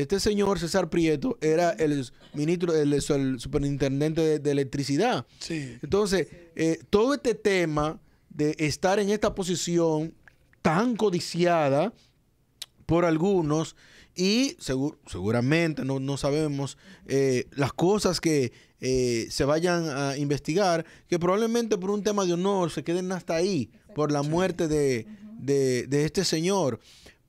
este 0.00 0.20
señor 0.20 0.58
César 0.58 0.88
Prieto 0.90 1.38
era 1.40 1.70
el 1.72 2.06
ministro, 2.34 2.74
el, 2.74 2.92
el 2.92 3.40
superintendente 3.40 4.20
de, 4.20 4.38
de 4.38 4.50
electricidad. 4.50 5.26
Sí. 5.38 5.76
Entonces, 5.82 6.28
eh, 6.56 6.78
todo 6.90 7.14
este 7.14 7.34
tema 7.34 8.00
de 8.30 8.54
estar 8.58 8.98
en 8.98 9.10
esta 9.10 9.34
posición 9.34 10.14
tan 10.62 10.96
codiciada 10.96 11.92
por 12.86 13.04
algunos 13.04 13.76
y 14.14 14.56
segur- 14.56 14.96
seguramente 15.06 15.84
no, 15.84 16.00
no 16.00 16.16
sabemos 16.16 16.76
eh, 17.06 17.46
las 17.52 17.72
cosas 17.72 18.20
que 18.20 18.52
eh, 18.80 19.26
se 19.30 19.44
vayan 19.44 19.88
a 19.88 20.16
investigar, 20.16 20.84
que 21.08 21.18
probablemente 21.18 21.76
por 21.78 21.90
un 21.90 22.02
tema 22.02 22.24
de 22.24 22.32
honor 22.32 22.70
se 22.70 22.82
queden 22.84 23.10
hasta 23.12 23.34
ahí, 23.34 23.70
por 23.94 24.12
la 24.12 24.22
muerte 24.22 24.68
de, 24.68 25.06
de- 25.38 25.86
de 25.88 26.04
este 26.04 26.24
señor, 26.24 26.78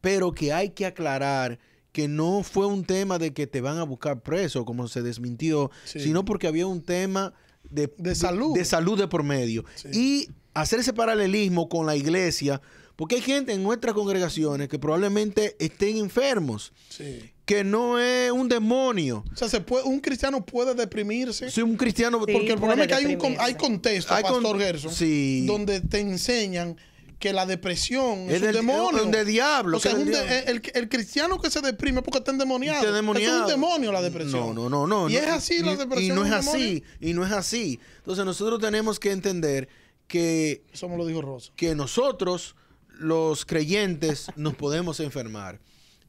pero 0.02 0.32
que 0.32 0.54
hay 0.54 0.70
que 0.72 0.86
aclarar 0.86 1.60
que 1.92 2.08
no 2.08 2.44
fue 2.44 2.68
un 2.68 2.84
tema 2.86 3.18
de 3.18 3.34
que 3.34 3.48
te 3.48 3.62
van 3.62 3.78
a 3.78 3.84
buscar 3.84 4.22
preso, 4.22 4.66
como 4.66 4.88
se 4.88 5.02
desmintió, 5.02 5.72
Sí. 5.86 6.00
sino 6.00 6.24
porque 6.26 6.48
había 6.48 6.68
un 6.68 6.82
tema 6.82 7.34
de, 7.70 7.92
De 7.98 8.16
salud. 8.16 8.56
de 8.56 8.66
salud 8.66 8.98
de 8.98 9.08
por 9.08 9.24
medio. 9.24 9.66
Sí. 9.76 9.88
Y 9.94 10.30
hacer 10.54 10.80
ese 10.80 10.94
paralelismo 10.94 11.68
con 11.70 11.86
la 11.86 11.96
iglesia, 11.96 12.62
porque 12.96 13.16
hay 13.16 13.22
gente 13.22 13.54
en 13.54 13.64
nuestras 13.64 13.94
congregaciones 13.94 14.68
que 14.68 14.78
probablemente 14.78 15.56
estén 15.60 15.98
enfermos, 15.98 16.74
Sí. 16.90 17.32
que 17.46 17.64
no 17.64 17.98
es 17.98 18.32
un 18.32 18.50
demonio. 18.50 19.24
O 19.32 19.36
sea, 19.36 19.48
se 19.50 19.62
puede, 19.62 19.86
un 19.86 20.00
cristiano 20.00 20.46
puede 20.46 20.76
deprimirse. 20.76 21.50
Si 21.50 21.62
un 21.62 21.76
cristiano... 21.78 22.20
Sí. 22.26 22.34
Porque 22.34 22.52
el 22.52 22.58
problema 22.60 22.84
es 22.84 22.88
que 22.88 22.94
hay, 22.96 23.06
un, 23.16 23.36
hay 23.40 23.56
contexto, 23.56 24.14
Hay 24.14 24.24
con- 24.24 24.34
Pastor 24.44 24.60
Gerson, 24.60 24.92
sí. 24.94 25.46
donde 25.48 25.80
te 25.82 26.00
enseñan 26.02 26.76
que 27.20 27.34
la 27.34 27.46
depresión 27.46 28.30
es, 28.30 28.42
Es 28.42 28.44
un 28.44 28.52
demonio. 28.54 28.98
es 29.00 29.06
un 29.06 29.12
de 29.12 29.26
diablo, 29.26 29.78
O 29.78 29.80
sea, 29.80 29.92
que 29.92 29.98
es 29.98 30.04
un 30.06 30.12
de- 30.12 30.40
el, 30.44 30.62
el 30.74 30.90
cristiano 30.90 31.40
que 31.40 31.50
se 31.52 31.60
deprime 31.62 32.00
es 32.00 32.04
porque 32.06 32.20
está 32.20 32.32
endemoniado. 32.32 32.78
Está 32.78 32.90
endemoniado. 32.90 33.36
Es 33.38 33.42
un 33.44 33.48
demonio 33.50 33.92
la 33.92 34.02
depresión. 34.02 34.56
No, 34.56 34.70
no, 34.70 34.70
no, 34.70 34.88
no. 34.88 35.10
Y 35.10 35.14
no, 35.14 35.20
es 35.20 35.28
así 35.28 35.60
la 35.62 35.76
depresión. 35.76 36.18
Y 36.18 36.20
no 36.22 36.26
es 36.26 36.32
así, 36.32 36.84
y 37.02 37.14
no 37.14 37.26
es 37.26 37.32
así. 37.34 37.80
Entonces 37.98 38.24
nosotros 38.26 38.60
tenemos 38.60 39.00
que 39.00 39.12
entender 39.12 39.68
que, 40.08 40.64
Eso 40.72 40.88
me 40.88 40.98
lo 40.98 41.06
dijo 41.06 41.22
Rosa. 41.22 41.52
que 41.56 41.76
nosotros, 41.76 42.56
los 42.88 43.46
creyentes, 43.46 44.28
nos 44.38 44.56
podemos 44.56 45.00
enfermar. 45.02 45.60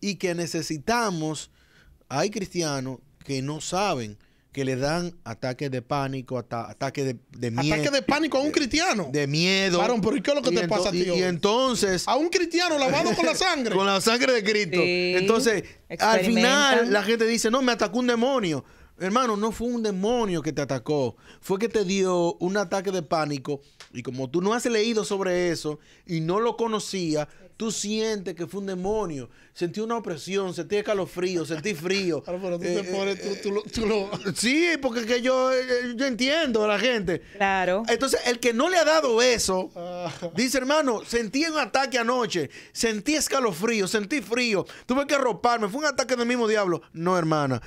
Y 0.01 0.15
que 0.15 0.35
necesitamos, 0.35 1.51
hay 2.09 2.31
cristianos 2.31 2.99
que 3.25 3.43
no 3.43 3.61
saben 3.61 4.17
que 4.53 4.65
le 4.65 4.75
dan 4.77 5.15
ataques 5.25 5.71
de 5.71 5.81
pánico, 5.83 6.37
ata- 6.39 6.69
ataques 6.71 7.05
de, 7.05 7.17
de 7.39 7.51
miedo. 7.51 7.75
Ataque 7.75 7.91
de 7.91 8.03
pánico 8.03 8.39
a 8.39 8.41
un 8.41 8.51
cristiano. 8.51 9.09
de 9.13 9.27
miedo. 9.27 9.79
Varón, 9.79 10.01
pero 10.01 10.17
¿y 10.17 10.23
qué 10.23 10.31
es 10.33 10.37
lo 10.37 10.43
que 10.43 10.51
Y 10.51 10.57
te 10.57 10.67
pasa 10.69 10.89
a 10.89 10.93
ti 10.93 11.03
y- 11.05 11.23
entonces, 11.23 12.07
A 12.09 12.17
un 12.17 12.29
cristiano 12.29 12.77
lavado 12.79 13.15
con 13.15 13.25
la 13.27 13.35
sangre. 13.37 13.75
con 13.75 13.87
la 13.87 14.01
sangre 14.01 14.33
de 14.33 14.43
Cristo. 14.43 14.77
Sí. 14.83 15.15
Entonces, 15.17 15.65
al 15.99 16.21
final 16.25 16.93
la 16.93 17.03
gente 17.03 17.27
dice, 17.27 17.51
no, 17.51 17.63
me 17.63 17.73
atacó 17.73 17.99
un 18.01 18.09
demonio. 18.09 18.65
Hermano, 18.99 19.37
no 19.37 19.51
fue 19.51 19.69
un 19.69 19.83
demonio 19.83 20.43
que 20.43 20.53
te 20.53 20.61
atacó. 20.61 21.17
Fue 21.41 21.59
que 21.59 21.69
te 21.71 21.85
dio 21.85 22.35
un 22.35 22.57
ataque 22.59 22.91
de 22.91 23.03
pánico. 23.03 23.61
Y 23.95 24.03
como 24.03 24.29
tú 24.29 24.43
no 24.43 24.53
has 24.53 24.67
leído 24.67 25.05
sobre 25.05 25.51
eso 25.51 25.79
y 26.07 26.21
no 26.21 26.39
lo 26.39 26.57
conocías, 26.57 27.27
tú 27.61 27.71
sientes 27.71 28.35
que 28.35 28.47
fue 28.47 28.61
un 28.63 28.67
demonio. 28.69 29.29
Sentí 29.53 29.81
una 29.81 29.99
opresión, 29.99 30.55
sentí 30.55 30.77
escalofrío, 30.77 31.45
sentí 31.45 31.75
frío. 31.75 32.23
Claro, 32.23 32.39
pero 32.43 32.59
tú 32.59 32.65
Eh, 32.65 32.81
te 32.83 32.85
pones, 32.85 33.21
tú, 33.21 33.29
tú 33.43 33.53
lo- 33.53 33.63
tú 33.65 33.85
lo- 33.87 34.11
Sí, 34.35 34.69
porque 34.81 35.01
es 35.01 35.07
que 35.07 35.21
yo, 35.21 35.53
eh, 35.53 35.93
yo 35.95 36.07
entiendo 36.07 36.65
a 36.65 36.69
la 36.69 36.79
gente. 36.79 37.21
Claro. 37.37 37.83
Entonces, 37.89 38.19
el 38.25 38.39
que 38.41 38.55
no 38.55 38.71
le 38.71 38.79
ha 38.79 38.85
dado 38.87 39.21
eso, 39.21 39.71
Ah. 39.77 40.11
dice, 40.35 40.57
hermano, 40.57 41.03
sentí 41.05 41.45
un 41.45 41.59
ataque 41.59 41.99
anoche, 41.99 42.49
sentí 42.73 43.15
escalofrío, 43.15 43.87
sentí 43.87 44.23
frío, 44.23 44.65
tuve 44.87 45.07
que 45.07 45.15
arroparme, 45.17 45.69
fue 45.69 45.81
un 45.81 45.87
ataque 45.87 46.17
del 46.17 46.27
mismo 46.27 46.49
diablo. 46.49 46.81
No, 46.95 47.19
hermana, 47.19 47.61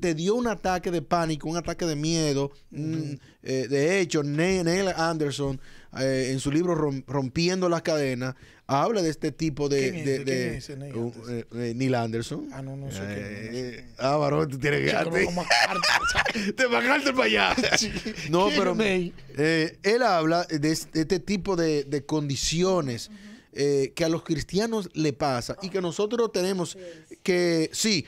te 0.00 0.14
dio 0.14 0.34
un 0.34 0.46
ataque 0.48 0.90
de 0.90 1.00
pánico, 1.00 1.48
un 1.48 1.56
ataque 1.56 1.86
de 1.86 1.96
miedo. 1.96 2.50
Mm, 2.72 3.14
eh, 3.42 3.66
de 3.70 4.00
hecho, 4.00 4.22
Neil 4.22 4.88
Anderson, 4.94 5.58
eh, 6.00 6.30
en 6.32 6.40
su 6.40 6.50
libro 6.50 6.74
Rom- 6.74 7.04
Rompiendo 7.06 7.68
las 7.68 7.82
Cadenas, 7.82 8.34
habla 8.66 9.02
de 9.02 9.10
este 9.10 9.30
tipo 9.32 9.68
de... 9.68 9.90
¿Quién 9.90 9.94
es 9.96 10.04
de- 10.04 10.14
ese? 10.14 10.24
de- 10.24 10.24
¿Quién 10.24 10.54
es 10.54 10.64
ese 10.64 10.76
Neil 10.76 10.94
Anderson? 10.96 11.34
eh, 11.38 11.44
eh, 11.70 11.72
Neil 11.74 11.94
Anderson. 11.94 12.48
Ah, 12.52 12.62
no, 12.62 12.76
no 12.76 12.90
sé 12.90 12.98
quién 12.98 13.10
es. 13.10 13.54
Eh, 13.54 13.84
ah, 13.98 14.16
varón, 14.16 14.48
tú 14.48 14.58
tienes 14.58 14.80
que... 14.90 14.96
Hartar. 14.96 15.22
te 16.56 16.66
bajarte 16.66 17.12
para 17.12 17.24
allá. 17.24 17.54
No, 18.30 18.46
¿Quién 18.46 18.58
pero 18.58 18.76
eh, 18.80 19.78
él 19.82 20.02
habla 20.02 20.44
de 20.44 20.70
es- 20.72 20.90
de 20.92 21.00
este 21.02 21.20
tipo 21.20 21.56
de, 21.56 21.84
de 21.84 22.04
condiciones 22.04 23.10
eh, 23.52 23.92
que 23.94 24.04
a 24.04 24.08
los 24.08 24.22
cristianos 24.24 24.88
le 24.94 25.12
pasa 25.12 25.56
y 25.62 25.68
que 25.68 25.80
nosotros 25.80 26.32
tenemos 26.32 26.76
que, 27.22 27.70
sí, 27.72 28.04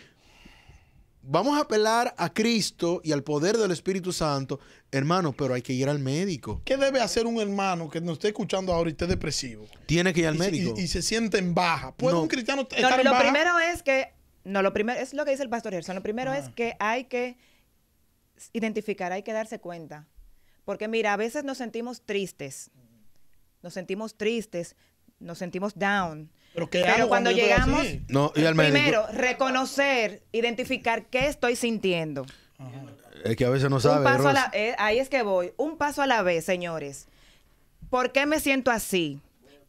vamos 1.27 1.59
a 1.59 1.63
apelar 1.63 2.15
a 2.17 2.33
Cristo 2.33 3.01
y 3.05 3.13
al 3.13 3.23
poder 3.23 3.57
del 3.57 3.71
Espíritu 3.71 4.13
Santo, 4.13 4.61
hermano, 4.91 5.33
pero 5.33 5.55
hay 5.55 5.63
que 5.63 5.73
ir 5.73 5.89
al 5.89 5.99
médico. 5.99 6.63
¿Qué 6.65 6.77
debe 6.77 7.01
hacer 7.01 7.27
un 7.27 7.39
hermano 7.41 7.91
que 7.91 8.01
nos 8.01 8.15
esté 8.15 8.29
escuchando 8.29 8.73
ahora 8.73 8.91
y 8.91 8.93
esté 8.93 9.07
depresivo? 9.07 9.67
Tiene 9.87 10.13
que 10.13 10.21
ir 10.21 10.27
al 10.29 10.37
Y 10.37 10.39
se- 10.39 10.45
médico. 10.51 10.75
Y, 10.77 10.83
y 10.83 10.89
se 10.89 11.03
siente 11.03 11.39
en 11.39 11.55
baja. 11.55 11.95
¿Puede 11.95 12.15
No. 12.15 12.23
un 12.23 12.29
cristiano 12.29 12.63
No, 12.71 12.77
estar 12.77 12.99
en 13.01 13.05
lo 13.05 13.11
baja? 13.13 13.23
primero 13.25 13.59
es 13.59 13.83
que, 13.83 14.13
no, 14.45 14.63
lo 14.63 14.73
primero 14.73 15.01
es 15.01 15.13
lo 15.15 15.25
que 15.25 15.33
dice 15.33 15.43
el 15.43 15.51
pastor 15.51 15.73
Gerson. 15.73 15.97
Lo 15.97 16.03
primero 16.03 16.33
es 16.33 16.49
que 16.51 16.77
hay 16.79 17.05
que 17.05 17.37
identificar, 18.53 19.13
hay 19.13 19.23
que 19.23 19.33
darse 19.33 19.59
cuenta. 19.59 20.07
Porque 20.65 20.89
mira, 20.89 21.13
a 21.13 21.17
veces 21.17 21.45
nos 21.45 21.59
sentimos 21.59 22.03
tristes, 22.05 22.71
nos 23.63 23.75
sentimos 23.75 24.17
tristes, 24.17 24.77
nos 25.21 25.39
sentimos 25.39 25.75
down. 25.79 26.31
Pero, 26.57 26.71
¿qué 26.71 26.81
Pero 26.81 26.95
hago 26.95 27.09
cuando 27.09 27.31
llegamos, 27.31 27.83
así? 27.83 28.03
no, 28.09 28.33
ir 28.35 28.47
al 28.47 28.55
médico. 28.55 28.73
primero, 28.73 29.07
reconocer, 29.13 30.23
identificar 30.33 31.05
qué 31.05 31.27
estoy 31.27 31.55
sintiendo. 31.55 32.25
Es 33.25 33.37
que 33.37 33.45
a 33.45 33.51
veces 33.51 33.69
no 33.69 33.79
sabe. 33.79 33.99
un 33.99 34.05
paso 34.05 34.29
a 34.29 34.33
la, 34.33 34.51
eh, 34.55 34.75
ahí 34.79 34.99
es 34.99 35.11
que 35.11 35.23
voy. 35.23 35.53
Un 35.59 35.77
paso 35.77 36.01
a 36.01 36.07
la 36.07 36.23
vez, 36.23 36.47
señores. 36.47 37.09
¿Por 37.91 38.11
qué 38.11 38.25
me 38.25 38.41
siento 38.41 38.71
así? 38.71 39.21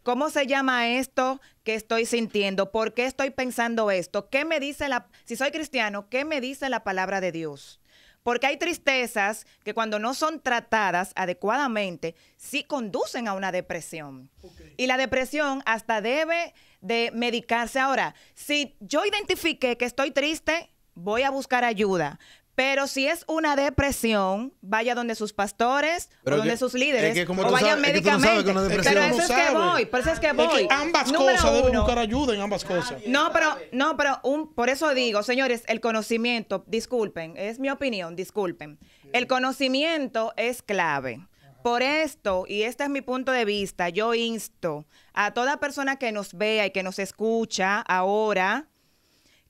¿Cómo 0.02 0.30
se 0.30 0.48
llama 0.48 0.88
esto 0.88 1.42
que 1.66 1.76
estoy 1.76 2.06
sintiendo? 2.06 2.72
¿Por 2.72 2.94
qué 2.94 3.06
estoy 3.06 3.32
pensando 3.32 3.92
esto? 3.92 4.30
¿Qué 4.30 4.46
me 4.46 4.62
dice 4.62 4.88
la, 4.88 5.08
si 5.26 5.36
soy 5.36 5.52
cristiano, 5.52 6.08
qué 6.10 6.24
me 6.24 6.40
dice 6.40 6.70
la 6.70 6.86
palabra 6.86 7.20
de 7.20 7.34
Dios? 7.34 7.82
Porque 8.28 8.46
hay 8.46 8.58
tristezas 8.58 9.48
que 9.64 9.74
cuando 9.74 10.00
no 10.00 10.14
son 10.14 10.42
tratadas 10.42 11.14
adecuadamente, 11.16 12.14
sí 12.36 12.66
conducen 12.66 13.30
a 13.30 13.34
una 13.34 13.54
depresión. 13.54 14.30
Y 14.76 14.88
la 14.88 14.98
depresión 14.98 15.64
hasta 15.66 16.02
debe 16.02 16.54
de 16.82 17.10
medicarse. 17.14 17.80
Ahora, 17.80 18.16
si 18.34 18.76
yo 18.82 19.06
identifique 19.06 19.78
que 19.78 19.86
estoy 19.86 20.12
triste, 20.12 20.70
voy 20.94 21.22
a 21.22 21.30
buscar 21.30 21.64
ayuda. 21.64 22.20
Pero 22.58 22.88
si 22.88 23.06
es 23.08 23.24
una 23.28 23.56
depresión, 23.56 24.52
vaya 24.62 24.96
donde 24.96 25.14
sus 25.14 25.32
pastores 25.32 26.10
Pero 26.24 26.38
o 26.38 26.40
donde 26.40 26.54
que- 26.54 26.58
sus 26.58 26.74
líderes 26.74 27.12
es 27.12 27.14
que 27.14 27.26
como 27.28 27.44
o 27.44 27.46
tú 27.46 27.52
vaya 27.54 27.76
sabes- 27.76 27.86
es 27.88 27.94
que 27.94 28.02
tú 28.02 28.10
no 28.10 28.20
sabes 28.20 28.36
médicamente. 28.46 28.76
Es 28.76 28.88
Pero 28.88 29.00
eso 29.06 29.16
no 29.18 29.22
es 29.24 29.28
que 29.30 29.54
voy, 29.56 29.86
por 29.86 30.00
eso 30.00 30.12
es 30.12 30.20
que 30.20 30.28
Es 30.30 30.34
voy. 30.36 30.68
que 30.68 30.74
ambas 30.74 31.12
Número 31.12 31.36
cosas 31.38 31.54
deben 31.54 31.70
uno, 31.70 31.82
buscar 31.82 32.00
ayuda 32.00 32.34
en 32.34 32.42
ambas 32.42 32.66
cosas. 32.66 33.00
no, 33.06 33.32
pero, 33.32 33.56
no, 33.74 33.96
pero 33.96 34.20
un, 34.24 34.56
por 34.56 34.70
eso 34.70 34.92
digo, 34.96 35.22
señores, 35.22 35.66
el 35.68 35.82
conocimiento, 35.82 36.64
disculpen, 36.66 37.36
es 37.38 37.60
mi 37.60 37.70
opinión, 37.70 38.16
disculpen. 38.16 38.80
El 39.14 39.28
conocimiento 39.28 40.34
es 40.36 40.64
clave. 40.64 41.28
Por 41.62 41.84
esto, 41.84 42.46
y 42.48 42.64
este 42.64 42.86
es 42.86 42.90
mi 42.90 43.02
punto 43.02 43.32
de 43.32 43.46
vista, 43.46 43.90
yo 43.90 44.16
insto 44.16 44.88
a 45.14 45.32
toda 45.36 45.60
persona 45.60 45.98
que 45.98 46.12
nos 46.12 46.34
vea 46.34 46.66
y 46.66 46.72
que 46.72 46.82
nos 46.82 46.98
escucha 46.98 47.82
ahora, 47.82 48.68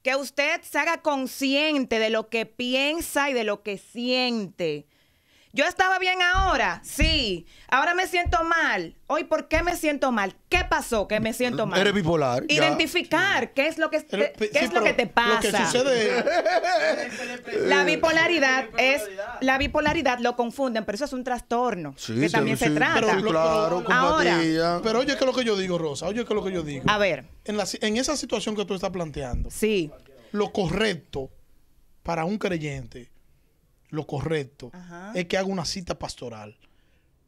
que 0.08 0.16
usted 0.16 0.62
se 0.62 0.80
haga 0.80 1.01
consciente 1.01 1.99
de 1.99 2.10
lo 2.10 2.30
que 2.30 2.45
piensa 2.45 3.30
y 3.30 3.34
de 3.34 3.43
lo 3.43 3.62
que 3.62 3.78
siente. 3.78 4.88
Yo 5.58 5.66
estaba 5.66 5.97
bien 5.97 6.20
ahora, 6.22 6.82
sí. 6.84 7.47
Ahora 7.68 7.95
me 7.95 8.05
siento 8.05 8.43
mal. 8.43 8.93
Hoy, 9.08 9.24
¿por 9.24 9.47
qué 9.47 9.64
me 9.64 9.76
siento 9.76 10.12
mal? 10.12 10.36
¿Qué 10.49 10.60
pasó 10.70 11.08
que 11.08 11.20
me 11.20 11.34
siento 11.34 11.66
mal? 11.66 11.82
Eres 11.82 11.95
bipolar, 11.95 12.45
ya. 12.45 12.53
Identificar 12.53 13.53
qué 13.53 13.66
es 13.66 13.80
lo 13.80 13.89
que, 13.89 14.05
qué 14.05 14.36
sí, 14.38 14.49
es 14.53 14.72
lo 14.72 14.84
que 14.84 14.93
te 14.93 15.08
pasa. 15.08 15.34
Lo 15.34 15.58
que 15.58 15.66
sucede 15.66 16.24
La 17.68 17.84
bipolaridad 17.86 18.66
es 18.78 19.01
la 19.41 19.58
bipolaridad 19.58 20.20
lo 20.20 20.36
confunden, 20.36 20.86
pero 20.86 20.95
eso 20.95 21.05
es 21.05 21.14
un 21.14 21.24
trastorno 21.24 21.95
Sí, 21.97 22.14
que 22.14 22.28
sí, 22.28 22.34
también 22.34 22.55
sí, 22.55 22.66
se 22.66 22.70
trata. 22.70 22.99
pero- 23.16 23.24
claro, 23.24 23.84
con 23.84 23.91
Ahora. 23.91 24.80
Pero 24.84 24.99
oye, 24.99 25.14
¿qué 25.16 25.20
es 25.22 25.26
lo 25.26 25.34
que 25.34 25.43
yo 25.43 25.58
digo, 25.58 25.80
Rosa? 25.80 26.05
Oye, 26.05 26.24
¿qué 26.24 26.34
es 26.34 26.36
lo 26.36 26.43
que 26.43 26.51
yo 26.51 26.62
digo? 26.62 26.84
a 26.88 26.99
ver, 26.99 27.26
En, 27.45 27.58
la, 27.58 27.66
en 27.82 27.97
esa 27.97 28.16
situación 28.16 28.55
que 28.55 28.64
tú 28.64 28.76
estás 28.76 28.91
planteando, 28.91 29.49
sí. 29.49 29.89
lo 30.32 30.53
correcto 30.53 31.32
para 32.03 32.26
un 32.26 32.38
creyente, 32.38 33.10
lo 33.89 34.05
correcto, 34.05 34.69
Ajá. 34.73 35.11
es 35.15 35.25
que 35.25 35.38
haga 35.38 35.47
una 35.47 35.65
cita 35.65 35.97
pastoral. 35.97 36.57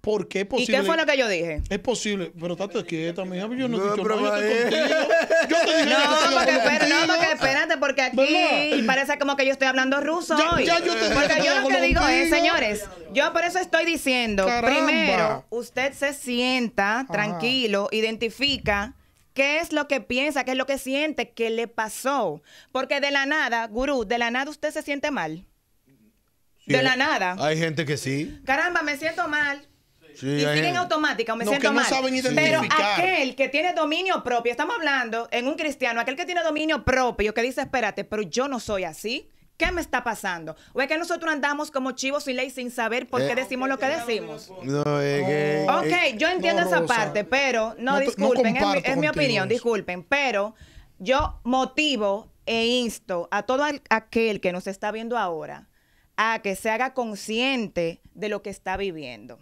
Porque 0.02 0.40
es 0.40 0.46
¿Y 0.46 0.48
posible. 0.48 0.78
qué 0.78 0.84
fue 0.84 0.96
lo 0.96 1.06
que 1.06 1.18
yo 1.18 1.28
dije? 1.28 1.62
Es 1.70 1.80
posible, 1.80 2.32
pero 2.40 2.54
estate 2.54 2.86
quieta, 2.86 3.26
mija. 3.26 3.48
Yo 3.54 3.68
no 3.68 3.76
he 3.78 3.80
No, 3.80 3.92
dicho 3.92 4.02
pero 4.04 4.22
nada. 4.22 4.40
Yo 4.40 4.46
estoy 4.48 4.80
va, 4.80 4.88
eh. 4.88 4.90
contigo. 4.90 5.10
Yo 5.50 5.58
te 5.66 5.78
dije 5.78 5.90
No, 5.90 6.00
que 6.00 6.36
porque, 6.36 6.52
espera- 6.56 6.88
no, 6.88 7.08
porque 7.14 7.32
espérate, 7.34 7.78
porque 7.78 8.02
aquí 8.04 8.18
¿Verdad? 8.18 8.86
parece 8.88 9.18
como 9.20 9.36
que 9.36 9.46
yo 9.46 9.52
estoy 9.52 9.68
hablando 9.68 10.00
ruso 10.00 10.38
Ya- 10.38 10.52
hoy. 10.56 10.66
ya 10.66 10.80
yo 10.80 10.94
te 10.94 11.00
dije 11.00 11.10
que 11.10 11.16
porque 11.16 11.46
yo 11.46 11.60
lo 11.60 11.68
que 11.68 11.82
digo 11.82 12.08
es, 12.08 12.30
señores, 12.30 12.86
yo 13.12 13.34
por 13.34 13.44
eso 13.44 13.60
estoy 13.60 13.84
diciendo, 13.86 14.46
Caramba. 14.46 14.70
primero, 14.86 15.46
usted 15.50 15.92
se 15.94 16.14
sienta 16.14 17.06
tranquilo, 17.12 17.90
identifica 17.92 18.96
qué 19.34 19.60
es 19.60 19.74
lo 19.74 19.90
que 19.90 20.00
piensa, 20.00 20.46
qué 20.46 20.52
es 20.52 20.58
lo 20.58 20.66
que 20.66 20.78
siente, 20.78 21.32
qué 21.32 21.50
le 21.50 21.68
pasó. 21.68 22.42
Porque 22.72 23.02
de 23.02 23.12
la 23.12 23.26
nada, 23.26 23.68
gurú, 23.68 24.06
de 24.06 24.18
la 24.18 24.32
nada 24.32 24.50
usted 24.50 24.72
se 24.72 24.82
siente 24.82 25.12
mal. 25.12 25.46
De 26.74 26.78
hay- 26.80 26.84
la 26.84 26.96
nada. 26.96 27.36
Hay 27.40 27.58
gente 27.58 27.86
que 27.86 27.98
sí. 27.98 28.40
Caramba, 28.46 28.82
me 28.82 28.96
siento 28.98 29.28
mal. 29.28 29.66
Sí, 30.16 30.28
y 30.28 30.40
siguen 30.40 30.56
gente- 30.56 30.78
automática 30.78 31.34
o 31.34 31.36
me 31.38 31.46
No, 31.46 31.52
siento 31.52 31.70
que 31.70 31.74
no 31.74 31.80
mal. 31.82 31.86
saben 31.90 32.22
Pero 32.36 32.62
aquel 32.70 33.36
que 33.36 33.48
tiene 33.48 33.74
dominio 33.74 34.22
propio, 34.24 34.52
estamos 34.52 34.76
hablando 34.76 35.28
en 35.32 35.48
un 35.48 35.56
cristiano, 35.56 36.02
aquel 36.02 36.16
que 36.18 36.26
tiene 36.26 36.44
dominio 36.44 36.84
propio, 36.84 37.34
que 37.34 37.42
dice, 37.42 37.62
espérate, 37.62 38.04
pero 38.04 38.22
yo 38.24 38.48
no 38.48 38.60
soy 38.60 38.84
así. 38.84 39.30
¿Qué 39.56 39.72
me 39.74 39.82
está 39.82 40.04
pasando? 40.06 40.56
¿O 40.74 40.82
es 40.82 40.88
que 40.88 40.98
nosotros 40.98 41.32
andamos 41.34 41.70
como 41.70 41.92
chivos 41.92 42.24
sin 42.24 42.38
ley 42.38 42.50
sin 42.50 42.72
saber 42.72 43.08
por 43.10 43.22
qué 43.22 43.32
Eh. 43.34 43.36
decimos 43.36 43.68
lo 43.70 43.78
que 43.78 43.88
decimos? 43.88 44.50
No, 44.64 45.02
es 45.02 45.26
que- 45.26 45.64
No. 45.68 45.80
Ok, 45.80 46.18
yo 46.18 46.28
entiendo 46.30 46.62
no, 46.62 46.68
esa 46.68 46.80
Rosa. 46.80 46.96
parte, 46.96 47.24
pero 47.26 47.76
no, 47.78 48.00
disculpen, 48.00 48.56
es, 48.58 48.66
mi, 48.66 48.78
es 48.84 48.98
mi 48.98 49.08
opinión, 49.10 49.48
disculpen, 49.50 50.04
pero 50.04 50.56
yo 50.98 51.40
motivo 51.44 52.32
e 52.46 52.66
insto 52.66 53.28
a 53.32 53.44
todo 53.44 53.64
aquel 53.90 54.42
que 54.42 54.52
nos 54.52 54.66
está 54.68 54.92
viendo 54.92 55.18
ahora 55.18 55.69
a 56.22 56.42
que 56.42 56.58
se 56.58 56.70
haga 56.70 56.94
consciente 56.94 58.02
de 58.14 58.28
lo 58.28 58.42
que 58.42 58.50
está 58.50 58.76
viviendo. 58.76 59.40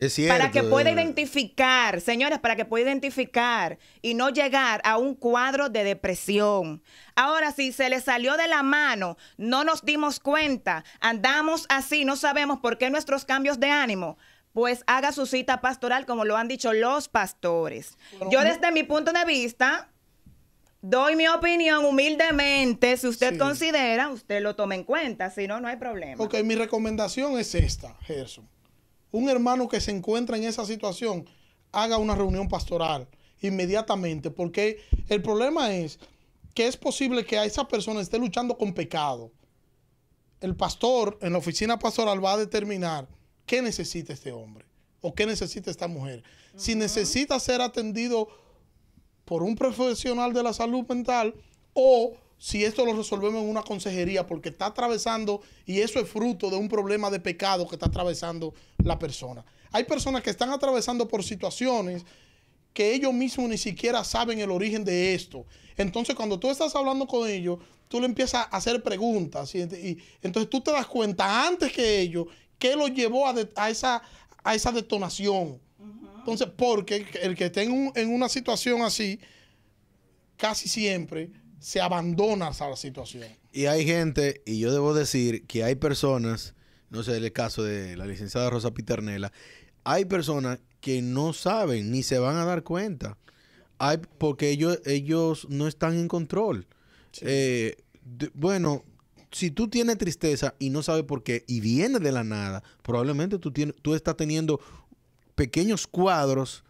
es 0.00 0.14
cierto. 0.14 0.36
Para 0.36 0.50
que 0.50 0.64
pueda 0.64 0.90
identificar, 0.90 2.00
señores, 2.00 2.40
para 2.40 2.56
que 2.56 2.64
pueda 2.64 2.86
identificar 2.90 3.78
y 4.02 4.14
no 4.14 4.28
llegar 4.30 4.80
a 4.82 4.98
un 4.98 5.14
cuadro 5.14 5.68
de 5.68 5.84
depresión. 5.84 6.82
Ahora, 7.14 7.52
si 7.52 7.70
se 7.70 7.88
le 7.88 8.00
salió 8.00 8.36
de 8.36 8.48
la 8.48 8.64
mano, 8.64 9.16
no 9.36 9.62
nos 9.62 9.84
dimos 9.84 10.18
cuenta, 10.18 10.84
andamos 10.98 11.66
así, 11.68 12.04
no 12.04 12.16
sabemos 12.16 12.58
por 12.58 12.78
qué 12.78 12.90
nuestros 12.90 13.24
cambios 13.24 13.60
de 13.60 13.70
ánimo, 13.70 14.18
pues 14.52 14.82
haga 14.88 15.12
su 15.12 15.24
cita 15.26 15.60
pastoral 15.60 16.04
como 16.04 16.24
lo 16.24 16.36
han 16.36 16.48
dicho 16.48 16.72
los 16.72 17.08
pastores. 17.08 17.96
Yo 18.28 18.40
desde 18.40 18.72
mi 18.72 18.82
punto 18.82 19.12
de 19.12 19.24
vista... 19.24 19.88
Doy 20.84 21.14
mi 21.14 21.28
opinión 21.28 21.84
humildemente. 21.84 22.96
Si 22.96 23.06
usted 23.06 23.32
Sí. 23.34 23.38
considera, 23.38 24.10
usted 24.10 24.42
lo 24.42 24.56
tome 24.56 24.74
en 24.74 24.82
cuenta. 24.84 25.30
Si 25.30 25.46
no, 25.46 25.60
no 25.60 25.68
hay 25.68 25.76
problema. 25.76 26.22
Ok, 26.22 26.42
mi 26.42 26.56
recomendación 26.56 27.38
es 27.38 27.54
esta, 27.54 27.96
Gerson. 28.02 28.48
Un 29.12 29.28
hermano 29.28 29.68
que 29.68 29.80
se 29.80 29.92
encuentra 29.92 30.36
en 30.36 30.44
esa 30.44 30.66
situación, 30.66 31.24
haga 31.70 31.98
una 31.98 32.16
reunión 32.16 32.48
pastoral 32.48 33.06
inmediatamente, 33.40 34.30
porque 34.30 34.80
el 35.08 35.22
problema 35.22 35.72
es 35.72 35.98
que 36.54 36.66
es 36.66 36.76
posible 36.76 37.24
que 37.24 37.38
a 37.38 37.44
esa 37.44 37.66
persona 37.68 38.00
esté 38.00 38.18
luchando 38.18 38.58
con 38.58 38.74
pecado. 38.74 39.30
El 40.40 40.56
pastor 40.56 41.16
en 41.22 41.32
la 41.32 41.38
oficina 41.38 41.78
pastoral 41.78 42.24
va 42.24 42.32
a 42.32 42.36
determinar 42.38 43.06
qué 43.46 43.62
necesita 43.62 44.12
este 44.12 44.32
hombre 44.32 44.64
o 45.00 45.14
qué 45.14 45.26
necesita 45.26 45.70
esta 45.70 45.86
mujer. 45.86 46.24
Si 46.56 46.74
necesita 46.74 47.38
ser 47.38 47.60
atendido 47.60 48.28
por 49.32 49.42
un 49.42 49.56
profesional 49.56 50.34
de 50.34 50.42
la 50.42 50.52
salud 50.52 50.84
mental 50.86 51.34
o 51.72 52.12
si 52.36 52.64
esto 52.64 52.84
lo 52.84 52.92
resolvemos 52.92 53.42
en 53.42 53.48
una 53.48 53.62
consejería 53.62 54.26
porque 54.26 54.50
está 54.50 54.66
atravesando 54.66 55.40
y 55.64 55.80
eso 55.80 55.98
es 55.98 56.06
fruto 56.06 56.50
de 56.50 56.56
un 56.56 56.68
problema 56.68 57.08
de 57.08 57.18
pecado 57.18 57.66
que 57.66 57.76
está 57.76 57.86
atravesando 57.86 58.52
la 58.84 58.98
persona. 58.98 59.42
Hay 59.70 59.84
personas 59.84 60.22
que 60.22 60.28
están 60.28 60.50
atravesando 60.50 61.08
por 61.08 61.24
situaciones 61.24 62.04
que 62.74 62.92
ellos 62.92 63.14
mismos 63.14 63.48
ni 63.48 63.56
siquiera 63.56 64.04
saben 64.04 64.38
el 64.38 64.50
origen 64.50 64.84
de 64.84 65.14
esto. 65.14 65.46
Entonces, 65.78 66.14
cuando 66.14 66.38
tú 66.38 66.50
estás 66.50 66.76
hablando 66.76 67.06
con 67.06 67.26
ellos, 67.26 67.58
tú 67.88 68.00
le 68.00 68.06
empiezas 68.08 68.48
a 68.50 68.56
hacer 68.58 68.82
preguntas 68.82 69.54
y, 69.54 69.62
entonces 70.20 70.50
tú 70.50 70.60
te 70.60 70.72
das 70.72 70.86
cuenta 70.86 71.46
antes 71.46 71.72
que 71.72 72.00
ellos 72.00 72.26
qué 72.58 72.76
los 72.76 72.92
llevó 72.92 73.26
a 73.26 73.70
esa, 73.70 74.02
a 74.44 74.54
esa 74.54 74.72
detonación. 74.72 75.58
Entonces, 76.22 76.48
porque 76.56 77.04
el 77.20 77.34
que 77.34 77.46
esté 77.46 77.62
en, 77.64 77.72
un- 77.72 77.92
en 77.96 78.08
una 78.08 78.28
situación 78.28 78.82
así, 78.82 79.18
casi 80.36 80.68
siempre 80.68 81.30
se 81.58 81.80
abandona 81.80 82.48
a 82.48 82.68
la 82.70 82.76
situación. 82.76 83.24
Y 83.52 83.66
hay 83.66 83.84
gente, 83.84 84.42
y 84.46 84.58
yo 84.58 84.72
debo 84.72 84.94
decir 84.94 85.46
que 85.46 85.64
hay 85.64 85.74
personas, 85.74 86.54
no 86.90 87.02
sé, 87.02 87.16
el 87.16 87.32
caso 87.32 87.62
de 87.62 87.96
la 87.96 88.06
licenciada 88.06 88.50
Rosa 88.50 88.72
Piternela, 88.72 89.32
hay 89.84 90.04
personas 90.04 90.60
que 90.80 91.02
no 91.02 91.32
saben 91.32 91.90
ni 91.90 92.02
se 92.02 92.18
van 92.18 92.36
a 92.36 92.44
dar 92.44 92.62
cuenta. 92.62 93.18
Hay, 93.78 93.98
porque 94.18 94.50
ellos, 94.50 94.80
ellos 94.84 95.46
no 95.50 95.66
están 95.66 95.96
en 95.98 96.08
control. 96.08 96.66
Eh, 97.20 97.76
de- 98.04 98.30
bueno, 98.34 98.84
si 99.32 99.50
tú 99.50 99.68
tienes 99.68 99.98
tristeza 99.98 100.54
y 100.58 100.70
no 100.70 100.82
sabes 100.82 101.04
por 101.04 101.22
qué 101.22 101.44
y 101.46 101.60
viene 101.60 101.98
de 101.98 102.12
la 102.12 102.22
nada, 102.24 102.62
probablemente 102.82 103.38
tú, 103.38 103.50
tienes, 103.52 103.74
tú 103.82 103.94
estás 103.94 104.16
teniendo 104.16 104.60
pequeños 105.34 105.86
cuadros 105.86 106.64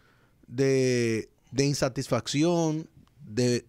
de, 0.47 1.29
de 1.51 1.65
insatisfacción, 1.65 2.89
de 3.27 3.65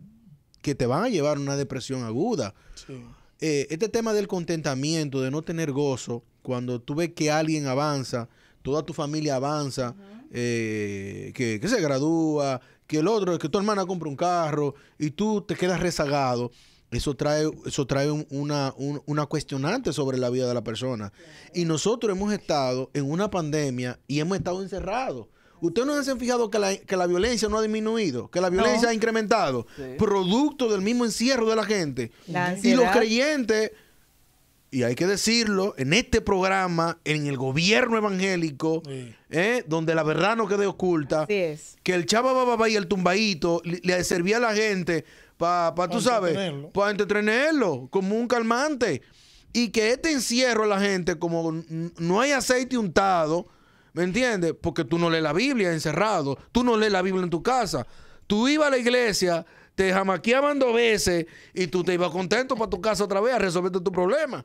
que 0.62 0.76
te 0.76 0.86
van 0.86 1.04
a 1.04 1.10
llevar 1.10 1.38
a 1.38 1.40
una 1.40 1.56
depresión 1.56 2.04
aguda. 2.04 2.54
Sí. 2.76 3.04
eh, 3.40 3.68
este 3.70 3.90
tema 3.90 4.14
del 4.14 4.28
contentamiento, 4.28 5.22
de 5.22 5.30
no 5.30 5.42
tener 5.42 5.72
gozo, 5.72 6.24
cuando 6.42 6.80
tú 6.80 6.96
ves 6.96 7.12
que 7.14 7.32
alguien 7.32 7.68
avanza, 7.68 8.30
toda 8.62 8.84
tu 8.84 8.94
familia 8.94 9.36
avanza, 9.36 9.96
eh, 10.32 11.32
que, 11.36 11.60
que 11.60 11.68
se 11.68 11.82
gradúa, 11.82 12.62
que 12.88 13.00
el 13.00 13.08
otro, 13.08 13.38
que 13.38 13.50
tu 13.50 13.58
hermana 13.58 13.86
compra 13.86 14.10
un 14.10 14.16
carro 14.16 14.76
y 14.98 15.12
tú 15.12 15.42
te 15.42 15.56
quedas 15.56 15.80
rezagado, 15.80 16.52
eso 16.94 17.16
trae, 17.16 17.50
eso 17.66 17.86
trae 17.88 18.10
un- 18.12 18.26
una, 18.30 18.74
un- 18.78 19.02
una 19.06 19.26
cuestionante 19.26 19.94
sobre 19.94 20.18
la 20.18 20.30
vida 20.30 20.48
de 20.48 20.54
la 20.54 20.64
persona. 20.64 21.12
Y 21.54 21.66
nosotros 21.66 22.16
hemos 22.16 22.32
estado 22.34 22.90
en 22.94 23.10
una 23.10 23.30
pandemia 23.30 24.00
y 24.08 24.20
hemos 24.20 24.38
estado 24.38 24.62
encerrados. 24.62 25.28
¿Ustedes 25.62 25.88
no 25.88 26.04
se 26.04 26.12
han 26.12 26.20
fijado 26.20 26.50
que 26.50 26.60
la, 26.60 26.76
que 26.76 26.98
la 26.98 27.08
violencia 27.08 27.48
no 27.48 27.58
ha 27.58 27.62
disminuido? 27.62 28.30
Que 28.30 28.42
la 28.42 28.50
violencia 28.50 28.90
ha 28.90 28.94
incrementado. 28.94 29.66
Sí. 29.78 29.84
Producto 29.98 30.68
del 30.70 30.82
mismo 30.82 31.06
encierro 31.06 31.50
de 31.50 31.56
la 31.56 31.64
gente. 31.64 32.12
La 32.28 32.58
Y 32.62 32.74
los 32.74 32.90
creyentes, 32.92 33.72
y 34.72 34.84
hay 34.84 34.96
que 34.96 35.08
decirlo, 35.08 35.74
en 35.78 35.94
este 35.94 36.20
programa, 36.20 36.98
en 37.06 37.28
el 37.28 37.38
gobierno 37.38 37.96
evangélico, 37.98 38.82
Sí. 38.86 39.16
¿eh? 39.30 39.64
donde 39.68 39.96
la 39.96 40.04
verdad 40.04 40.36
no 40.36 40.48
quede 40.50 40.66
oculta, 40.66 41.22
Así 41.24 41.34
es. 41.36 41.78
que 41.84 41.94
el 41.94 42.08
chava 42.08 42.34
bababa 42.34 42.68
y 42.68 42.76
el 42.76 42.88
tumbaíto 42.88 43.62
le, 43.64 43.80
le 43.84 44.04
servía 44.04 44.38
a 44.38 44.42
la 44.42 44.54
gente 44.56 45.06
para, 45.38 45.74
Pa 45.76 45.88
tú 45.90 46.00
sabes, 46.02 46.32
entretenerlo. 46.32 46.70
para 46.72 46.92
entretenerlo, 46.92 47.88
como 47.90 48.16
un 48.16 48.28
calmante. 48.28 49.02
Y 49.52 49.70
que 49.70 49.92
este 49.92 50.12
encierro 50.12 50.64
a 50.64 50.68
la 50.68 50.80
gente, 50.80 51.18
como 51.20 51.52
no 51.98 52.22
hay 52.22 52.32
aceite 52.32 52.78
untado, 52.78 53.46
¿me 53.94 54.04
entiendes? 54.04 54.54
Porque 54.60 54.84
tú 54.84 54.98
no 54.98 55.10
lees 55.10 55.22
la 55.24 55.34
Biblia 55.34 55.72
encerrado, 55.72 56.38
tú 56.52 56.64
no 56.64 56.76
lees 56.76 56.92
la 56.92 57.02
Biblia 57.04 57.24
en 57.24 57.30
tu 57.30 57.44
casa. 57.44 57.86
Tú 58.26 58.48
ibas 58.48 58.68
a 58.68 58.72
la 58.72 58.78
iglesia, 58.80 59.46
te 59.76 59.92
jamaqueaban 59.94 60.58
dos 60.58 60.74
veces 60.74 61.28
y 61.54 61.68
tú 61.68 61.84
te 61.84 61.94
ibas 61.94 62.10
contento 62.10 62.56
para 62.56 62.70
tu 62.70 62.82
casa 62.82 63.04
otra 63.04 63.22
vez 63.22 63.36
a 63.36 63.40
resolverte 63.40 63.80
tu 63.80 63.92
problema. 63.92 64.44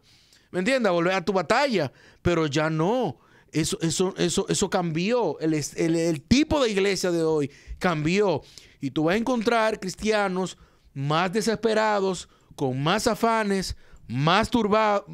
¿Me 0.50 0.58
entiendes? 0.58 0.88
A 0.90 0.92
volver 0.92 1.14
a 1.14 1.24
tu 1.24 1.32
batalla. 1.32 1.90
Pero 2.20 2.46
ya 2.46 2.68
no. 2.68 3.18
Eso, 3.50 3.78
eso, 3.80 4.12
eso, 4.18 4.44
eso 4.50 4.68
cambió. 4.68 5.38
El, 5.40 5.54
el- 5.54 5.96
el 5.96 6.20
tipo 6.22 6.62
de 6.62 6.70
iglesia 6.70 7.10
de 7.10 7.22
hoy 7.22 7.50
cambió. 7.78 8.42
Y 8.80 8.90
tú 8.90 9.04
vas 9.04 9.14
a 9.14 9.18
encontrar 9.18 9.80
cristianos 9.80 10.58
más 10.98 11.32
desesperados, 11.32 12.28
con 12.56 12.82
más 12.82 13.06
afanes, 13.06 13.76
más 14.08 14.50
turbados, 14.50 15.04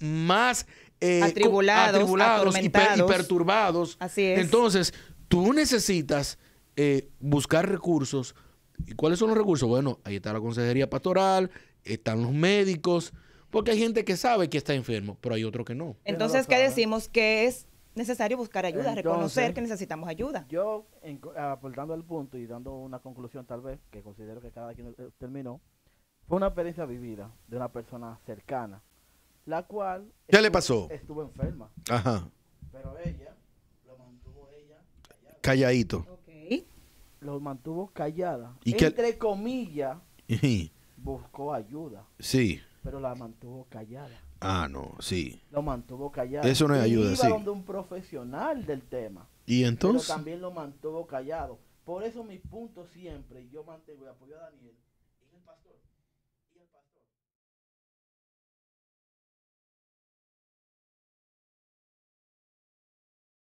más 0.00 0.66
eh, 1.00 1.22
Atribulados, 1.22 1.94
atribulados 1.94 2.56
y, 2.60 2.68
per- 2.68 2.82
y 2.82 2.84
atormentados. 2.84 3.12
perturbados. 3.12 3.96
Así 4.00 4.22
es. 4.24 4.40
Entonces, 4.40 4.94
tú 5.28 5.52
necesitas 5.52 6.38
eh, 6.76 7.08
buscar 7.20 7.68
recursos. 7.68 8.34
¿Y 8.86 8.94
cuáles 8.94 9.18
son 9.20 9.28
los 9.28 9.38
recursos? 9.38 9.68
Bueno, 9.68 10.00
ahí 10.04 10.16
está 10.16 10.32
la 10.32 10.40
consejería 10.40 10.90
pastoral, 10.90 11.50
están 11.84 12.22
los 12.22 12.32
médicos, 12.32 13.12
porque 13.50 13.72
hay 13.72 13.78
gente 13.78 14.04
que 14.04 14.16
sabe 14.16 14.48
que 14.50 14.58
está 14.58 14.74
enfermo, 14.74 15.18
pero 15.20 15.34
hay 15.36 15.44
otro 15.44 15.64
que 15.64 15.74
no. 15.76 15.96
Entonces, 16.04 16.46
¿qué 16.48 16.56
decimos? 16.58 17.08
Que 17.08 17.46
es 17.46 17.66
necesario 17.94 18.36
buscar 18.36 18.64
ayuda, 18.66 18.90
Entonces- 18.90 19.04
reconocer 19.04 19.54
que 19.54 19.60
necesitamos 19.62 20.08
ayuda. 20.08 20.46
Yo, 20.48 20.86
en- 21.02 21.20
aportando 21.38 21.94
al 21.94 22.04
punto 22.04 22.38
y 22.38 22.46
dando 22.46 22.74
una 22.74 22.98
conclusión 23.00 23.44
tal 23.46 23.60
vez, 23.60 23.78
que 23.90 24.02
considero 24.02 24.40
que 24.40 24.50
cada 24.50 24.74
quien 24.74 24.94
eh, 24.98 25.10
terminó, 25.18 25.60
fue 26.28 26.36
una 26.36 26.46
experiencia 26.46 26.84
vivida 26.86 27.30
de 27.48 27.56
una 27.56 27.70
persona 27.70 28.18
cercana, 28.26 28.82
la 29.46 29.64
cual... 29.64 30.12
¿Qué 30.28 30.36
le 30.40 30.48
estuvo- 30.48 30.52
pasó? 30.52 30.88
Estuvo 30.90 31.22
enferma, 31.22 31.70
Ajá. 31.90 32.28
pero 32.70 32.96
ella 32.98 33.34
lo 33.86 33.98
mantuvo 33.98 34.48
ella 34.50 34.78
callada. 35.08 35.38
Calladito. 35.40 35.98
Ok. 36.10 36.64
Lo 37.20 37.38
mantuvo 37.40 37.88
callada. 37.92 38.56
¿Y 38.64 38.72
qué- 38.74 38.86
Entre 38.86 39.18
comillas, 39.18 39.98
buscó 40.96 41.52
ayuda, 41.52 42.04
Sí. 42.18 42.60
pero 42.82 43.00
la 43.00 43.14
mantuvo 43.14 43.66
callada. 43.68 44.18
Ah, 44.44 44.68
no, 44.70 44.94
sí. 45.00 45.40
Lo 45.50 45.62
mantuvo 45.62 46.10
callada. 46.10 46.48
Eso 46.48 46.66
no 46.68 46.74
es 46.74 46.82
ayuda, 46.82 47.08
iba 47.12 47.16
sí. 47.16 47.28
donde 47.28 47.50
un 47.50 47.64
profesional 47.64 48.64
del 48.66 48.82
tema. 48.82 49.28
Y 49.46 49.64
entonces, 49.64 50.06
pero 50.06 50.16
también 50.16 50.40
lo 50.40 50.50
mantuvo 50.50 51.06
callado. 51.06 51.58
Por 51.84 52.04
eso 52.04 52.22
mi 52.24 52.38
punto 52.38 52.86
siempre, 52.86 53.42
y 53.42 53.50
yo 53.50 53.64
mantengo 53.64 54.04
y 54.04 54.08
apoyo 54.08 54.36
a 54.36 54.42
Daniel, 54.50 54.74
y 55.32 55.36
el 55.36 55.42
pastor. 55.42 55.76
Y 56.54 56.58
el 56.60 56.66
pastor. 56.66 57.02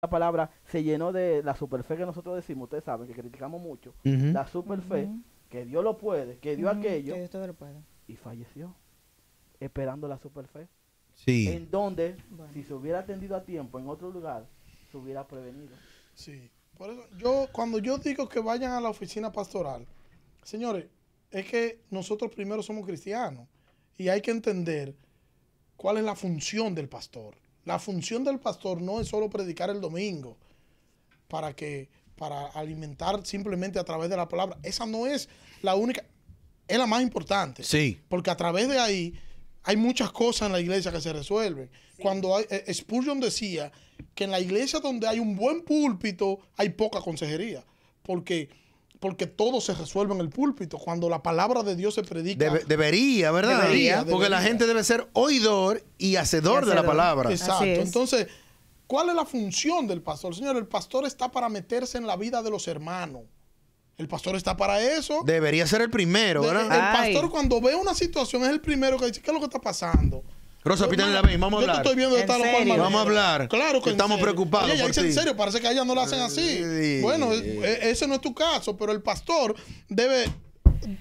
La 0.04 0.10
palabra 0.10 0.50
se 0.66 0.84
llenó 0.84 1.12
de 1.12 1.44
la 1.44 1.56
superfe 1.56 1.96
que 1.96 2.06
nosotros 2.06 2.36
decimos, 2.36 2.64
ustedes 2.66 2.84
saben 2.84 3.08
que 3.08 3.14
criticamos 3.14 3.62
mucho, 3.62 3.94
la 4.04 4.48
superfe, 4.48 5.04
Ujú. 5.06 5.22
que 5.50 5.66
Dios 5.66 5.84
lo 5.84 5.98
puede, 6.00 6.40
que 6.40 6.56
dio 6.56 6.70
Ujú, 6.72 6.80
aquello, 6.80 7.14
que 7.14 7.20
Dios 7.20 7.30
todo 7.30 7.46
lo 7.46 7.54
puede. 7.54 7.84
y 8.08 8.16
falleció, 8.16 8.74
esperando 9.60 10.08
la 10.08 10.18
superfe. 10.18 10.68
Sí. 11.26 11.48
En 11.48 11.70
donde, 11.70 12.16
Bueno. 12.30 12.52
si 12.54 12.64
se 12.64 12.74
hubiera 12.74 13.00
atendido 13.00 13.36
a 13.36 13.44
tiempo 13.44 13.80
en 13.80 13.88
otro 13.88 14.10
lugar, 14.12 14.48
se 14.92 14.98
hubiera 14.98 15.28
prevenido. 15.28 15.74
Sí. 16.14 16.50
Por 16.78 16.90
eso, 16.90 17.06
yo, 17.18 17.48
cuando 17.52 17.80
yo 17.80 17.98
digo 17.98 18.28
que 18.28 18.40
vayan 18.40 18.72
a 18.72 18.82
la 18.82 18.90
oficina 18.90 19.32
pastoral, 19.32 19.86
señores, 20.44 20.88
es 21.30 21.46
que 21.46 21.82
nosotros 21.90 22.32
primero 22.34 22.62
somos 22.64 22.86
cristianos 22.86 23.48
y 23.98 24.10
hay 24.10 24.22
que 24.22 24.32
entender 24.32 24.96
cuál 25.78 25.98
es 25.98 26.04
la 26.04 26.16
función 26.16 26.76
del 26.76 26.90
pastor. 26.90 27.36
La 27.66 27.80
función 27.80 28.24
del 28.24 28.40
pastor 28.40 28.82
no 28.82 29.00
es 29.00 29.08
solo 29.08 29.30
predicar 29.30 29.70
el 29.70 29.80
domingo 29.80 30.38
para 31.28 31.56
que 31.56 31.90
para 32.16 32.48
alimentar 32.48 33.26
simplemente 33.26 33.80
a 33.80 33.84
través 33.84 34.10
de 34.10 34.18
la 34.18 34.28
palabra. 34.28 34.58
Esa 34.62 34.86
no 34.86 35.08
es 35.08 35.28
la 35.64 35.74
única, 35.74 36.04
es 36.68 36.78
la 36.78 36.86
más 36.86 37.02
importante. 37.02 37.64
Sí. 37.64 38.00
Porque 38.10 38.30
a 38.30 38.38
través 38.38 38.68
de 38.68 38.78
ahí 38.80 39.14
hay 39.64 39.78
muchas 39.78 40.12
cosas 40.12 40.48
en 40.48 40.54
la 40.54 40.60
iglesia 40.60 40.92
que 40.92 41.02
se 41.02 41.14
resuelven. 41.14 41.70
Cuando 42.00 42.36
hay, 42.36 42.46
eh, 42.50 42.74
Spurgeon 42.74 43.20
decía 43.20 43.72
que 44.16 44.24
en 44.24 44.32
la 44.32 44.40
iglesia 44.40 44.80
donde 44.80 45.08
hay 45.08 45.20
un 45.20 45.36
buen 45.36 45.62
púlpito 45.62 46.40
hay 46.58 46.70
poca 46.70 47.00
consejería. 47.02 47.64
Porque, 48.02 48.50
porque 49.00 49.28
todo 49.28 49.62
se 49.62 49.74
resuelve 49.76 50.14
en 50.16 50.22
el 50.22 50.30
púlpito. 50.30 50.78
Cuando 50.80 51.08
la 51.10 51.22
palabra 51.22 51.62
de 51.62 51.76
Dios 51.76 51.94
se 51.94 52.02
predica. 52.04 52.46
Debe- 52.46 52.64
debería, 52.66 53.32
¿verdad? 53.32 53.62
Debería, 53.64 54.04
Porque 54.10 54.30
la 54.30 54.42
gente 54.42 54.66
debe 54.66 54.84
ser 54.84 55.08
oidor 55.14 55.84
y 56.00 56.16
hacedor, 56.16 56.64
Y 56.64 56.70
de 56.70 56.74
la 56.74 56.82
hacedor. 56.82 56.86
palabra. 56.98 57.32
Exacto. 57.32 57.64
Entonces, 57.66 58.28
¿cuál 58.88 59.10
es 59.10 59.16
la 59.16 59.26
función 59.26 59.86
del 59.88 60.02
pastor? 60.02 60.36
Señor, 60.36 60.58
el 60.58 60.66
pastor 60.68 61.06
está 61.06 61.32
para 61.32 61.48
meterse 61.50 62.00
en 62.00 62.08
la 62.08 62.16
vida 62.18 62.42
de 62.42 62.50
los 62.50 62.68
hermanos. 62.68 63.22
El 64.02 64.08
pastor 64.08 64.36
está 64.36 64.58
para 64.58 64.82
eso. 64.82 65.22
Debería 65.24 65.68
ser 65.68 65.82
el 65.82 65.90
primero, 65.92 66.42
De- 66.42 66.48
¿verdad? 66.48 66.66
el 66.66 66.72
Ay. 66.82 67.14
pastor 67.14 67.30
cuando 67.32 67.62
ve 67.62 67.76
una 67.76 67.94
situación 67.94 68.44
es 68.44 68.50
el 68.50 68.60
primero 68.60 68.98
que 68.98 69.06
dice, 69.06 69.22
¿qué 69.22 69.30
es 69.30 69.34
lo 69.34 69.40
que 69.40 69.46
está 69.46 69.60
pasando? 69.60 70.24
Rosa 70.64 70.88
Pitanela, 70.88 71.20
hermano, 71.20 71.32
ven, 71.32 71.40
vamos 71.40 71.58
a 71.58 71.62
yo 71.62 71.66
te 71.66 71.72
hablar. 71.72 71.86
estoy 71.86 71.96
viendo 71.98 72.16
de 72.16 72.22
¿En 72.22 72.28
tal 72.28 72.40
cual. 72.42 72.80
Vamos 72.80 73.00
a 73.00 73.02
hablar. 73.02 73.48
Claro 73.48 73.82
que 73.82 73.90
en 73.90 73.96
Estamos 73.96 74.18
serio. 74.18 74.34
preocupados 74.34 74.70
ella 74.72 74.82
por 74.84 74.88
dice 74.90 75.02
ti. 75.02 75.08
en 75.08 75.14
serio, 75.14 75.36
parece 75.38 75.60
que 75.62 75.68
a 75.68 75.72
ella 75.72 75.86
no 75.86 75.94
la 75.96 76.04
hacen 76.04 76.20
así. 76.20 76.64
Sí. 76.64 77.00
Bueno, 77.02 77.32
e- 77.34 77.90
ese 77.92 78.08
no 78.08 78.16
es 78.16 78.22
tu 78.22 78.34
caso, 78.34 78.76
pero 78.78 78.92
el 78.92 79.02
pastor 79.02 79.56
debe 79.88 80.26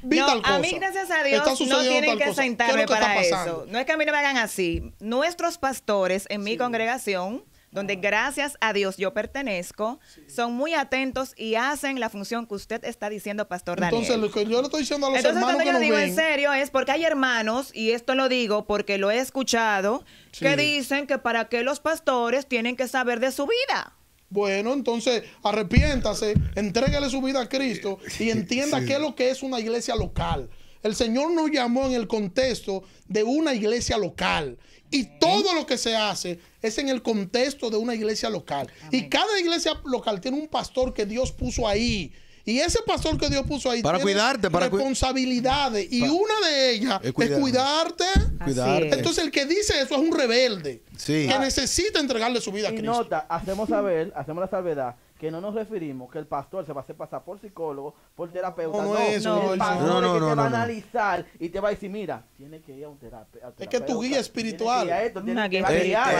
vi 0.02 0.18
No, 0.18 0.26
tal 0.26 0.42
cosa. 0.42 0.54
a 0.56 0.58
mí, 0.58 0.70
gracias 0.72 1.10
a 1.10 1.16
Está 1.16 1.24
Dios, 1.24 1.42
no 1.46 1.56
sucediendo 1.56 1.90
tienen 1.90 2.10
tal 2.10 2.18
que 2.18 2.24
cosa. 2.26 2.42
¿Qué 2.42 2.46
es 2.46 2.50
sentarme 2.50 2.72
lo 2.82 2.88
que 2.88 2.94
está 2.94 3.06
para 3.06 3.14
pasando? 3.20 3.62
eso. 3.64 3.66
No 3.72 3.78
es 3.78 3.86
que 3.86 3.92
a 3.92 3.96
mí 3.96 4.04
no 4.04 4.12
me 4.12 4.18
hagan 4.18 4.36
así. 4.36 4.92
Nuestros 5.00 5.56
pastores 5.58 6.24
en 6.30 6.42
mi 6.42 6.56
congregación, 6.58 7.44
donde 7.70 7.96
gracias 7.96 8.56
a 8.60 8.72
Dios 8.72 8.96
yo 8.96 9.12
pertenezco, 9.12 10.00
son 10.26 10.54
muy 10.54 10.74
atentos 10.74 11.34
y 11.36 11.54
hacen 11.54 12.00
la 12.00 12.10
función 12.10 12.46
que 12.46 12.54
usted 12.54 12.84
está 12.84 13.08
diciendo, 13.08 13.46
Pastor 13.48 13.80
Daniel. 13.80 14.02
Entonces, 14.02 14.20
lo 14.20 14.30
que 14.30 14.50
yo 14.50 14.60
le 14.60 14.66
estoy 14.66 14.80
diciendo 14.80 15.06
a 15.06 15.10
los 15.10 15.18
Entonces, 15.18 15.40
hermanos 15.40 15.62
cuando 15.62 15.78
que 15.78 15.78
yo 15.78 15.80
digo 15.80 15.96
ven, 15.96 16.10
en 16.10 16.16
serio 16.16 16.52
es 16.52 16.70
porque 16.70 16.92
hay 16.92 17.04
hermanos, 17.04 17.70
y 17.74 17.90
esto 17.90 18.14
lo 18.14 18.28
digo 18.28 18.66
porque 18.66 18.98
lo 18.98 19.10
he 19.10 19.18
escuchado, 19.18 20.04
que 20.38 20.56
dicen 20.56 21.06
que 21.06 21.18
para 21.18 21.48
qué 21.48 21.62
los 21.62 21.80
pastores 21.80 22.46
tienen 22.46 22.76
que 22.76 22.88
saber 22.88 23.20
de 23.20 23.32
su 23.32 23.46
vida. 23.46 23.96
Bueno, 24.30 24.72
entonces 24.72 25.24
arrepiéntase, 25.42 26.34
entrégale 26.54 27.10
su 27.10 27.20
vida 27.20 27.40
a 27.42 27.48
Cristo 27.48 27.98
y 28.18 28.30
entienda 28.30 28.84
qué 28.84 28.94
es 28.94 29.00
lo 29.00 29.14
que 29.14 29.30
es 29.30 29.42
una 29.42 29.58
iglesia 29.58 29.96
local. 29.96 30.48
El 30.82 30.94
Señor 30.94 31.32
nos 31.32 31.50
llamó 31.50 31.86
en 31.86 31.92
el 31.92 32.06
contexto 32.06 32.84
de 33.06 33.22
una 33.22 33.52
iglesia 33.52 33.98
local. 33.98 34.56
Y 34.90 35.04
todo 35.18 35.54
lo 35.54 35.66
que 35.66 35.78
se 35.78 35.94
hace 35.96 36.38
es 36.62 36.76
en 36.78 36.88
el 36.88 37.02
contexto 37.02 37.70
de 37.70 37.76
una 37.76 37.94
iglesia 37.94 38.28
local. 38.28 38.68
Y 38.90 39.08
cada 39.08 39.38
iglesia 39.38 39.72
local 39.84 40.20
tiene 40.20 40.38
un 40.38 40.48
pastor 40.48 40.92
que 40.92 41.06
Dios 41.06 41.30
puso 41.32 41.66
ahí. 41.68 42.12
Y 42.44 42.58
ese 42.58 42.80
pastor 42.86 43.18
que 43.18 43.28
Dios 43.28 43.46
puso 43.46 43.70
ahí 43.70 43.82
Para 43.82 43.98
tiene 43.98 44.12
cuidarte, 44.12 44.50
para 44.50 44.68
responsabilidades. 44.68 45.86
y 45.92 46.02
una 46.02 46.48
de 46.48 46.70
ellas 46.72 46.98
Es 47.02 47.08
es, 47.08 47.12
cuidar. 47.14 47.40
cuidarte. 47.40 48.04
Cuidarte. 48.44 48.88
es. 48.88 48.96
Entonces 48.96 49.24
el 49.24 49.30
que 49.30 49.44
dice 49.46 49.74
eso 49.80 49.94
es 49.94 50.00
un 50.00 50.16
rebelde. 50.16 50.82
Sí. 50.96 51.26
Que 51.28 51.38
necesita 51.38 52.00
entregarle 52.00 52.40
su 52.40 52.50
vida 52.50 52.68
a 52.68 52.72
Y 52.72 52.76
Cristo. 52.76 52.92
nota, 52.92 53.26
hacemos 53.28 53.68
saber, 53.68 54.12
hacemos 54.16 54.40
la 54.42 54.48
salvedad, 54.50 54.96
que 55.20 55.30
no 55.30 55.40
nos 55.42 55.54
referimos 55.54 56.10
que 56.10 56.18
el 56.18 56.26
pastor 56.26 56.64
se 56.64 56.72
va 56.72 56.80
a 56.80 56.84
hacer 56.84 56.96
pasar 56.96 57.22
por 57.22 57.38
psicólogo, 57.40 57.94
por 58.16 58.32
terapeuta. 58.32 58.78
No, 58.78 58.84
No, 58.84 58.94
no 58.94 58.98
eso, 59.00 59.52
el 59.52 59.58
no, 59.58 59.64
pastor 59.64 59.86
no, 59.86 59.96
es 59.98 60.02
no, 60.02 60.14
que 60.14 60.20
no, 60.20 60.20
te 60.20 60.24
va 60.24 60.32
a 60.32 60.34
no, 60.36 60.50
no. 60.50 60.56
analizar 60.56 61.26
y 61.38 61.48
te 61.50 61.60
va 61.60 61.68
a 61.68 61.70
decir, 61.72 61.90
mira, 61.90 62.24
tiene 62.38 62.60
que 62.62 62.72
ir 62.72 62.84
a 62.86 62.88
un 62.88 62.98
terape- 62.98 63.42
a 63.44 63.52
Es 63.58 63.68
que 63.68 63.80
tu 63.80 64.00
guía 64.00 64.12
terapeuta, 64.12 64.18
espiritual. 64.20 64.86
que 64.88 65.06
esto, 65.06 65.20
Una 65.20 65.48
guía. 65.48 65.60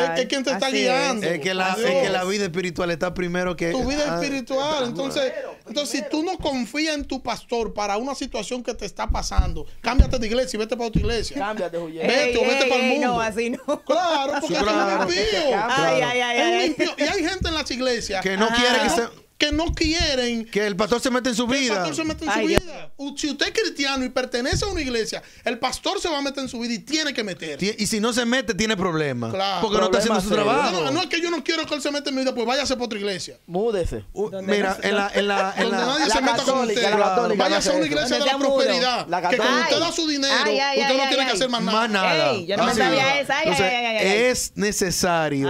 Es 0.04 0.20
que 0.20 0.28
quien 0.28 0.44
te 0.44 0.50
está 0.52 0.66
Así 0.66 0.76
guiando. 0.82 1.26
es. 1.26 1.32
Es 1.32 1.40
que, 1.40 1.54
la, 1.54 1.70
es 1.70 1.76
que 2.02 2.08
la 2.10 2.24
vida 2.24 2.44
espiritual 2.44 2.90
está 2.90 3.14
primero 3.14 3.56
que... 3.56 3.70
tu 3.72 3.84
vida 3.88 4.04
ah, 4.06 4.22
espiritual. 4.22 4.84
Entonces, 4.84 5.30
Primero, 5.32 5.54
Entonces, 5.66 6.00
si 6.04 6.08
tú 6.10 6.22
no 6.22 6.36
confías 6.36 6.94
en 6.94 7.06
tu 7.06 7.22
pastor 7.22 7.72
para 7.72 7.96
una 7.96 8.14
situación 8.14 8.62
que 8.62 8.74
te 8.74 8.84
está 8.84 9.08
pasando, 9.08 9.64
cámbiate 9.80 10.18
de 10.18 10.26
iglesia 10.26 10.56
y 10.56 10.60
vete 10.60 10.76
para 10.76 10.88
otra 10.88 11.00
iglesia. 11.00 11.38
Cámbiate, 11.38 11.78
Julián. 11.78 12.06
Vete 12.06 12.38
o 12.38 12.42
vete 12.42 12.66
para 12.66 12.82
el 12.82 12.88
mundo. 12.92 13.06
No, 13.06 13.20
así 13.20 13.50
no. 13.50 13.58
Claro, 13.84 14.32
porque 14.40 14.46
Sí, 14.48 14.54
claro. 14.62 15.04
es 15.04 15.16
un 15.16 15.22
impío. 15.22 15.60
Ay, 15.70 16.00
ay, 16.02 16.20
ay, 16.20 16.38
Es 16.38 16.46
un 16.46 16.54
ay. 16.60 16.66
impío. 16.66 16.90
Y 16.98 17.02
hay 17.02 17.24
gente 17.24 17.48
en 17.48 17.54
las 17.54 17.70
iglesias 17.70 18.22
Que 18.22 18.36
no 18.36 18.48
quiere 18.48 18.78
que, 18.80 18.84
no- 18.86 18.89
se- 18.90 19.30
que 19.40 19.52
no 19.52 19.72
quieren 19.72 20.44
que 20.44 20.66
el 20.66 20.76
pastor 20.76 21.00
se 21.00 21.10
mete 21.10 21.30
en 21.30 21.34
su 21.34 21.48
que 21.48 21.54
el 21.56 21.60
vida. 21.62 21.76
pastor 21.76 21.94
se 21.96 22.04
meta 22.04 22.24
en 22.26 22.30
Ay, 22.30 22.42
su 22.42 22.48
Dios 22.48 22.62
vida. 22.62 22.92
Si 23.16 23.30
usted 23.30 23.46
es 23.46 23.52
cristiano 23.58 24.04
y 24.04 24.10
pertenece 24.10 24.66
a 24.66 24.68
una 24.68 24.82
iglesia, 24.82 25.22
el 25.46 25.58
pastor 25.58 25.98
se 25.98 26.10
va 26.10 26.18
a 26.18 26.20
meter 26.20 26.42
en 26.42 26.50
su 26.50 26.58
vida 26.60 26.74
y 26.74 26.80
tiene 26.80 27.14
que 27.14 27.24
meter. 27.24 27.58
Y 27.62 27.86
si 27.86 28.00
no 28.00 28.12
se 28.12 28.26
mete, 28.26 28.52
tiene 28.52 28.76
problemas. 28.76 29.32
Claro. 29.32 29.62
Porque 29.62 29.78
no 29.78 29.84
está 29.86 29.96
haciendo 29.96 30.20
su 30.20 30.28
serio. 30.28 30.44
trabajo. 30.44 30.82
No, 30.82 30.90
no 30.90 31.00
es 31.00 31.06
que 31.06 31.22
yo 31.22 31.30
no 31.30 31.42
quiero 31.42 31.64
que 31.64 31.74
él 31.74 31.80
se 31.80 31.90
meta 31.90 32.10
en 32.10 32.16
mi 32.16 32.20
vida, 32.20 32.34
pues 32.34 32.46
váyase 32.46 32.74
para 32.74 32.84
otra 32.84 32.98
iglesia. 32.98 33.38
Múdese. 33.46 34.04
Donde 34.12 34.42
mira, 34.42 34.74
no 34.76 34.82
se- 34.82 34.88
en 34.90 34.94
la, 34.96 35.10
en 35.14 35.26
la, 35.28 35.54
en 35.56 35.62
Donde 35.62 35.76
la- 35.78 35.86
nadie 35.86 36.06
la 36.08 36.14
se 36.16 36.20
meta 36.20 36.36
con 36.36 36.44
católica, 36.44 36.80
usted. 36.82 36.90
la 36.98 36.98
católica 37.06 37.42
Váyase 37.44 37.70
a 37.70 37.72
una 37.76 37.86
iglesia 37.86 38.18
de 38.18 38.24
la 38.26 38.36
mudo. 38.36 38.54
prosperidad. 38.56 39.06
La 39.08 39.26
que 39.30 39.36
cuando 39.38 39.60
usted 39.62 39.80
da 39.80 39.92
su 39.92 40.06
dinero, 40.06 40.34
Ay, 40.44 40.58
ay, 40.58 40.80
usted 40.82 40.96
no 40.98 41.02
ay, 41.02 41.08
tiene 41.08 41.22
ay, 41.22 41.28
que 41.30 41.34
hacer 41.36 41.48
más 41.48 41.62
nada. 41.62 41.78
más 41.80 41.90
nada. 41.90 42.30
Ey, 42.32 42.44
yo 42.46 42.56
no 42.58 42.66
me 42.66 42.74
sabía 42.74 43.20
esa. 43.22 43.42
Es 43.42 44.52
necesario 44.56 45.48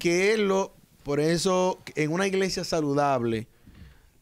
que 0.00 0.36
lo, 0.38 0.74
por 1.06 1.20
eso, 1.20 1.78
en 1.94 2.10
una 2.12 2.26
iglesia 2.26 2.64
saludable, 2.64 3.46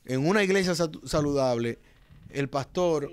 en 0.04 0.26
una 0.26 0.42
iglesia 0.42 0.74
sa- 0.74 0.90
saludable, 1.06 1.78
el 2.28 2.50
pastor, 2.50 3.10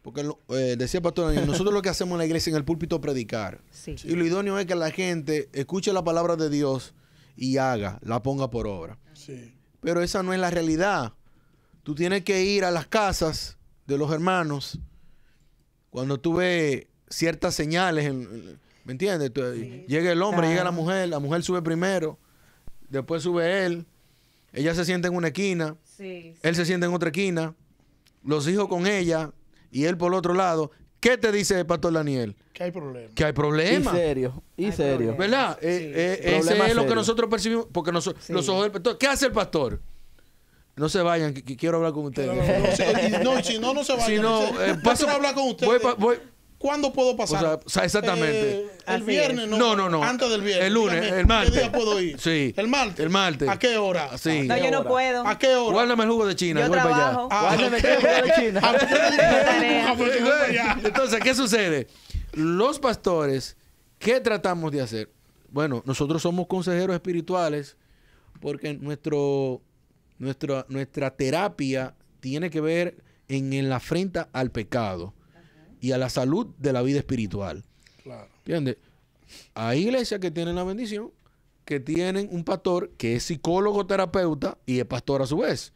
porque 0.00 0.26
eh, 0.48 0.76
decía 0.78 0.96
el 0.98 1.02
pastor, 1.02 1.34
nosotros 1.46 1.74
lo 1.74 1.82
que 1.82 1.90
hacemos 1.90 2.12
en 2.12 2.18
la 2.20 2.24
iglesia 2.24 2.48
en 2.50 2.56
el 2.56 2.64
púlpito 2.64 2.96
es 2.96 3.02
predicar. 3.02 3.60
Sí. 3.70 3.96
Y 4.04 4.14
lo 4.14 4.24
idóneo 4.24 4.58
es 4.58 4.64
que 4.64 4.74
la 4.74 4.90
gente 4.90 5.50
escuche 5.52 5.92
la 5.92 6.02
palabra 6.02 6.36
de 6.36 6.48
Dios 6.48 6.94
y 7.36 7.58
haga, 7.58 7.98
la 8.02 8.22
ponga 8.22 8.48
por 8.48 8.66
obra. 8.66 8.98
Sí. 9.12 9.54
Pero 9.82 10.00
esa 10.00 10.22
no 10.22 10.32
es 10.32 10.40
la 10.40 10.48
realidad. 10.50 11.12
Tú 11.82 11.94
tienes 11.94 12.24
que 12.24 12.42
ir 12.44 12.64
a 12.64 12.70
las 12.70 12.86
casas 12.86 13.58
de 13.86 13.98
los 13.98 14.10
hermanos 14.10 14.78
cuando 15.90 16.18
tú 16.18 16.36
ves 16.36 16.86
ciertas 17.10 17.54
señales, 17.54 18.06
en- 18.06 18.22
en- 18.22 18.58
¿me 18.84 18.92
entiendes? 18.92 19.30
Tú- 19.34 19.42
Llega 19.86 20.12
el 20.12 20.22
hombre, 20.22 20.40
Claro. 20.46 20.50
llega 20.52 20.64
la 20.64 20.70
mujer, 20.70 21.08
la 21.10 21.18
mujer 21.18 21.42
sube 21.42 21.60
primero, 21.60 22.18
después 22.92 23.22
sube 23.22 23.64
él, 23.66 23.86
ella 24.52 24.74
se 24.74 24.84
sienta 24.84 25.08
en 25.08 25.14
una 25.14 25.28
esquina, 25.28 25.76
Sí. 25.96 26.34
él 26.42 26.54
se 26.54 26.64
sienta 26.64 26.86
en 26.86 26.94
otra 26.94 27.08
esquina, 27.08 27.54
los 28.24 28.46
hijos 28.48 28.68
con 28.68 28.86
ella 28.86 29.32
y 29.70 29.84
él 29.84 29.96
por 29.96 30.12
el 30.12 30.18
otro 30.18 30.34
lado. 30.34 30.70
¿Qué 31.00 31.18
te 31.18 31.32
dice 31.32 31.58
el 31.58 31.66
pastor 31.66 31.92
Daniel? 31.94 32.36
Que 32.52 32.64
hay 32.64 32.70
problemas. 32.70 33.12
Que 33.14 33.24
hay 33.24 33.30
Y 33.30 33.32
problemas. 33.32 33.94
serio. 33.94 34.42
Y 34.56 34.66
Hay 34.66 34.72
serio. 34.72 35.16
¿Verdad? 35.16 35.58
Sí, 35.60 35.66
Eh, 35.66 35.92
eh, 36.22 36.36
ese 36.38 36.52
es 36.68 36.74
lo 36.76 36.86
que 36.86 36.94
nosotros 36.94 37.28
percibimos, 37.28 37.66
porque 37.72 37.90
noso- 37.90 38.14
Sí. 38.20 38.32
los 38.32 38.48
ojos 38.48 38.62
del 38.64 38.72
pastor. 38.72 38.98
¿Qué 38.98 39.06
hace 39.08 39.26
el 39.26 39.32
pastor? 39.32 39.80
No 40.76 40.88
se 40.88 41.02
vayan, 41.02 41.34
que, 41.34 41.42
que 41.42 41.56
quiero 41.56 41.78
hablar 41.78 41.92
con 41.92 42.04
ustedes. 42.06 42.28
No, 42.28 42.34
no, 42.36 42.66
no, 42.68 42.76
si- 42.76 42.82
y 42.82 43.24
no, 43.24 43.42
si 43.42 43.58
no, 43.58 43.74
no 43.74 43.84
se 43.84 43.92
vaya. 43.94 44.06
Si 44.06 44.16
no, 44.18 44.42
eh, 44.62 44.76
paso- 44.82 45.04
quiero 45.04 45.16
hablar 45.16 45.34
con 45.34 45.48
usted. 45.48 45.66
voy 45.66 45.78
pa- 45.80 45.94
voy- 45.94 46.18
¿Cuándo 46.62 46.92
puedo 46.92 47.16
pasar? 47.16 47.44
O 47.44 47.48
sea, 47.48 47.60
o 47.64 47.68
sea, 47.68 47.84
exactamente. 47.84 48.50
Eh, 48.60 48.70
el 48.86 49.02
viernes, 49.02 49.46
es. 49.46 49.50
no. 49.50 49.58
No, 49.58 49.74
no, 49.74 49.90
no. 49.90 50.04
Antes 50.04 50.30
del 50.30 50.42
viernes. 50.42 50.68
El 50.68 50.74
lunes, 50.74 51.00
Dígame, 51.00 51.20
el 51.20 51.26
martes. 51.26 51.52
¿Qué 51.54 51.58
día 51.58 51.72
puedo 51.72 52.00
ir? 52.00 52.20
Sí. 52.20 52.54
El 52.56 52.68
martes. 52.68 53.00
El 53.00 53.10
martes. 53.10 53.48
¿A 53.48 53.58
qué 53.58 53.76
hora? 53.76 54.16
Sí. 54.16 54.46
No, 54.46 54.56
yo 54.56 54.70
no 54.70 54.84
puedo. 54.84 55.26
¿A 55.26 55.36
qué 55.40 55.56
hora? 55.56 55.72
Guárdame 55.72 56.04
el 56.04 56.10
jugo 56.10 56.24
de 56.24 56.36
China. 56.36 56.60
Yo 56.60 56.72
allá. 56.72 56.82
trabajo. 56.84 57.28
Ah, 57.32 57.42
Guárdame 57.48 57.82
que 57.82 57.96
jugo 57.96 58.08
de 58.08 58.32
China. 58.36 58.60
Ah, 58.62 59.94
pues 59.98 60.12
ah. 60.60 60.78
Entonces, 60.84 61.18
¿qué 61.20 61.34
sucede? 61.34 61.88
Los 62.34 62.78
pastores, 62.78 63.56
¿qué 63.98 64.20
tratamos 64.20 64.70
de 64.70 64.82
hacer? 64.82 65.10
Bueno, 65.50 65.82
nosotros 65.84 66.22
somos 66.22 66.46
consejeros 66.46 66.94
espirituales 66.94 67.76
porque 68.40 68.74
nuestro, 68.74 69.62
nuestra, 70.18 70.64
nuestra 70.68 71.10
terapia 71.10 71.96
tiene 72.20 72.50
que 72.50 72.60
ver 72.60 73.02
en, 73.26 73.52
en 73.52 73.68
la 73.68 73.80
frente 73.80 74.24
al 74.32 74.52
pecado 74.52 75.12
y 75.82 75.90
a 75.90 75.98
la 75.98 76.08
salud 76.08 76.46
de 76.58 76.72
la 76.72 76.80
vida 76.80 77.00
espiritual. 77.00 77.64
Claro. 78.02 78.28
¿Entiendes? 78.38 78.76
Hay 79.52 79.80
iglesias 79.80 80.20
que 80.20 80.30
tienen 80.30 80.54
la 80.54 80.64
bendición, 80.64 81.10
que 81.64 81.80
tienen 81.80 82.28
un 82.30 82.44
pastor 82.44 82.92
que 82.96 83.16
es 83.16 83.24
psicólogo 83.24 83.84
terapeuta 83.84 84.56
y 84.64 84.78
es 84.78 84.86
pastor 84.86 85.22
a 85.22 85.26
su 85.26 85.38
vez. 85.38 85.72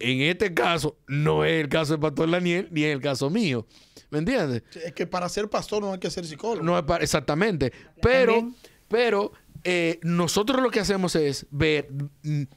En 0.00 0.20
este 0.20 0.52
caso, 0.52 0.98
no 1.06 1.44
es 1.44 1.62
el 1.64 1.68
caso 1.68 1.94
del 1.94 2.00
pastor 2.00 2.30
Daniel 2.30 2.68
ni 2.70 2.84
es 2.84 2.94
el 2.94 3.00
caso 3.00 3.30
mío. 3.30 3.66
¿Me 4.10 4.18
entiendes? 4.18 4.62
Es 4.84 4.92
que 4.92 5.06
para 5.06 5.28
ser 5.28 5.48
pastor 5.48 5.82
no 5.82 5.92
hay 5.92 5.98
que 5.98 6.10
ser 6.10 6.26
psicólogo. 6.26 6.62
No 6.62 6.78
es 6.78 6.84
exactamente. 7.00 7.72
Pero, 8.02 8.34
También. 8.34 8.56
pero 8.86 9.32
eh, 9.64 9.98
nosotros 10.02 10.62
lo 10.62 10.70
que 10.70 10.80
hacemos 10.80 11.16
es 11.16 11.46
ver, 11.50 11.88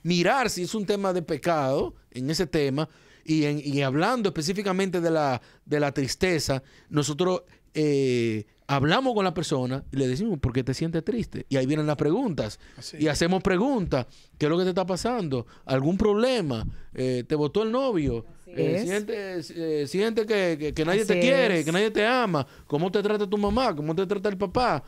mirar 0.04 0.50
si 0.50 0.64
es 0.64 0.76
un 0.76 0.86
tema 0.86 1.14
de 1.14 1.22
pecado 1.22 1.96
en 2.12 2.30
ese 2.30 2.48
tema 2.48 2.90
y, 3.26 3.46
en- 3.46 3.62
y 3.64 3.82
hablando 3.82 4.30
específicamente 4.30 5.02
de 5.02 5.12
la, 5.12 5.42
de 5.66 5.80
la 5.80 5.92
tristeza, 5.94 6.64
nosotros 6.90 7.44
eh, 7.74 8.46
hablamos 8.68 9.14
con 9.14 9.24
la 9.24 9.34
persona 9.34 9.84
y 9.92 9.98
le 9.98 10.08
decimos, 10.08 10.40
¿por 10.40 10.52
qué 10.54 10.64
te 10.64 10.74
sientes 10.74 11.04
triste? 11.04 11.46
Y 11.50 11.58
ahí 11.58 11.66
vienen 11.66 11.88
las 11.88 11.96
preguntas. 11.96 12.60
Así 12.78 12.98
Y 13.00 13.08
hacemos 13.08 13.42
preguntas. 13.42 14.08
¿Qué 14.38 14.46
es 14.46 14.50
lo 14.50 14.58
que 14.58 14.64
te 14.64 14.70
está 14.70 14.86
pasando? 14.86 15.46
¿Algún 15.66 15.98
problema? 15.98 16.66
Eh, 16.94 17.24
¿Te 17.28 17.36
votó 17.36 17.64
el 17.64 17.72
novio? 17.72 18.26
Eh, 18.48 18.76
es. 18.78 18.82
¿Sientes 18.84 19.52
eh, 19.56 19.88
siente 19.88 20.26
que, 20.26 20.58
que- 20.60 20.74
que 20.74 20.84
nadie 20.86 21.06
te 21.06 21.20
quiere, 21.20 21.60
es. 21.60 21.66
que 21.66 21.72
nadie 21.72 21.92
te 21.92 22.06
ama? 22.06 22.46
¿Cómo 22.68 22.92
te 22.92 23.02
trata 23.02 23.26
tu 23.30 23.38
mamá? 23.38 23.74
¿Cómo 23.76 23.96
te 23.96 24.06
trata 24.06 24.28
el 24.28 24.38
papá? 24.38 24.84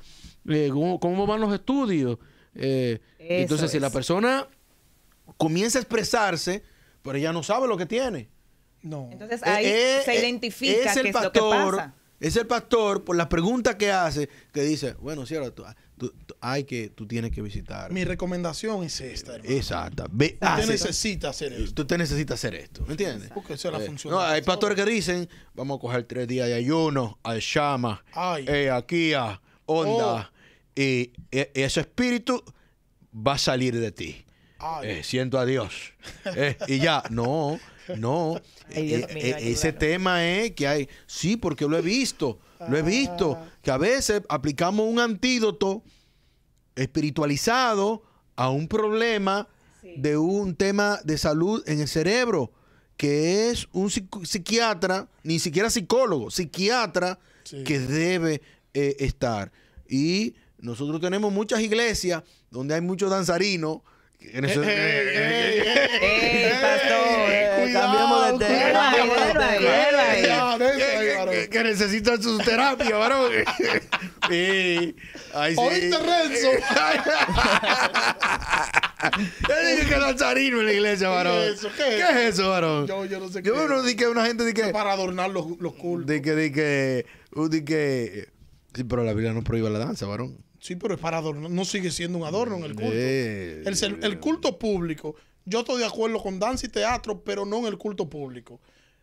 Eh, 0.50 0.70
¿cómo, 0.74 1.00
cómo 1.00 1.26
van 1.26 1.40
los 1.40 1.54
estudios? 1.54 2.18
Eh, 2.56 3.00
entonces, 3.18 3.72
si 3.72 3.80
la 3.80 3.90
persona 3.90 4.46
comienza 5.38 5.80
a 5.80 5.82
expresarse, 5.82 6.64
pero 7.04 7.18
ella 7.18 7.32
no 7.32 7.43
sabe 7.43 7.68
lo 7.68 7.78
que 7.78 7.86
tiene. 7.86 8.30
No. 8.82 9.08
Entonces 9.12 9.41
Eh, 9.45 9.49
ahí 9.49 9.66
eh, 9.68 10.01
se 10.04 10.14
eh, 10.14 10.20
identifica 10.22 10.91
es 10.91 10.97
el 10.97 11.04
qué 11.04 11.10
es 11.10 11.14
lo 11.16 11.32
que 11.32 11.39
pastor- 11.39 11.76
pasa. 11.78 11.93
Es 12.20 12.38
el 12.38 12.47
pastor, 12.47 13.04
por 13.04 13.18
las 13.18 13.28
preguntas 13.28 13.76
que 13.76 13.91
hace, 13.91 14.30
que 14.54 14.62
dice, 14.62 14.93
bueno, 14.93 15.26
cierto, 15.26 15.51
tú, 15.51 15.66
tú- 15.97 16.14
tú- 16.26 16.36
hay 16.39 16.64
que, 16.64 16.88
tú 16.89 17.06
tienes 17.06 17.32
que 17.32 17.41
visitar. 17.41 17.91
Mi 17.91 18.06
recomendación 18.06 18.82
es 18.86 19.01
esta, 19.01 19.36
hermano. 19.36 19.54
Exacto. 19.54 20.06
Ve, 20.10 20.28
Usted 20.36 20.47
hace- 20.47 20.68
necesita 20.72 21.30
hacer 21.30 21.51
esto. 21.51 21.74
Tú 21.74 21.86
te 21.86 21.97
necesitas 21.97 22.39
hacer 22.39 22.56
esto, 22.56 22.86
¿me 22.86 22.91
entiendes? 22.93 23.30
Porque 23.34 23.54
esa 23.56 23.68
es 23.68 23.74
la 23.74 23.84
Eh, 23.84 23.88
función 23.88 24.14
No, 24.14 24.22
hay 24.22 24.39
pastor. 24.39 24.45
pastores 24.70 24.78
que 24.86 24.89
dicen, 24.91 25.30
vamos 25.54 25.78
a 25.78 25.82
coger 25.82 26.04
tres 26.06 26.26
días 26.30 26.47
de 26.47 26.54
ayuno, 26.54 27.20
al 27.24 27.39
Shama, 27.41 28.06
eh, 28.47 28.70
aquí 28.72 29.14
a 29.14 29.41
onda, 29.66 30.32
y 30.76 31.12
e- 31.30 31.51
ese 31.56 31.82
espíritu 31.82 32.41
va 33.14 33.34
a 33.34 33.38
salir 33.38 33.78
de 33.78 33.91
ti. 33.91 34.26
Eh, 34.84 35.01
siento 35.03 35.39
a 35.39 35.45
Dios. 35.45 35.93
Eh, 36.36 36.57
y 36.68 36.80
ya, 36.80 37.03
no, 37.09 37.59
no. 37.97 38.39
Ay, 38.74 38.88
Dios 38.88 39.01
Eh, 39.09 39.14
mío, 39.14 39.24
ese 39.38 39.68
ayúdanos. 39.70 39.80
tema 39.80 40.26
es 40.28 40.51
que 40.51 40.68
hay, 40.68 40.89
sí, 41.05 41.38
porque 41.38 41.66
lo 41.68 41.78
he 41.78 41.82
visto, 41.82 42.39
lo 42.70 42.78
he 42.78 42.82
visto, 42.82 43.38
que 43.61 43.72
a 43.72 43.78
veces 43.78 44.22
aplicamos 44.30 44.86
un 44.88 44.99
antídoto 44.99 45.84
espiritualizado 46.76 48.03
a 48.36 48.49
un 48.49 48.68
problema 48.68 49.47
de 49.97 50.18
un 50.18 50.55
tema 50.55 50.99
de 51.03 51.18
salud 51.18 51.64
en 51.68 51.82
el 51.82 51.88
cerebro, 51.88 52.51
que 52.97 53.49
es 53.49 53.68
un 53.74 53.89
psiquiatra, 53.89 55.07
ni 55.24 55.39
siquiera 55.39 55.70
psicólogo, 55.70 56.32
psiquiatra 56.32 57.20
Sí. 57.43 57.64
que 57.66 57.78
debe 57.80 58.41
eh, 58.74 58.95
estar. 58.99 59.51
Y 59.88 60.36
nosotros 60.59 61.01
tenemos 61.01 61.32
muchas 61.34 61.59
iglesias 61.59 62.24
donde 62.49 62.74
hay 62.76 62.82
muchos 62.82 63.11
danzarinos. 63.11 63.80
Eh, 64.26 64.42
de 71.30 71.50
que, 71.50 71.64
necesitan 71.64 72.22
su 72.22 72.38
terapia, 72.40 72.96
varón. 72.98 73.32
Ay, 74.30 74.96
sí. 75.56 75.56
¿Oíste, 75.58 75.98
Renzo? 75.98 76.52
Yo 79.48 79.68
dije 79.70 79.88
que 79.88 80.00
danzarino 80.00 80.60
en 80.60 80.66
la 80.66 80.74
iglesia, 80.74 81.10
varón. 81.10 81.38
es 81.38 81.60
eso? 81.60 81.70
¿Qué 81.76 81.98
es? 81.98 82.10
es 82.10 82.16
eso, 82.36 82.50
varón? 82.50 82.88
Yo, 82.88 83.06
yo 83.06 83.20
no 83.20 83.28
sé 83.30 83.42
Yo 83.42 83.54
qué. 83.54 83.68
no 83.68 83.84
di 83.84 83.96
que 83.96 84.08
una 84.08 84.26
gente 84.26 84.46
di 84.46 84.54
que 84.54 84.66
Para 84.70 84.94
adornar 84.94 85.30
los, 85.30 85.60
los 85.60 85.74
cultos. 85.74 86.08
di 86.08 86.22
que 86.22 86.36
di 86.36 86.52
que 86.52 87.06
uh, 87.36 87.48
di 87.50 87.66
que 87.66 88.30
sí, 88.74 88.84
pero 88.84 89.04
la 89.04 89.14
Biblia 89.14 89.34
no 89.34 89.44
prohíbe 89.44 89.70
la 89.70 89.80
danza, 89.80 90.06
varón. 90.06 90.38
Sí, 90.64 90.78
pero 90.78 90.93
es 90.93 90.99
para 91.01 91.18
adornar. 91.18 91.49
No 91.51 91.66
sigue 91.66 91.91
siendo 91.91 92.18
un 92.18 92.24
adorno 92.24 92.55
en 92.55 92.64
el 92.64 92.74
culto. 92.74 92.91
Eh, 92.93 93.64
El, 93.66 94.03
el 94.03 94.20
culto 94.22 94.57
público, 94.57 95.14
yo 95.43 95.59
estoy 95.59 95.80
de 95.80 95.86
acuerdo 95.86 96.22
con 96.24 96.39
danza 96.39 96.66
y 96.66 96.70
teatro, 96.70 97.22
pero 97.22 97.45
no 97.45 97.57
en 97.57 97.66
el 97.66 97.78
culto 97.78 98.09
público. 98.09 98.61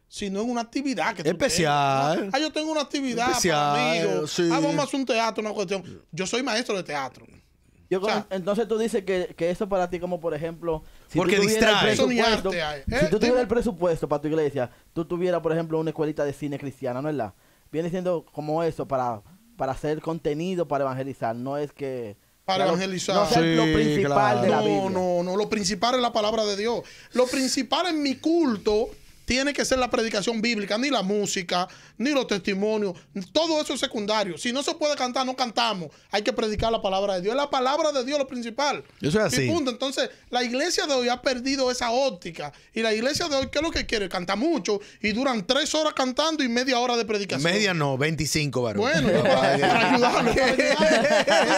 Sino 0.08 0.40
en 0.40 0.48
una 0.50 0.62
actividad 0.62 1.14
que 1.14 1.22
tú 1.22 1.28
Especial. 1.28 2.16
tengas. 2.16 2.34
Ah, 2.34 2.38
yo 2.38 2.50
tengo 2.50 2.72
una 2.72 2.80
actividad 2.80 3.28
Especial, 3.28 3.58
para 3.76 3.90
amigos. 3.90 4.30
sí. 4.32 4.48
Ah, 4.50 4.58
vamos 4.58 4.78
a 4.78 4.82
hacer 4.84 5.00
un 5.00 5.04
teatro, 5.06 5.42
una 5.44 5.52
cuestión. 5.52 5.84
Yo 6.10 6.26
soy 6.26 6.42
maestro 6.42 6.76
de 6.78 6.82
teatro. 6.82 7.26
Yo 7.90 8.00
O 8.00 8.04
sea, 8.06 8.22
con- 8.24 8.36
entonces 8.38 8.66
tú 8.66 8.78
dices 8.78 9.04
que, 9.04 9.34
que 9.36 9.50
eso 9.50 9.68
para 9.68 9.90
ti 9.90 10.00
como 10.00 10.18
por 10.18 10.32
ejemplo 10.32 10.82
si 11.08 11.18
Porque 11.18 11.36
tú 11.36 11.42
distrae. 11.42 11.88
el 11.88 11.92
Eso 11.92 12.06
ni 12.06 12.20
arte 12.20 12.62
hay. 12.62 12.80
Eh, 12.80 12.84
si 12.86 12.94
tú 12.96 12.98
dime. 13.00 13.18
tuvieras 13.18 13.40
el 13.42 13.48
presupuesto 13.48 14.08
para 14.08 14.22
tu 14.22 14.28
iglesia 14.28 14.70
tú 14.92 15.04
tuvieras 15.04 15.40
por 15.42 15.52
ejemplo 15.52 15.76
una 15.78 15.90
escuelita 15.90 16.24
de 16.24 16.32
cine 16.32 16.56
cristiana 16.56 17.02
no 17.02 17.08
es 17.10 17.16
verdad 17.16 17.34
viene 17.72 17.90
siendo 17.90 18.24
como 18.32 18.62
eso 18.62 18.86
para 18.86 19.20
para 19.60 19.72
hacer 19.72 20.00
contenido 20.00 20.66
para 20.66 20.84
evangelizar 20.84 21.36
no 21.36 21.58
es 21.58 21.70
que 21.70 22.16
Para 22.46 22.64
evangelizar. 22.66 23.14
No 23.14 23.26
ser 23.28 23.44
lo 23.56 23.64
Sí, 23.66 23.74
principal 23.74 24.12
claro. 24.14 24.40
de 24.40 24.48
la 24.48 24.56
No, 24.56 24.62
Biblia. 24.64 24.90
no, 24.90 25.22
no. 25.22 25.36
Lo 25.36 25.50
principal 25.50 25.96
es 25.96 26.00
la 26.00 26.14
palabra 26.14 26.46
de 26.46 26.56
Dios. 26.56 26.80
Lo 27.12 27.26
principal 27.26 27.88
en 27.88 28.02
mi 28.02 28.16
culto 28.16 28.88
tiene 29.30 29.52
que 29.52 29.64
ser 29.64 29.78
la 29.78 29.88
predicación 29.88 30.42
bíblica, 30.42 30.76
ni 30.76 30.90
la 30.90 31.02
música, 31.02 31.68
ni 31.98 32.10
los 32.10 32.26
testimonios. 32.26 32.96
Todo 33.30 33.62
eso 33.62 33.74
es 33.74 33.78
secundario. 33.78 34.36
Si 34.36 34.52
no 34.52 34.60
se 34.60 34.74
puede 34.74 34.96
cantar, 34.96 35.24
no 35.24 35.36
cantamos. 35.36 35.90
Hay 36.10 36.22
que 36.22 36.32
predicar 36.32 36.72
la 36.72 36.82
palabra 36.82 37.14
de 37.14 37.20
Dios. 37.20 37.34
Es 37.34 37.36
la 37.36 37.48
palabra 37.48 37.92
de 37.92 38.04
Dios 38.04 38.18
lo 38.18 38.26
principal. 38.26 38.82
Eso 39.00 39.20
es 39.20 39.32
así. 39.32 39.44
Y 39.44 39.48
punto. 39.48 39.70
Entonces, 39.70 40.10
la 40.30 40.42
iglesia 40.42 40.84
de 40.88 40.94
hoy 40.94 41.08
ha 41.08 41.22
perdido 41.22 41.70
esa 41.70 41.92
óptica. 41.92 42.52
Y 42.74 42.82
la 42.82 42.92
iglesia 42.92 43.28
de 43.28 43.36
hoy, 43.36 43.46
¿qué 43.52 43.58
es 43.58 43.62
lo 43.62 43.70
que 43.70 43.86
quiere? 43.86 44.08
Canta 44.08 44.34
mucho 44.34 44.80
y 45.00 45.12
duran 45.12 45.46
tres 45.46 45.76
horas 45.76 45.92
cantando 45.94 46.42
y 46.42 46.48
media 46.48 46.80
hora 46.80 46.96
de 46.96 47.04
predicación. 47.04 47.52
Media 47.52 47.72
no, 47.72 47.96
25, 47.96 48.62
varón. 48.62 48.80
Bueno, 48.80 49.12
yo 49.12 49.22
para. 49.22 49.52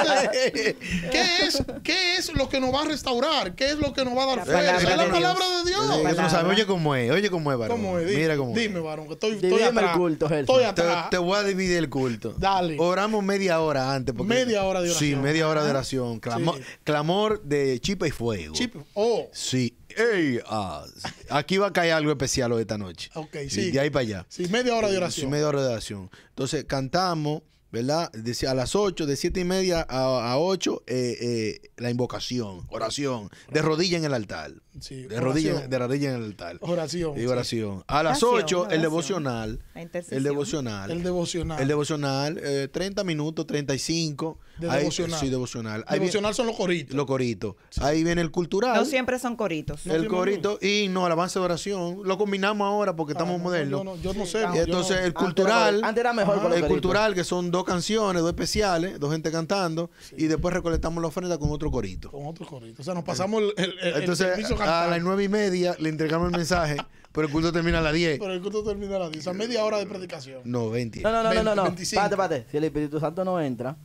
Entonces, 0.04 0.76
¿qué, 1.10 1.24
es, 1.40 1.62
¿Qué 1.82 2.16
es 2.16 2.34
lo 2.34 2.50
que 2.50 2.60
nos 2.60 2.74
va 2.74 2.82
a 2.82 2.84
restaurar? 2.84 3.54
¿Qué 3.54 3.70
es 3.70 3.76
lo 3.76 3.94
que 3.94 4.04
nos 4.04 4.14
va 4.14 4.24
a 4.24 4.26
dar 4.26 4.36
La 4.36 4.44
palabra 4.44 4.76
Es 4.76 4.96
la 4.98 5.10
palabra 5.10 5.44
de 5.48 5.70
Dios. 5.70 6.30
Sabes, 6.30 6.52
oye 6.52 6.66
cómo 6.66 6.94
es, 6.94 7.10
oye 7.10 7.30
cómo 7.30 7.50
es, 7.50 7.61
varón. 7.62 7.76
¿Cómo 7.80 7.98
es? 7.98 8.06
Dime, 8.08 8.20
Mira 8.20 8.36
cómo 8.36 8.50
es. 8.50 8.56
Dime, 8.60 8.80
varón, 8.80 9.06
que 9.08 9.14
estoy, 9.14 9.32
estoy 9.32 9.52
el 9.54 9.62
atrás. 9.62 9.96
culto, 9.96 10.28
Gerson. 10.28 10.56
Estoy 10.60 10.74
Te, 10.74 10.82
atrás. 10.82 11.10
te 11.10 11.18
voy 11.18 11.36
a 11.38 11.42
dividir 11.42 11.76
el 11.78 11.88
culto. 11.88 12.34
Dale. 12.38 12.76
Oramos 12.78 13.22
media 13.24 13.60
hora 13.60 13.94
antes. 13.94 14.14
porque- 14.14 14.34
Media 14.34 14.64
hora 14.64 14.80
de 14.82 14.90
oración. 14.90 15.10
Sí, 15.10 15.16
media 15.16 15.48
hora 15.48 15.64
de 15.64 15.70
oración. 15.70 16.20
Clamo- 16.20 16.56
Sí. 16.56 16.62
Clamor 16.84 17.42
de 17.42 17.78
chipa 17.80 18.06
y 18.06 18.10
fuego. 18.10 18.54
Chip. 18.54 18.74
Oh, 18.94 19.28
Sí. 19.32 19.76
Ey, 19.94 20.40
ah, 20.46 20.84
aquí 21.28 21.58
va 21.58 21.66
a 21.66 21.72
caer 21.72 21.92
algo 21.92 22.10
especial 22.10 22.50
hoy 22.52 22.62
esta 22.62 22.78
noche. 22.78 23.10
ok, 23.14 23.36
sí. 23.50 23.70
De 23.72 23.78
ahí 23.80 23.90
para 23.90 24.00
allá. 24.00 24.26
Sí, 24.28 24.46
media 24.48 24.74
hora 24.74 24.86
de 24.88 24.94
Sí, 24.94 24.98
oración. 24.98 25.30
media 25.30 25.48
hora 25.48 25.60
de 25.62 25.68
oración. 25.68 26.10
Entonces 26.30 26.64
cantamos, 26.64 27.42
¿verdad? 27.72 28.12
Decía 28.12 28.50
a 28.52 28.54
las 28.54 28.76
8, 28.76 29.06
de 29.06 29.16
7 29.16 29.40
y 29.40 29.44
media 29.44 29.84
a, 29.88 30.32
a 30.32 30.38
8, 30.38 30.82
eh, 30.86 31.16
eh, 31.20 31.70
la 31.78 31.90
invocación, 31.90 32.66
oración, 32.68 33.30
de 33.50 33.62
rodilla 33.62 33.96
en 33.98 34.04
el 34.04 34.14
altar. 34.14 34.52
Sí, 34.80 35.02
De 35.02 35.20
rodilla, 35.20 35.66
de 35.66 35.78
rodilla 35.78 36.10
en 36.10 36.16
el 36.16 36.24
altar. 36.24 36.58
Oración. 36.60 37.16
Y 37.16 37.20
sí. 37.22 37.26
oración. 37.26 37.84
A 37.86 38.02
las 38.02 38.22
Oración, 38.22 38.44
8, 38.44 38.56
el 38.56 38.62
oración. 38.64 38.82
devocional. 38.82 39.60
La. 39.74 39.82
El 40.10 40.22
devocional. 40.22 40.90
El 40.90 41.02
devocional. 41.02 41.60
El 41.60 41.68
devocional, 41.68 42.40
eh, 42.42 42.68
30 42.70 43.04
minutos, 43.04 43.46
35. 43.46 44.38
De 44.58 44.70
Ahí- 44.70 44.80
devocional. 44.80 45.18
Sí, 45.18 45.28
devocional. 45.28 45.84
Ahí 45.88 45.98
devocional 45.98 46.34
son 46.34 46.46
los 46.46 46.56
coritos. 46.56 46.94
Los 46.94 47.06
coritos. 47.06 47.56
Ahí 47.80 48.04
viene 48.04 48.20
el 48.20 48.30
cultural. 48.30 48.74
No 48.76 48.84
siempre 48.84 49.18
son 49.18 49.34
coritos. 49.36 49.86
No 49.86 49.94
el 49.94 50.06
corito 50.08 50.58
y 50.60 50.88
no, 50.88 51.06
alabanza 51.06 51.40
de 51.40 51.44
oración. 51.46 52.00
Lo 52.04 52.18
combinamos 52.18 52.66
ahora 52.66 52.94
porque 52.94 53.12
Ah, 53.12 53.16
estamos 53.18 53.38
no, 53.38 53.44
modernos. 53.44 53.80
Yo 53.80 53.84
no, 53.84 53.96
yo 53.96 54.14
no 54.14 54.26
sé. 54.26 54.42
Yo 54.42 54.62
entonces 54.62 54.96
no- 54.98 55.06
el 55.06 55.14
cultural, 55.14 55.80
antes 55.82 56.00
era 56.00 56.12
mejor 56.12 56.36
el 56.36 56.42
coritos. 56.42 56.68
cultural 56.68 57.14
que 57.14 57.24
son 57.24 57.50
dos 57.50 57.64
canciones, 57.64 58.22
dos 58.22 58.30
especiales, 58.30 59.00
dos 59.00 59.10
gente 59.12 59.30
cantando 59.32 59.90
y 60.16 60.26
después 60.26 60.54
recolectamos 60.54 61.00
la 61.02 61.08
ofrenda 61.08 61.38
con 61.38 61.50
otro 61.50 61.70
corito. 61.70 62.10
Con 62.10 62.26
otro 62.26 62.46
corito. 62.46 62.82
O 62.82 62.84
sea, 62.84 62.94
nos 62.94 63.04
pasamos 63.04 63.42
el, 63.42 63.54
el, 63.56 63.78
el- 63.80 63.88
el 63.88 64.00
Entonces 64.00 64.28
a 64.60 64.86
las 64.88 65.02
nueve 65.02 65.24
y 65.24 65.28
media 65.28 65.74
le 65.78 65.88
entregamos 65.88 66.30
el 66.30 66.36
mensaje, 66.36 66.76
pero 67.12 67.26
el 67.26 67.32
culto 67.32 67.52
termina 67.52 67.78
a 67.78 67.82
las 67.82 67.94
10. 67.94 68.18
Pero 68.18 68.32
el 68.32 68.40
culto 68.42 68.62
termina 68.62 68.96
a 68.96 68.98
las 69.00 69.10
10. 69.12 69.22
O 69.22 69.24
sea, 69.24 69.32
media 69.32 69.64
hora 69.64 69.78
de 69.78 69.86
predicación. 69.86 70.40
No, 70.44 70.70
20. 70.70 71.00
No, 71.00 71.10
no, 71.10 71.22
no, 71.22 71.34
no, 71.34 71.42
no, 71.42 71.54
no. 71.54 71.62
25. 71.64 72.00
Espérate, 72.02 72.14
espérate. 72.36 72.50
Si 72.50 72.56
el 72.58 72.64
Espíritu 72.64 73.00
Santo 73.00 73.24
no 73.24 73.40
entra, 73.40 73.76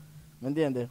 ¿me 0.41 0.49
entiendes? 0.49 0.89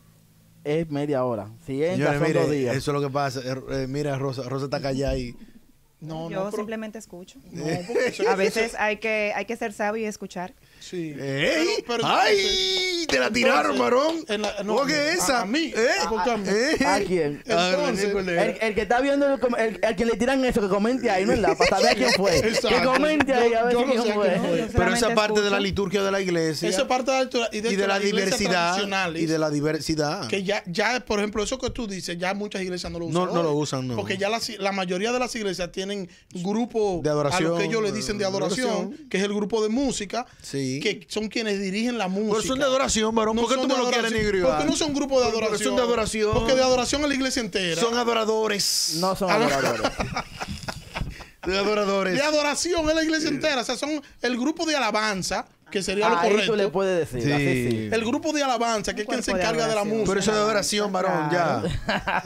Es 0.64 0.88
media 0.90 1.24
hora. 1.24 1.48
Si 1.64 1.82
entra, 1.82 1.96
Señores, 2.12 2.18
son 2.18 2.26
mire, 2.28 2.40
dos 2.40 2.50
días. 2.50 2.76
eso 2.76 2.90
es 2.90 2.94
lo 3.00 3.06
que 3.08 3.12
pasa. 3.12 3.40
Eh, 3.40 3.60
eh, 3.70 3.86
mira, 3.88 4.18
Rosa, 4.18 4.42
Rosa 4.48 4.64
está 4.64 4.80
callada 4.80 5.12
ahí. 5.12 5.34
No, 6.00 6.28
Yo 6.28 6.36
no, 6.40 6.44
pero- 6.50 6.56
simplemente 6.58 6.98
escucho. 6.98 7.38
no, 7.52 7.64
porque 7.86 8.06
eso- 8.08 8.28
A 8.28 8.34
veces 8.36 8.74
hay 8.78 8.98
que, 8.98 9.32
hay 9.34 9.44
que 9.46 9.56
ser 9.56 9.72
sabio 9.72 10.02
y 10.02 10.06
escuchar. 10.06 10.54
Sí. 10.88 11.14
¡Ey! 11.18 11.66
Pero- 11.78 11.82
pero 11.86 12.02
¡Ay! 12.06 13.06
¡Te 13.08 13.18
la 13.18 13.30
tiraron, 13.30 13.76
varón! 13.78 14.24
la- 14.28 14.62
no, 14.62 14.74
¿Cómo 14.76 14.86
que 14.86 14.94
a- 14.94 15.12
esa? 15.14 15.40
a 15.42 15.44
mí, 15.46 15.72
¿Eh? 15.76 15.86
¿por 16.08 16.22
qué 16.22 16.30
a? 16.30 16.36
¿Eh? 16.36 16.84
¿A 16.86 17.00
quién? 17.06 17.42
Entonces. 17.44 18.14
El, 18.14 18.58
el 18.60 18.74
que 18.74 18.82
está 18.82 19.00
viendo, 19.00 19.26
el, 19.34 19.40
el, 19.58 19.80
el 19.82 19.96
que 19.96 20.04
le 20.04 20.16
tiran 20.16 20.44
eso, 20.44 20.60
que 20.60 20.68
comente 20.68 21.10
ahí, 21.10 21.24
¿no 21.26 21.32
es 21.32 21.40
la? 21.40 21.54
Para 21.56 21.70
saber 21.70 21.88
a 21.90 21.94
quién 21.94 22.10
fue. 22.12 22.36
Exacto. 22.48 22.68
Que 22.68 22.84
comente 22.84 23.34
ahí 23.34 23.52
a 23.54 23.64
ver 23.64 23.72
Yo- 23.72 23.80
yo 23.80 23.86
si 23.92 23.96
no 23.96 24.02
quién 24.02 24.06
sé 24.06 24.12
fue. 24.14 24.28
quién 24.28 24.40
fue. 24.44 24.58
Yo 24.58 24.66
Pero 24.76 24.94
esa 24.94 25.14
parte 25.14 25.40
de 25.40 25.50
la 25.50 25.60
liturgia 25.60 26.02
de 26.02 26.10
la 26.10 26.20
iglesia 26.20 26.68
Esa 26.68 26.86
parte 26.86 27.10
de 27.10 27.16
la 27.16 27.22
altura- 27.22 27.48
y 27.52 27.60
de, 27.60 27.72
y 27.72 27.76
de 27.76 27.86
la 27.86 27.94
las 27.98 28.04
iglesias 28.04 28.38
diversidad 28.38 28.66
tradicionales, 28.74 29.22
y 29.22 29.26
de 29.26 29.38
la 29.38 29.50
diversidad. 29.50 30.28
que 30.28 30.42
ya, 30.44 30.62
ya, 30.66 31.00
por 31.04 31.18
ejemplo, 31.18 31.42
eso 31.42 31.58
que 31.58 31.70
tú 31.70 31.86
dices, 31.86 32.16
ya 32.18 32.32
muchas 32.34 32.62
iglesias 32.62 32.92
no 32.92 32.98
lo 32.98 33.06
usan. 33.06 33.24
No- 33.26 33.32
no 33.32 33.42
lo 33.42 33.52
usan, 33.54 33.88
no. 33.88 33.96
Porque 33.96 34.16
ya 34.18 34.28
la, 34.28 34.40
la 34.58 34.72
mayoría 34.72 35.10
de 35.12 35.18
las 35.18 35.34
iglesias 35.34 35.72
tienen 35.72 36.08
grupos 36.32 37.02
De 37.02 37.10
adoración, 37.10 37.46
a 37.46 37.48
lo 37.50 37.58
que 37.58 37.64
ellos 37.64 37.82
le 37.82 37.92
dicen 37.92 38.18
de 38.18 38.24
de 38.26 38.30
adoración, 38.30 38.68
adoración. 38.70 39.08
que 39.08 39.18
es 39.18 39.22
el 39.24 39.32
grupo 39.34 39.62
de 39.62 39.68
música, 39.68 40.26
Sí. 40.42 40.75
Que 40.80 41.06
son 41.08 41.28
quienes 41.28 41.60
dirigen 41.60 41.98
la 41.98 42.08
música. 42.08 42.36
Pero 42.38 42.48
son 42.48 42.58
de 42.58 42.64
adoración, 42.64 43.14
varón. 43.14 43.36
No 43.36 43.42
¿Por 43.42 43.54
qué 43.54 43.60
tú 43.60 43.68
me 43.68 43.76
lo 43.76 43.90
quieres 43.90 44.12
negriar? 44.12 44.46
Porque 44.48 44.64
no 44.64 44.76
son 44.76 44.92
grupos 44.94 45.18
de 45.24 45.30
Porque 45.30 45.44
adoración. 45.46 45.68
son 45.68 45.76
de 45.76 45.82
adoración. 45.82 46.32
Porque 46.34 46.54
de 46.54 46.62
adoración 46.62 47.04
a 47.04 47.06
la 47.06 47.14
iglesia 47.14 47.40
entera. 47.40 47.80
Son 47.80 47.96
adoradores. 47.96 48.96
No 49.00 49.14
son 49.16 49.30
Ah, 49.30 49.34
adoradores. 49.36 49.82
De 51.46 51.56
adoradores. 51.56 52.14
de 52.14 52.22
adoración 52.22 52.88
es 52.88 52.94
la 52.96 53.04
iglesia 53.04 53.28
entera. 53.28 53.60
O 53.60 53.64
sea, 53.64 53.76
son 53.76 54.02
el 54.20 54.36
grupo 54.36 54.66
de 54.66 54.74
alabanza, 54.74 55.46
que 55.70 55.80
sería 55.80 56.08
lo 56.08 56.18
Ahí 56.18 56.30
correcto. 56.30 56.52
tú 56.52 56.56
le 56.56 56.68
puedes 56.68 57.08
decir. 57.12 57.24
Sí. 57.24 57.32
Así 57.32 57.70
sí. 57.70 57.88
El 57.92 58.04
grupo 58.04 58.32
de 58.32 58.42
alabanza, 58.42 58.94
que 58.94 59.02
es 59.02 59.06
quien 59.06 59.22
se 59.22 59.32
de 59.32 59.38
encarga 59.40 59.68
de 59.68 59.74
la 59.76 59.84
música. 59.84 60.06
Pero 60.08 60.20
eso 60.20 60.30
es 60.32 60.36
de 60.36 60.42
adoración, 60.42 60.90
varón, 60.90 61.30
ya. 61.30 61.62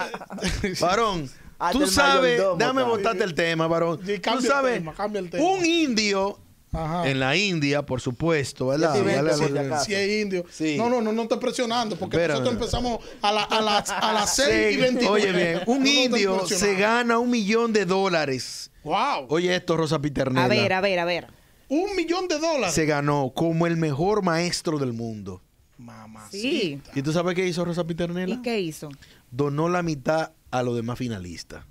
varón, 0.81 1.31
tú 1.73 1.87
sabes, 1.87 2.41
déjame 2.57 2.83
botarte 2.83 3.23
el 3.25 3.35
tema, 3.35 3.67
varón. 3.67 4.01
Sí, 4.07 4.19
Tú 4.21 4.41
sabes, 4.41 4.75
tema, 4.79 4.95
cambia 4.95 5.19
el 5.21 5.29
tema. 5.29 5.45
un 5.45 5.67
indio 5.67 6.39
Ajá. 6.73 7.09
en 7.09 7.19
la 7.19 7.37
India, 7.37 7.85
por 7.85 8.01
supuesto, 8.01 8.69
¿verdad? 8.69 8.93
Te 8.95 9.85
si 9.85 9.95
es 9.95 10.23
indio. 10.23 10.45
Sí. 10.51 10.77
No, 10.77 10.89
no, 10.89 11.01
no, 11.01 11.13
no 11.13 11.23
estoy 11.23 11.39
presionando, 11.39 11.97
porque 11.97 12.17
Espérame. 12.17 12.39
nosotros 12.41 12.55
empezamos 12.55 12.99
a, 13.23 13.33
la- 13.33 13.43
a, 13.43 13.61
las- 13.61 13.91
a 13.91 14.13
las 14.13 14.37
6 14.37 14.49
y 14.49 14.75
Sí, 14.75 14.81
29. 14.81 15.09
Oye 15.11 15.33
bien, 15.33 15.61
un 15.67 15.83
No, 15.83 15.89
indio 15.89 16.47
se 16.47 16.75
gana 16.77 17.19
un 17.19 17.31
millón 17.31 17.73
de 17.73 17.85
dólares. 17.87 18.71
Wow. 18.85 19.27
Oye 19.29 19.55
esto, 19.57 19.77
Rosa 19.77 20.01
Piternella. 20.01 20.45
A 20.45 20.49
ver, 20.49 20.73
a 20.73 20.81
ver, 20.81 20.99
a 21.01 21.05
ver. 21.05 21.27
Un 21.69 21.95
millón 21.97 22.27
de 22.29 22.39
dólares. 22.39 22.75
Se 22.75 22.87
ganó 22.87 23.33
como 23.35 23.67
el 23.67 23.77
mejor 23.77 24.23
maestro 24.23 24.79
del 24.79 24.93
mundo. 24.93 25.43
Mamá. 25.77 26.29
Sí. 26.31 26.81
¿Y 26.95 27.03
tú 27.03 27.13
sabes 27.13 27.35
qué 27.35 27.47
hizo 27.47 27.65
Rosa 27.65 27.85
Piternella? 27.87 28.35
¿Y 28.35 28.43
qué 28.43 28.61
hizo? 28.61 28.89
Donó 29.31 29.69
la 29.69 29.83
mitad 29.83 30.33
a 30.51 30.63
los 30.63 30.77
demás 30.77 30.99
finalistas. 30.99 31.65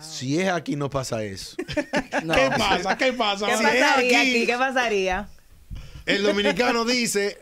Si 0.00 0.40
es 0.40 0.48
aquí, 0.50 0.76
no 0.76 0.90
pasa 0.90 1.22
eso. 1.22 1.56
No. 2.24 2.32
¿Qué 2.34 2.48
pasa? 2.56 2.96
¿Qué 2.96 3.12
pasa? 3.12 3.46
¿Qué 3.46 3.56
Si 3.56 3.64
es 3.64 3.70
pasaría 3.70 4.20
aquí- 4.20 4.30
aquí? 4.36 4.46
¿Qué 4.46 4.56
pasaría? 4.56 5.28
El 6.06 6.22
dominicano 6.22 6.84
dice, 6.84 7.38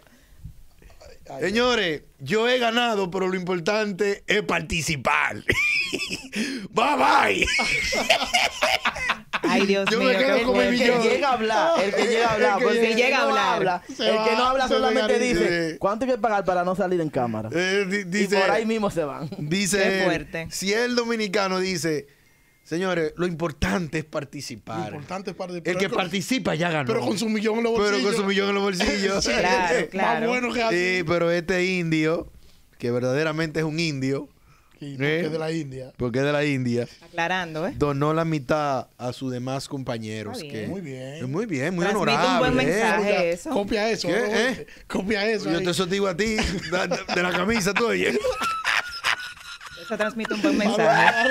señores, 1.41 2.03
yo 2.19 2.49
he 2.49 2.59
ganado, 2.59 3.11
pero 3.11 3.29
lo 3.29 3.37
importante 3.37 4.25
es 4.27 4.43
participar. 4.43 5.37
bye 6.71 6.97
bye. 6.97 7.47
Ay, 9.43 9.67
Dios 9.67 9.89
Yo 9.91 9.99
me 9.99 10.07
mío, 10.11 10.19
quedo 10.19 10.37
qué 10.39 10.43
con 10.45 10.57
El 10.61 10.79
que 10.79 10.85
millón. 10.85 11.03
llega 11.03 11.29
a 11.29 11.33
hablar, 11.33 11.71
el 11.83 11.95
que 11.95 12.07
llega 12.07 12.29
a 12.29 12.33
hablar, 12.35 12.53
El 12.53 12.59
que 12.59 12.65
porque 12.65 12.95
llega- 12.95 13.17
a 13.19 13.21
no 13.21 13.27
hablar. 13.37 13.83
el 13.89 14.17
va, 14.19 14.25
que 14.25 14.37
no 14.37 14.45
habla 14.47 14.69
solamente 14.69 15.19
dice. 15.19 15.77
¿cuánto 15.79 16.05
hay 16.05 16.13
que 16.13 16.19
pagar 16.19 16.45
para 16.45 16.65
no 16.65 16.75
salir 16.77 17.01
en 17.01 17.11
cámara? 17.11 17.51
Eh, 17.53 18.07
Y 18.13 18.27
por 18.29 18.51
ahí 18.51 18.65
mismo 18.65 18.91
se 18.91 19.05
van. 19.05 19.29
dice 19.39 19.79
Qué 19.83 20.03
fuerte. 20.05 20.47
si 20.51 20.73
el 20.73 20.95
dominicano 20.95 21.59
dice, 21.59 22.07
señores, 22.65 23.13
lo 23.17 23.27
importante 23.27 23.99
es 23.99 24.05
Lo 24.05 24.11
participar. 24.11 24.93
importante 24.93 25.31
es 25.31 25.37
para 25.37 25.53
El 25.55 25.63
que 25.63 25.89
participa 25.89 26.55
ya 26.55 26.71
ganó. 26.71 26.87
Pero 26.87 27.01
con 27.01 27.19
su 27.19 27.29
millón 27.29 27.59
en 27.59 27.65
los 27.65 27.73
Pero 27.73 27.85
bolsillos. 27.91 28.13
con 28.15 28.23
su 28.23 28.29
millón 28.29 28.49
en 28.51 28.55
los 28.55 28.63
bolsillos. 28.65 29.25
Claro, 29.33 29.75
Más 29.81 29.85
claro. 29.91 30.29
bueno 30.29 30.53
que 30.53 30.63
así. 30.63 30.77
Sí, 30.99 31.05
pero 31.07 31.31
este 31.31 31.65
indio, 31.65 32.29
que 32.79 32.91
verdaderamente 32.91 33.61
es 33.61 33.65
un 33.67 33.79
indio, 33.81 34.29
Y 34.81 34.97
porque 34.97 35.21
Eh. 35.21 35.25
es 35.27 35.31
de 35.33 35.39
la 35.39 35.53
India. 35.53 35.93
porque 35.97 36.19
es 36.19 36.25
de 36.25 36.33
la 36.33 36.45
India, 36.45 36.89
Aclarando, 37.03 37.69
¿eh? 37.69 37.73
donó 37.77 38.13
la 38.15 38.25
mitad 38.25 38.89
a 38.99 39.13
sus 39.13 39.31
demás 39.31 39.69
compañeros. 39.69 40.39
Que- 40.41 40.49
bien. 40.51 40.71
Muy 40.71 40.81
bien. 40.81 41.31
Muy 41.31 41.47
bien, 41.47 41.75
muy 41.77 41.85
Transmite 41.87 42.19
un 42.27 42.39
buen 42.41 42.53
¿eh? 42.53 42.65
mensaje. 42.65 42.97
Copia- 43.13 43.25
eso. 43.25 43.51
Copia 43.51 43.91
eso. 43.91 44.09
¿Eh? 44.11 44.67
Copia 44.89 45.27
eso. 45.31 45.51
Yo 45.53 45.59
ahí. 45.59 45.65
te 45.65 45.71
eso 45.71 45.85
te 45.87 45.93
digo 45.95 46.09
a 46.09 46.17
ti, 46.17 46.35
de, 46.35 46.39
de- 46.89 47.15
de 47.15 47.23
la 47.23 47.31
camisa 47.31 47.73
tú, 47.73 47.87
oye. 47.87 48.19
Eso 49.93 49.99
transmite 49.99 50.33
un 50.35 50.41
buen 50.43 50.57
mensaje. 50.57 51.29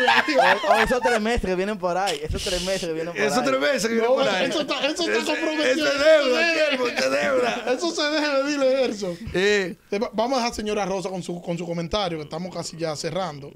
O, 0.67 0.71
o 0.71 0.75
esos 0.75 1.01
tres 1.01 1.19
meses 1.19 1.41
que 1.41 1.55
vienen 1.55 1.77
por 1.79 1.97
ahí, 1.97 2.19
esos 2.21 2.43
tres 2.43 2.61
meses 2.63 2.81
que 2.87 2.93
vienen 2.93 3.13
por 3.13 3.21
Eso 3.21 3.39
ahí. 3.39 3.45
tres 3.47 3.59
veces 3.59 3.81
que 3.87 3.93
viene 3.95 4.07
No, 4.07 4.13
por 4.15 4.27
ahí. 4.29 4.45
eso 4.45 4.61
está- 4.61 4.85
eso 4.87 5.09
está 5.09 5.25
comprometido. 5.25 5.87
Eso 5.87 5.87
es 5.87 5.99
deuda, 5.99 6.53
eso 6.71 6.87
es 6.87 7.11
deuda. 7.11 7.63
Eso 7.73 7.91
se 7.91 8.01
deja 8.03 8.37
de 8.37 8.51
dile 8.51 8.85
eso. 8.85 9.17
Eh, 9.33 9.75
Te 9.89 9.97
va- 9.99 10.11
Vamos 10.13 10.37
a 10.37 10.41
dejar 10.41 10.55
señora 10.55 10.85
Rosa 10.85 11.09
con 11.09 11.23
su, 11.23 11.41
con 11.41 11.57
su 11.57 11.65
comentario, 11.65 12.17
que 12.19 12.23
estamos 12.25 12.53
casi 12.53 12.77
ya 12.77 12.95
cerrando. 12.95 13.51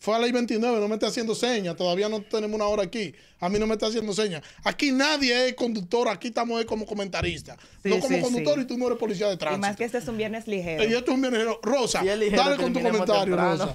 Fue 0.00 0.14
a 0.14 0.18
la 0.20 0.28
I-29, 0.28 0.60
no 0.80 0.86
me 0.88 0.94
está 0.94 1.08
haciendo 1.08 1.34
señas. 1.34 1.74
Todavía 1.76 2.08
no 2.08 2.22
tenemos 2.22 2.54
una 2.54 2.66
hora 2.66 2.84
aquí. 2.84 3.12
A 3.40 3.48
mí 3.48 3.58
no 3.58 3.66
me 3.66 3.74
está 3.74 3.86
haciendo 3.86 4.12
señas. 4.12 4.42
Aquí 4.64 4.90
nadie 4.90 5.48
es 5.48 5.54
conductor, 5.54 6.08
aquí 6.08 6.28
estamos 6.28 6.58
es 6.60 6.66
como 6.66 6.86
comentarista. 6.86 7.56
Sí, 7.82 7.88
no 7.90 8.00
como 8.00 8.16
sí, 8.16 8.22
conductor 8.22 8.54
sí. 8.56 8.60
y 8.62 8.64
tú 8.64 8.78
no 8.78 8.86
eres 8.86 8.98
policía 8.98 9.28
de 9.28 9.34
Y 9.34 9.36
tránsito. 9.36 9.66
más 9.66 9.76
que 9.76 9.84
este 9.84 9.98
es 9.98 10.08
un 10.08 10.16
viernes 10.16 10.46
ligero. 10.48 10.82
Y 10.84 10.86
esto 10.94 11.10
es 11.12 11.14
un 11.16 11.20
viajero. 11.22 11.60
Rosa, 11.62 12.02
ligero, 12.02 12.42
dale 12.42 12.56
con 12.56 12.72
tu 12.72 12.80
comentario, 12.82 13.36
temprano. 13.36 13.74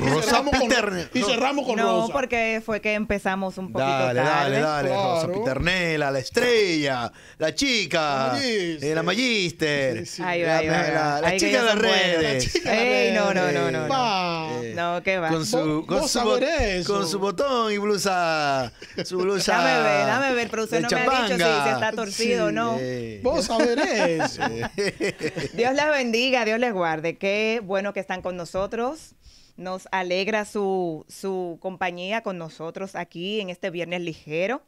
Rosa 0.00 0.22
cerramos 0.22 0.58
con- 0.58 0.70
y 1.14 1.22
cerramos 1.22 1.66
con 1.66 1.76
no, 1.76 2.00
Rosa. 2.02 2.12
porque 2.12 2.62
fue 2.64 2.80
que 2.80 2.94
empezamos 2.94 3.58
un 3.58 3.72
poquito 3.72 3.88
Dale, 3.90 4.20
tarde. 4.22 4.60
dale, 4.60 4.60
dale. 4.60 4.88
Rosa 4.90 5.26
Claro. 5.26 5.40
Piternela, 5.40 6.10
la 6.10 6.18
estrella, 6.20 7.12
la 7.38 7.54
chica, 7.54 8.00
La 8.00 8.32
magíster. 8.34 8.84
eh, 8.90 8.94
la 8.94 9.02
magíster, 9.02 9.98
Sí, 9.98 10.06
sí. 10.16 10.22
Ahí 10.22 10.42
va, 10.42 10.48
la, 10.62 11.16
ahí 11.16 11.22
va, 11.22 11.36
chica 11.36 11.58
de 11.60 11.64
las 11.66 11.78
redes. 11.78 12.54
Ey, 12.64 13.12
no, 13.12 13.34
no, 13.34 13.50
no, 13.52 13.70
no, 13.70 13.86
no. 13.86 13.88
Va. 13.88 14.50
Eh, 14.62 14.72
No, 14.76 15.02
¿qué 15.02 15.18
va? 15.18 15.30
Con 15.44 15.62
su, 15.62 15.68
Vos- 15.76 15.86
con, 15.86 15.98
vos 16.00 16.10
su 16.10 16.18
saber 16.18 16.42
bot- 16.44 16.60
eso. 16.60 16.92
con 16.94 17.08
su 17.08 17.18
botón 17.18 17.72
y 17.72 17.78
blusa. 17.78 18.72
Su 19.04 19.18
blusa. 19.18 19.56
Dame 19.58 19.82
ver, 19.82 20.06
dame 20.06 20.34
ver, 20.34 20.50
pero 20.50 20.64
usted 20.64 20.80
no 20.82 20.88
me 20.90 20.96
ha 20.96 21.22
dicho 21.22 21.36
si, 21.36 21.42
si 21.42 21.68
está 21.70 21.92
torcido 21.92 22.46
o 22.46 22.48
Sí. 22.48 22.54
no. 22.54 22.78
Vos. 23.22 23.48
Dios 25.54 25.74
les 25.74 25.88
bendiga, 25.90 26.44
Dios 26.44 26.58
les 26.58 26.72
guarde. 26.72 27.16
Qué 27.18 27.60
bueno 27.64 27.92
que 27.92 28.00
están 28.00 28.22
con 28.22 28.36
nosotros. 28.36 29.14
Nos 29.56 29.86
alegra 29.92 30.44
su, 30.44 31.04
su 31.08 31.58
compañía 31.60 32.22
con 32.22 32.38
nosotros 32.38 32.96
aquí 32.96 33.40
en 33.40 33.50
este 33.50 33.70
viernes 33.70 34.00
ligero. 34.00 34.62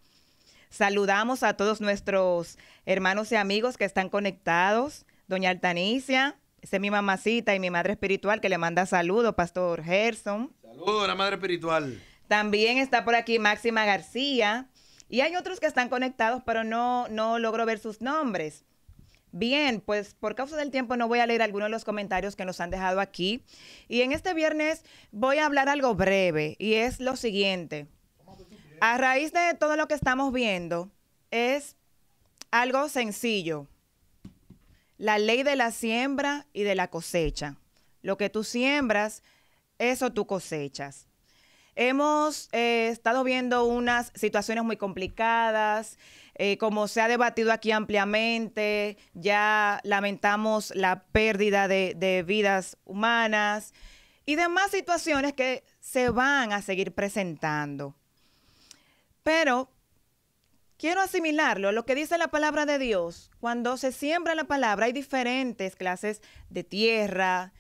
Saludamos 0.71 1.43
a 1.43 1.55
todos 1.55 1.81
nuestros 1.81 2.57
hermanos 2.85 3.33
y 3.33 3.37
amigos 3.37 3.77
que 3.77 3.85
están 3.85 4.09
conectados. 4.09 5.05
Doña 5.27 5.51
Altanicia, 5.51 6.37
esa 6.61 6.77
es 6.77 6.81
mi 6.81 6.91
mamacita 6.91 7.55
y 7.55 7.61
mi 7.61 7.71
madre 7.71 7.93
espiritual 7.93 8.41
que 8.41 8.49
le 8.49 8.59
manda 8.59 8.87
saludos, 8.87 9.35
Pastor 9.35 9.83
Gerson. 9.85 10.53
Saludos 10.63 11.05
a 11.05 11.07
la 11.09 11.15
madre 11.15 11.37
espiritual. 11.37 12.03
También 12.29 12.79
está 12.79 13.05
por 13.05 13.15
aquí 13.15 13.39
Máxima 13.39 13.85
García. 13.85 14.69
Y 15.09 15.21
hay 15.21 15.37
otros 15.37 15.61
que 15.61 15.67
están 15.67 15.89
conectados, 15.89 16.43
pero 16.45 16.65
no, 16.65 17.07
no 17.09 17.39
logro 17.39 17.65
ver 17.65 17.79
sus 17.79 18.01
nombres. 18.01 18.65
Bien, 19.31 19.81
pues 19.81 20.15
por 20.15 20.35
causa 20.35 20.57
del 20.57 20.71
tiempo 20.71 20.97
no 20.97 21.09
voy 21.09 21.21
a 21.21 21.27
leer 21.27 21.43
algunos 21.43 21.67
de 21.67 21.71
los 21.71 21.85
comentarios 21.85 22.35
que 22.35 22.45
nos 22.45 22.61
han 22.61 22.71
dejado 22.71 23.01
aquí. 23.01 23.45
Y 23.87 24.01
en 24.01 24.13
este 24.13 24.35
viernes 24.35 24.83
voy 25.13 25.39
a 25.39 25.47
hablar 25.47 25.69
algo 25.69 25.95
breve 25.95 26.57
y 26.59 26.75
es 26.75 27.01
lo 27.01 27.17
siguiente. 27.17 27.87
A 28.81 28.99
raíz 28.99 29.33
de 29.33 29.55
todo 29.59 29.77
lo 29.77 29.89
que 29.89 29.95
estamos 29.95 30.33
viendo, 30.33 30.91
es 31.31 31.77
algo 32.51 32.89
sencillo. 32.89 33.69
La 34.99 35.19
ley 35.19 35.43
de 35.43 35.57
la 35.57 35.73
siembra 35.73 36.47
y 36.53 36.63
de 36.63 36.75
la 36.75 36.89
cosecha. 36.89 37.57
Lo 38.03 38.17
que 38.17 38.31
tú 38.31 38.45
siembras, 38.45 39.23
eso 39.79 40.13
tú 40.13 40.27
cosechas. 40.27 41.07
Hemos 41.75 42.49
eh, 42.53 42.89
estado 42.91 43.23
viendo 43.23 43.65
unas 43.67 44.11
situaciones 44.15 44.65
muy 44.65 44.79
complicadas, 44.79 45.99
eh, 46.37 46.57
como 46.57 46.89
se 46.89 47.03
ha 47.03 47.09
debatido 47.09 47.53
aquí 47.53 47.71
ampliamente, 47.71 48.97
ya 49.13 49.81
lamentamos 49.85 50.75
la 50.75 51.05
pérdida 51.05 51.69
de, 51.69 51.95
de 51.95 52.23
vidas 52.23 52.79
humanas 52.87 53.75
y 54.25 54.37
demás 54.37 54.71
situaciones 54.71 55.35
que 55.35 55.65
se 55.81 56.09
van 56.09 56.53
a 56.53 56.63
seguir 56.63 56.95
presentando. 56.95 57.95
Pero 59.23 59.71
quiero 60.79 61.01
asimilarlo, 61.01 61.73
lo 61.73 61.87
que 61.87 61.95
dice 61.95 62.19
la 62.19 62.29
palabra 62.29 62.67
de 62.67 62.79
Dios. 62.79 63.31
Cuando 63.41 63.77
se 63.77 63.93
siembra 63.93 64.35
la 64.35 64.45
palabra 64.45 64.87
hay 64.87 64.93
diferentes 64.93 65.77
clases 65.77 66.23
de 66.51 66.65
tierra, 66.65 67.53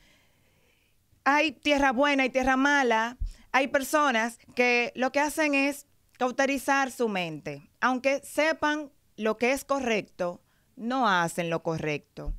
hay 1.24 1.52
tierra 1.52 1.92
buena 1.92 2.24
y 2.24 2.30
tierra 2.30 2.56
mala. 2.56 3.18
Hay 3.50 3.68
personas 3.68 4.38
que 4.54 4.92
lo 4.94 5.10
que 5.12 5.20
hacen 5.20 5.54
es 5.54 5.86
cauterizar 6.18 6.90
su 6.90 7.08
mente. 7.08 7.68
Aunque 7.80 8.20
sepan 8.22 8.92
lo 9.16 9.36
que 9.36 9.52
es 9.52 9.64
correcto, 9.64 10.40
no 10.76 11.08
hacen 11.08 11.50
lo 11.50 11.62
correcto. 11.62 12.34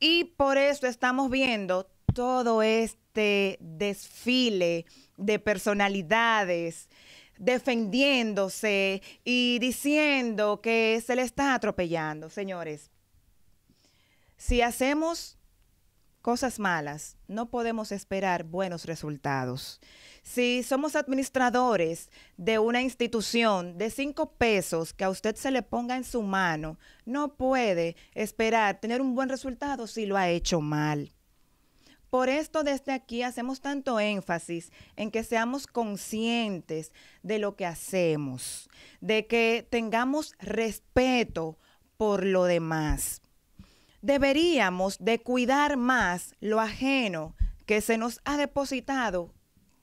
Y 0.00 0.24
por 0.24 0.58
eso 0.58 0.86
estamos 0.86 1.30
viendo 1.30 1.90
todo 2.14 2.62
este 2.62 3.58
desfile 3.60 4.86
de 5.16 5.38
personalidades 5.38 6.88
defendiéndose 7.38 9.02
y 9.24 9.58
diciendo 9.60 10.60
que 10.60 11.02
se 11.04 11.16
le 11.16 11.22
está 11.22 11.54
atropellando. 11.54 12.30
Señores, 12.30 12.90
si 14.36 14.62
hacemos 14.62 15.38
cosas 16.22 16.58
malas, 16.58 17.16
no 17.26 17.48
podemos 17.48 17.92
esperar 17.92 18.44
buenos 18.44 18.84
resultados. 18.84 19.80
Si 20.22 20.62
somos 20.62 20.94
administradores 20.94 22.10
de 22.36 22.58
una 22.58 22.82
institución 22.82 23.78
de 23.78 23.90
cinco 23.90 24.32
pesos 24.34 24.92
que 24.92 25.04
a 25.04 25.10
usted 25.10 25.36
se 25.36 25.50
le 25.50 25.62
ponga 25.62 25.96
en 25.96 26.04
su 26.04 26.22
mano, 26.22 26.78
no 27.06 27.34
puede 27.36 27.96
esperar 28.14 28.78
tener 28.80 29.00
un 29.00 29.14
buen 29.14 29.28
resultado 29.28 29.86
si 29.86 30.04
lo 30.04 30.16
ha 30.16 30.28
hecho 30.28 30.60
mal. 30.60 31.12
Por 32.10 32.28
esto 32.28 32.62
desde 32.62 32.92
aquí 32.92 33.22
hacemos 33.22 33.60
tanto 33.60 34.00
énfasis 34.00 34.72
en 34.96 35.10
que 35.10 35.24
seamos 35.24 35.66
conscientes 35.66 36.92
de 37.22 37.38
lo 37.38 37.54
que 37.56 37.66
hacemos, 37.66 38.68
de 39.00 39.26
que 39.26 39.66
tengamos 39.68 40.34
respeto 40.38 41.58
por 41.96 42.24
lo 42.24 42.44
demás 42.44 43.20
deberíamos 44.02 44.98
de 44.98 45.20
cuidar 45.20 45.76
más 45.76 46.34
lo 46.40 46.60
ajeno 46.60 47.34
que 47.66 47.80
se 47.80 47.98
nos 47.98 48.20
ha 48.24 48.36
depositado 48.36 49.34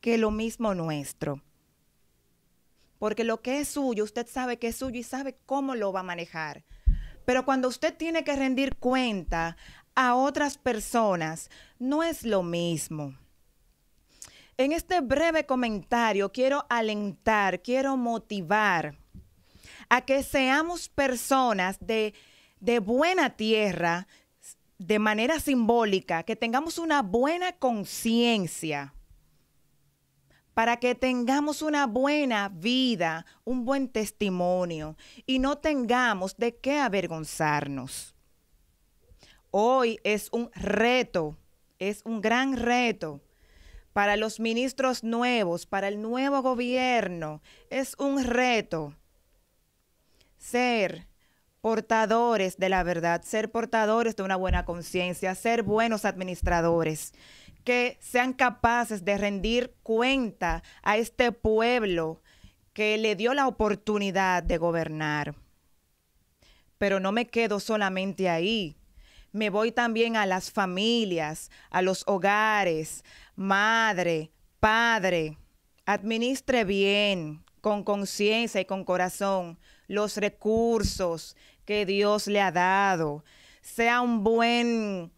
que 0.01 0.17
lo 0.17 0.32
mismo 0.32 0.73
nuestro. 0.73 1.43
Porque 2.99 3.23
lo 3.23 3.41
que 3.41 3.59
es 3.59 3.67
suyo, 3.67 4.03
usted 4.03 4.28
sabe 4.28 4.57
que 4.57 4.67
es 4.67 4.78
suyo 4.78 4.99
y 4.99 5.03
sabe 5.03 5.38
cómo 5.45 5.76
lo 5.76 5.91
va 5.91 5.99
a 5.99 6.03
manejar. 6.03 6.63
Pero 7.26 7.43
cuando 7.43 7.67
usted 7.67 7.95
tiene 7.95 8.23
que 8.23 8.36
rendir 8.36 8.76
cuenta 8.78 9.57
a 9.95 10.15
otras 10.15 10.57
personas, 10.57 11.49
no 11.79 12.03
es 12.03 12.23
lo 12.23 12.43
mismo. 12.43 13.15
En 14.57 14.71
este 14.71 15.01
breve 15.01 15.45
comentario 15.45 16.31
quiero 16.31 16.65
alentar, 16.69 17.61
quiero 17.61 17.97
motivar 17.97 18.97
a 19.89 20.01
que 20.01 20.23
seamos 20.23 20.87
personas 20.89 21.77
de 21.79 22.13
de 22.65 22.79
buena 22.79 23.29
tierra, 23.29 24.07
de 24.79 24.97
manera 24.97 25.39
simbólica, 25.39 26.23
que 26.23 26.35
tengamos 26.35 26.79
una 26.79 27.03
buena 27.03 27.53
conciencia, 27.53 28.93
para 30.55 30.77
que 30.77 30.95
tengamos 30.95 31.61
una 31.61 31.85
buena 31.85 32.49
vida, 32.49 33.25
un 33.43 33.65
buen 33.65 33.87
testimonio 33.87 34.97
y 35.25 35.39
no 35.39 35.57
tengamos 35.57 36.37
de 36.37 36.55
qué 36.57 36.79
avergonzarnos. 36.79 38.14
Hoy 39.57 40.01
es 40.03 40.27
un 40.33 40.51
reto, 40.53 41.37
es 41.79 42.01
un 42.03 42.19
gran 42.19 42.57
reto 42.57 43.21
para 43.93 44.17
los 44.17 44.41
ministros 44.41 45.01
nuevos, 45.01 45.65
para 45.65 45.87
el 45.87 46.01
nuevo 46.01 46.41
gobierno, 46.41 47.41
es 47.69 47.95
un 47.97 48.21
reto 48.21 48.93
ser 50.37 51.07
portadores 51.61 52.57
de 52.57 52.67
la 52.67 52.83
verdad, 52.83 53.21
ser 53.21 53.49
portadores 53.49 54.17
de 54.17 54.23
una 54.23 54.35
buena 54.35 54.65
conciencia, 54.65 55.33
ser 55.35 55.63
buenos 55.63 56.03
administradores, 56.03 57.13
que 57.63 57.97
sean 58.01 58.33
capaces 58.33 59.05
de 59.05 59.17
rendir 59.17 59.73
cuenta 59.83 60.63
a 60.83 60.97
este 60.97 61.31
pueblo 61.31 62.21
que 62.73 62.97
le 62.97 63.15
dio 63.15 63.33
la 63.33 63.47
oportunidad 63.47 64.43
de 64.43 64.57
gobernar. 64.57 65.33
Pero 66.77 66.99
no 66.99 67.13
me 67.13 67.27
quedo 67.27 67.61
solamente 67.61 68.27
ahí. 68.27 68.75
Me 69.36 69.49
voy 69.49 69.73
también 69.73 70.15
a 70.15 70.25
las 70.25 70.49
familias, 70.49 71.51
a 71.69 71.81
los 71.81 72.05
hogares, 72.07 73.03
madre, 73.36 74.31
padre. 74.61 75.38
Administre 75.86 76.63
bien, 76.63 77.43
con 77.59 77.83
conciencia 77.83 78.61
y 78.61 78.65
con 78.65 78.86
corazón, 78.86 79.59
los 79.89 80.15
recursos 80.15 81.36
que 81.65 81.86
Dios 81.86 82.27
le 82.27 82.39
ha 82.39 82.49
dado. 82.49 83.25
Sea 83.61 83.99
un 83.99 84.23
buen, 84.23 85.11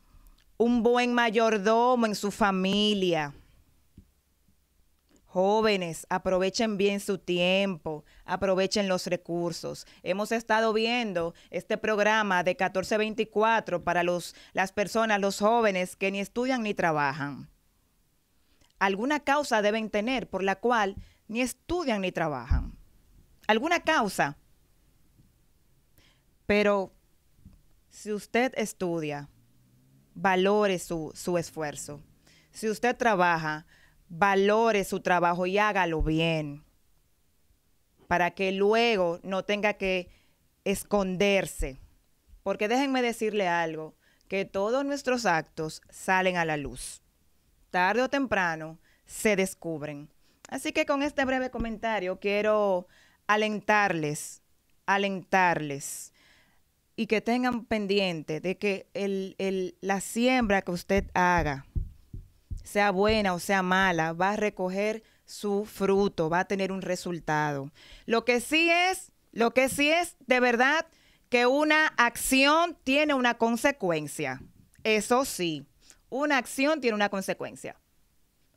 un 0.58 0.82
buen 0.82 1.14
mayordomo 1.14 2.08
en 2.08 2.16
su 2.16 2.32
familia. 2.32 3.36
Jóvenes, 5.38 6.08
aprovechen 6.10 6.78
bien 6.78 7.00
su 7.00 7.20
tiempo, 7.20 8.04
aprovechen 8.26 8.88
los 8.88 9.06
recursos. 9.06 9.86
Hemos 10.02 10.32
estado 10.32 10.74
viendo 10.74 11.36
este 11.52 11.78
programa 11.78 12.44
de 12.44 12.54
1424 12.54 13.84
para 13.84 14.02
los, 14.02 14.34
las 14.54 14.72
personas, 14.72 15.22
los 15.22 15.38
jóvenes 15.38 15.96
que 15.96 16.10
ni 16.10 16.22
estudian 16.22 16.64
ni 16.64 16.74
trabajan. 16.74 17.52
Alguna 18.80 19.20
causa 19.20 19.62
deben 19.62 19.92
tener 19.92 20.28
por 20.28 20.42
la 20.42 20.56
cual 20.56 20.96
ni 21.28 21.42
estudian 21.42 22.02
ni 22.02 22.12
trabajan. 22.12 22.76
Alguna 23.46 23.82
causa. 23.82 24.40
Pero 26.48 26.96
si 27.92 28.12
usted 28.12 28.54
estudia, 28.58 29.30
valore 30.16 30.80
su, 30.80 31.12
su 31.14 31.38
esfuerzo. 31.38 32.02
Si 32.50 32.68
usted 32.68 32.98
trabaja, 32.98 33.68
valore 34.10 34.84
su 34.84 35.00
trabajo 35.02 35.46
y 35.46 35.58
hágalo 35.58 36.02
bien. 36.02 36.64
Para 38.08 38.32
que 38.32 38.52
luego 38.52 39.20
no 39.24 39.44
tenga 39.44 39.74
que 39.74 40.10
esconderse. 40.64 41.80
Porque 42.44 42.68
déjenme 42.68 43.02
decirle 43.02 43.48
algo, 43.48 43.96
que 44.28 44.46
todos 44.46 44.86
nuestros 44.86 45.26
actos 45.26 45.82
salen 45.90 46.38
a 46.38 46.46
la 46.46 46.58
luz. 46.58 47.02
Tarde 47.70 48.02
o 48.02 48.10
temprano 48.10 48.80
se 49.06 49.36
descubren. 49.36 50.10
Así 50.50 50.72
que 50.72 50.86
con 50.86 51.04
este 51.04 51.26
breve 51.26 51.50
comentario 51.50 52.20
quiero 52.20 52.88
alentarles, 53.28 54.42
alentarles 54.86 56.14
y 56.96 57.08
que 57.08 57.22
tengan 57.22 57.66
pendiente 57.66 58.40
de 58.40 58.58
que 58.58 58.88
el, 58.94 59.36
el, 59.38 59.78
la 59.82 60.02
siembra 60.02 60.62
que 60.62 60.72
usted 60.72 61.06
haga, 61.14 61.66
sea 62.68 62.92
buena 62.92 63.34
o 63.34 63.40
sea 63.40 63.64
mala, 63.64 64.14
va 64.14 64.32
a 64.32 64.36
recoger 64.36 65.04
su 65.26 65.66
fruto, 65.66 66.30
va 66.30 66.42
a 66.42 66.48
tener 66.48 66.72
un 66.72 66.82
resultado. 66.82 67.72
Lo 68.06 68.26
que 68.26 68.40
sí 68.40 68.70
es, 68.70 69.12
lo 69.32 69.54
que 69.54 69.70
sí 69.70 69.90
es 69.90 70.16
de 70.28 70.40
verdad 70.40 70.86
que 71.30 71.46
una 71.46 71.88
acción 71.98 72.78
tiene 72.84 73.14
una 73.14 73.38
consecuencia. 73.38 74.42
Eso 74.84 75.26
sí, 75.26 75.66
una 76.10 76.38
acción 76.38 76.82
tiene 76.82 76.96
una 76.96 77.10
consecuencia. 77.10 77.76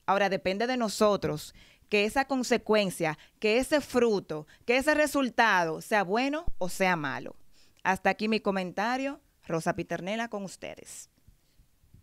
Ahora 0.06 0.28
depende 0.28 0.66
de 0.66 0.76
nosotros 0.76 1.54
que 1.88 2.04
esa 2.04 2.24
consecuencia, 2.24 3.18
que 3.38 3.58
ese 3.58 3.80
fruto, 3.80 4.46
que 4.64 4.76
ese 4.76 4.94
resultado 4.94 5.80
sea 5.80 6.04
bueno 6.04 6.44
o 6.58 6.68
sea 6.68 6.96
malo. 6.96 7.36
Hasta 7.82 8.10
aquí 8.10 8.28
mi 8.28 8.40
comentario. 8.40 9.20
Rosa 9.46 9.74
Piternela 9.74 10.28
con 10.28 10.44
ustedes. 10.44 11.10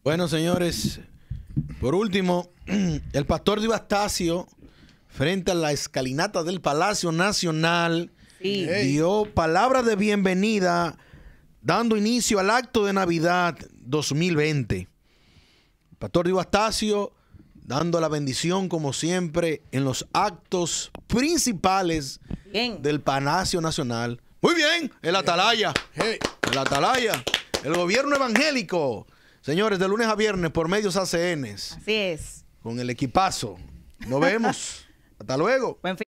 Bueno, 0.03 0.28
señores, 0.28 0.99
por 1.80 1.95
último, 1.95 2.49
el 3.13 3.25
pastor 3.25 3.61
Divastacio, 3.61 4.47
frente 5.07 5.51
a 5.51 5.55
la 5.55 5.71
escalinata 5.71 6.43
del 6.43 6.61
Palacio 6.61 7.11
Nacional, 7.11 8.11
Sí. 8.39 8.67
dio 8.84 9.25
palabras 9.34 9.84
de 9.86 9.95
bienvenida, 9.95 10.95
dando 11.61 11.97
inicio 11.97 12.39
al 12.39 12.51
acto 12.51 12.86
de 12.86 12.93
Navidad 12.93 13.57
2020. 13.80 14.78
El 14.78 15.97
pastor 15.97 16.28
Divastacio 16.28 17.13
dando 17.55 17.99
la 17.99 18.07
bendición, 18.09 18.69
como 18.69 18.93
siempre, 18.93 19.63
en 19.71 19.84
los 19.84 20.05
actos 20.13 20.91
principales 21.07 22.19
Bien. 22.53 22.80
del 22.84 23.01
Palacio 23.01 23.59
Nacional. 23.59 24.21
Muy 24.39 24.53
bien, 24.53 24.91
el 25.01 25.15
Atalaya. 25.15 25.73
Hey, 25.95 26.19
El 26.51 26.57
Atalaya. 26.59 27.23
El 27.63 27.73
gobierno 27.73 28.15
evangélico. 28.15 29.07
Señores, 29.48 29.80
de 29.80 29.88
lunes 29.88 30.08
a 30.08 30.16
viernes 30.16 30.52
por 30.52 30.68
medios 30.68 30.98
ACNs. 30.98 31.78
Así 31.78 31.93
es. 31.93 32.43
Con 32.62 32.82
el 32.82 32.89
equipazo. 32.89 33.56
Nos 34.06 34.20
vemos. 34.20 34.86
Hasta 35.20 35.38
luego. 35.38 35.80
Buen 35.82 35.98
fin. 35.98 36.07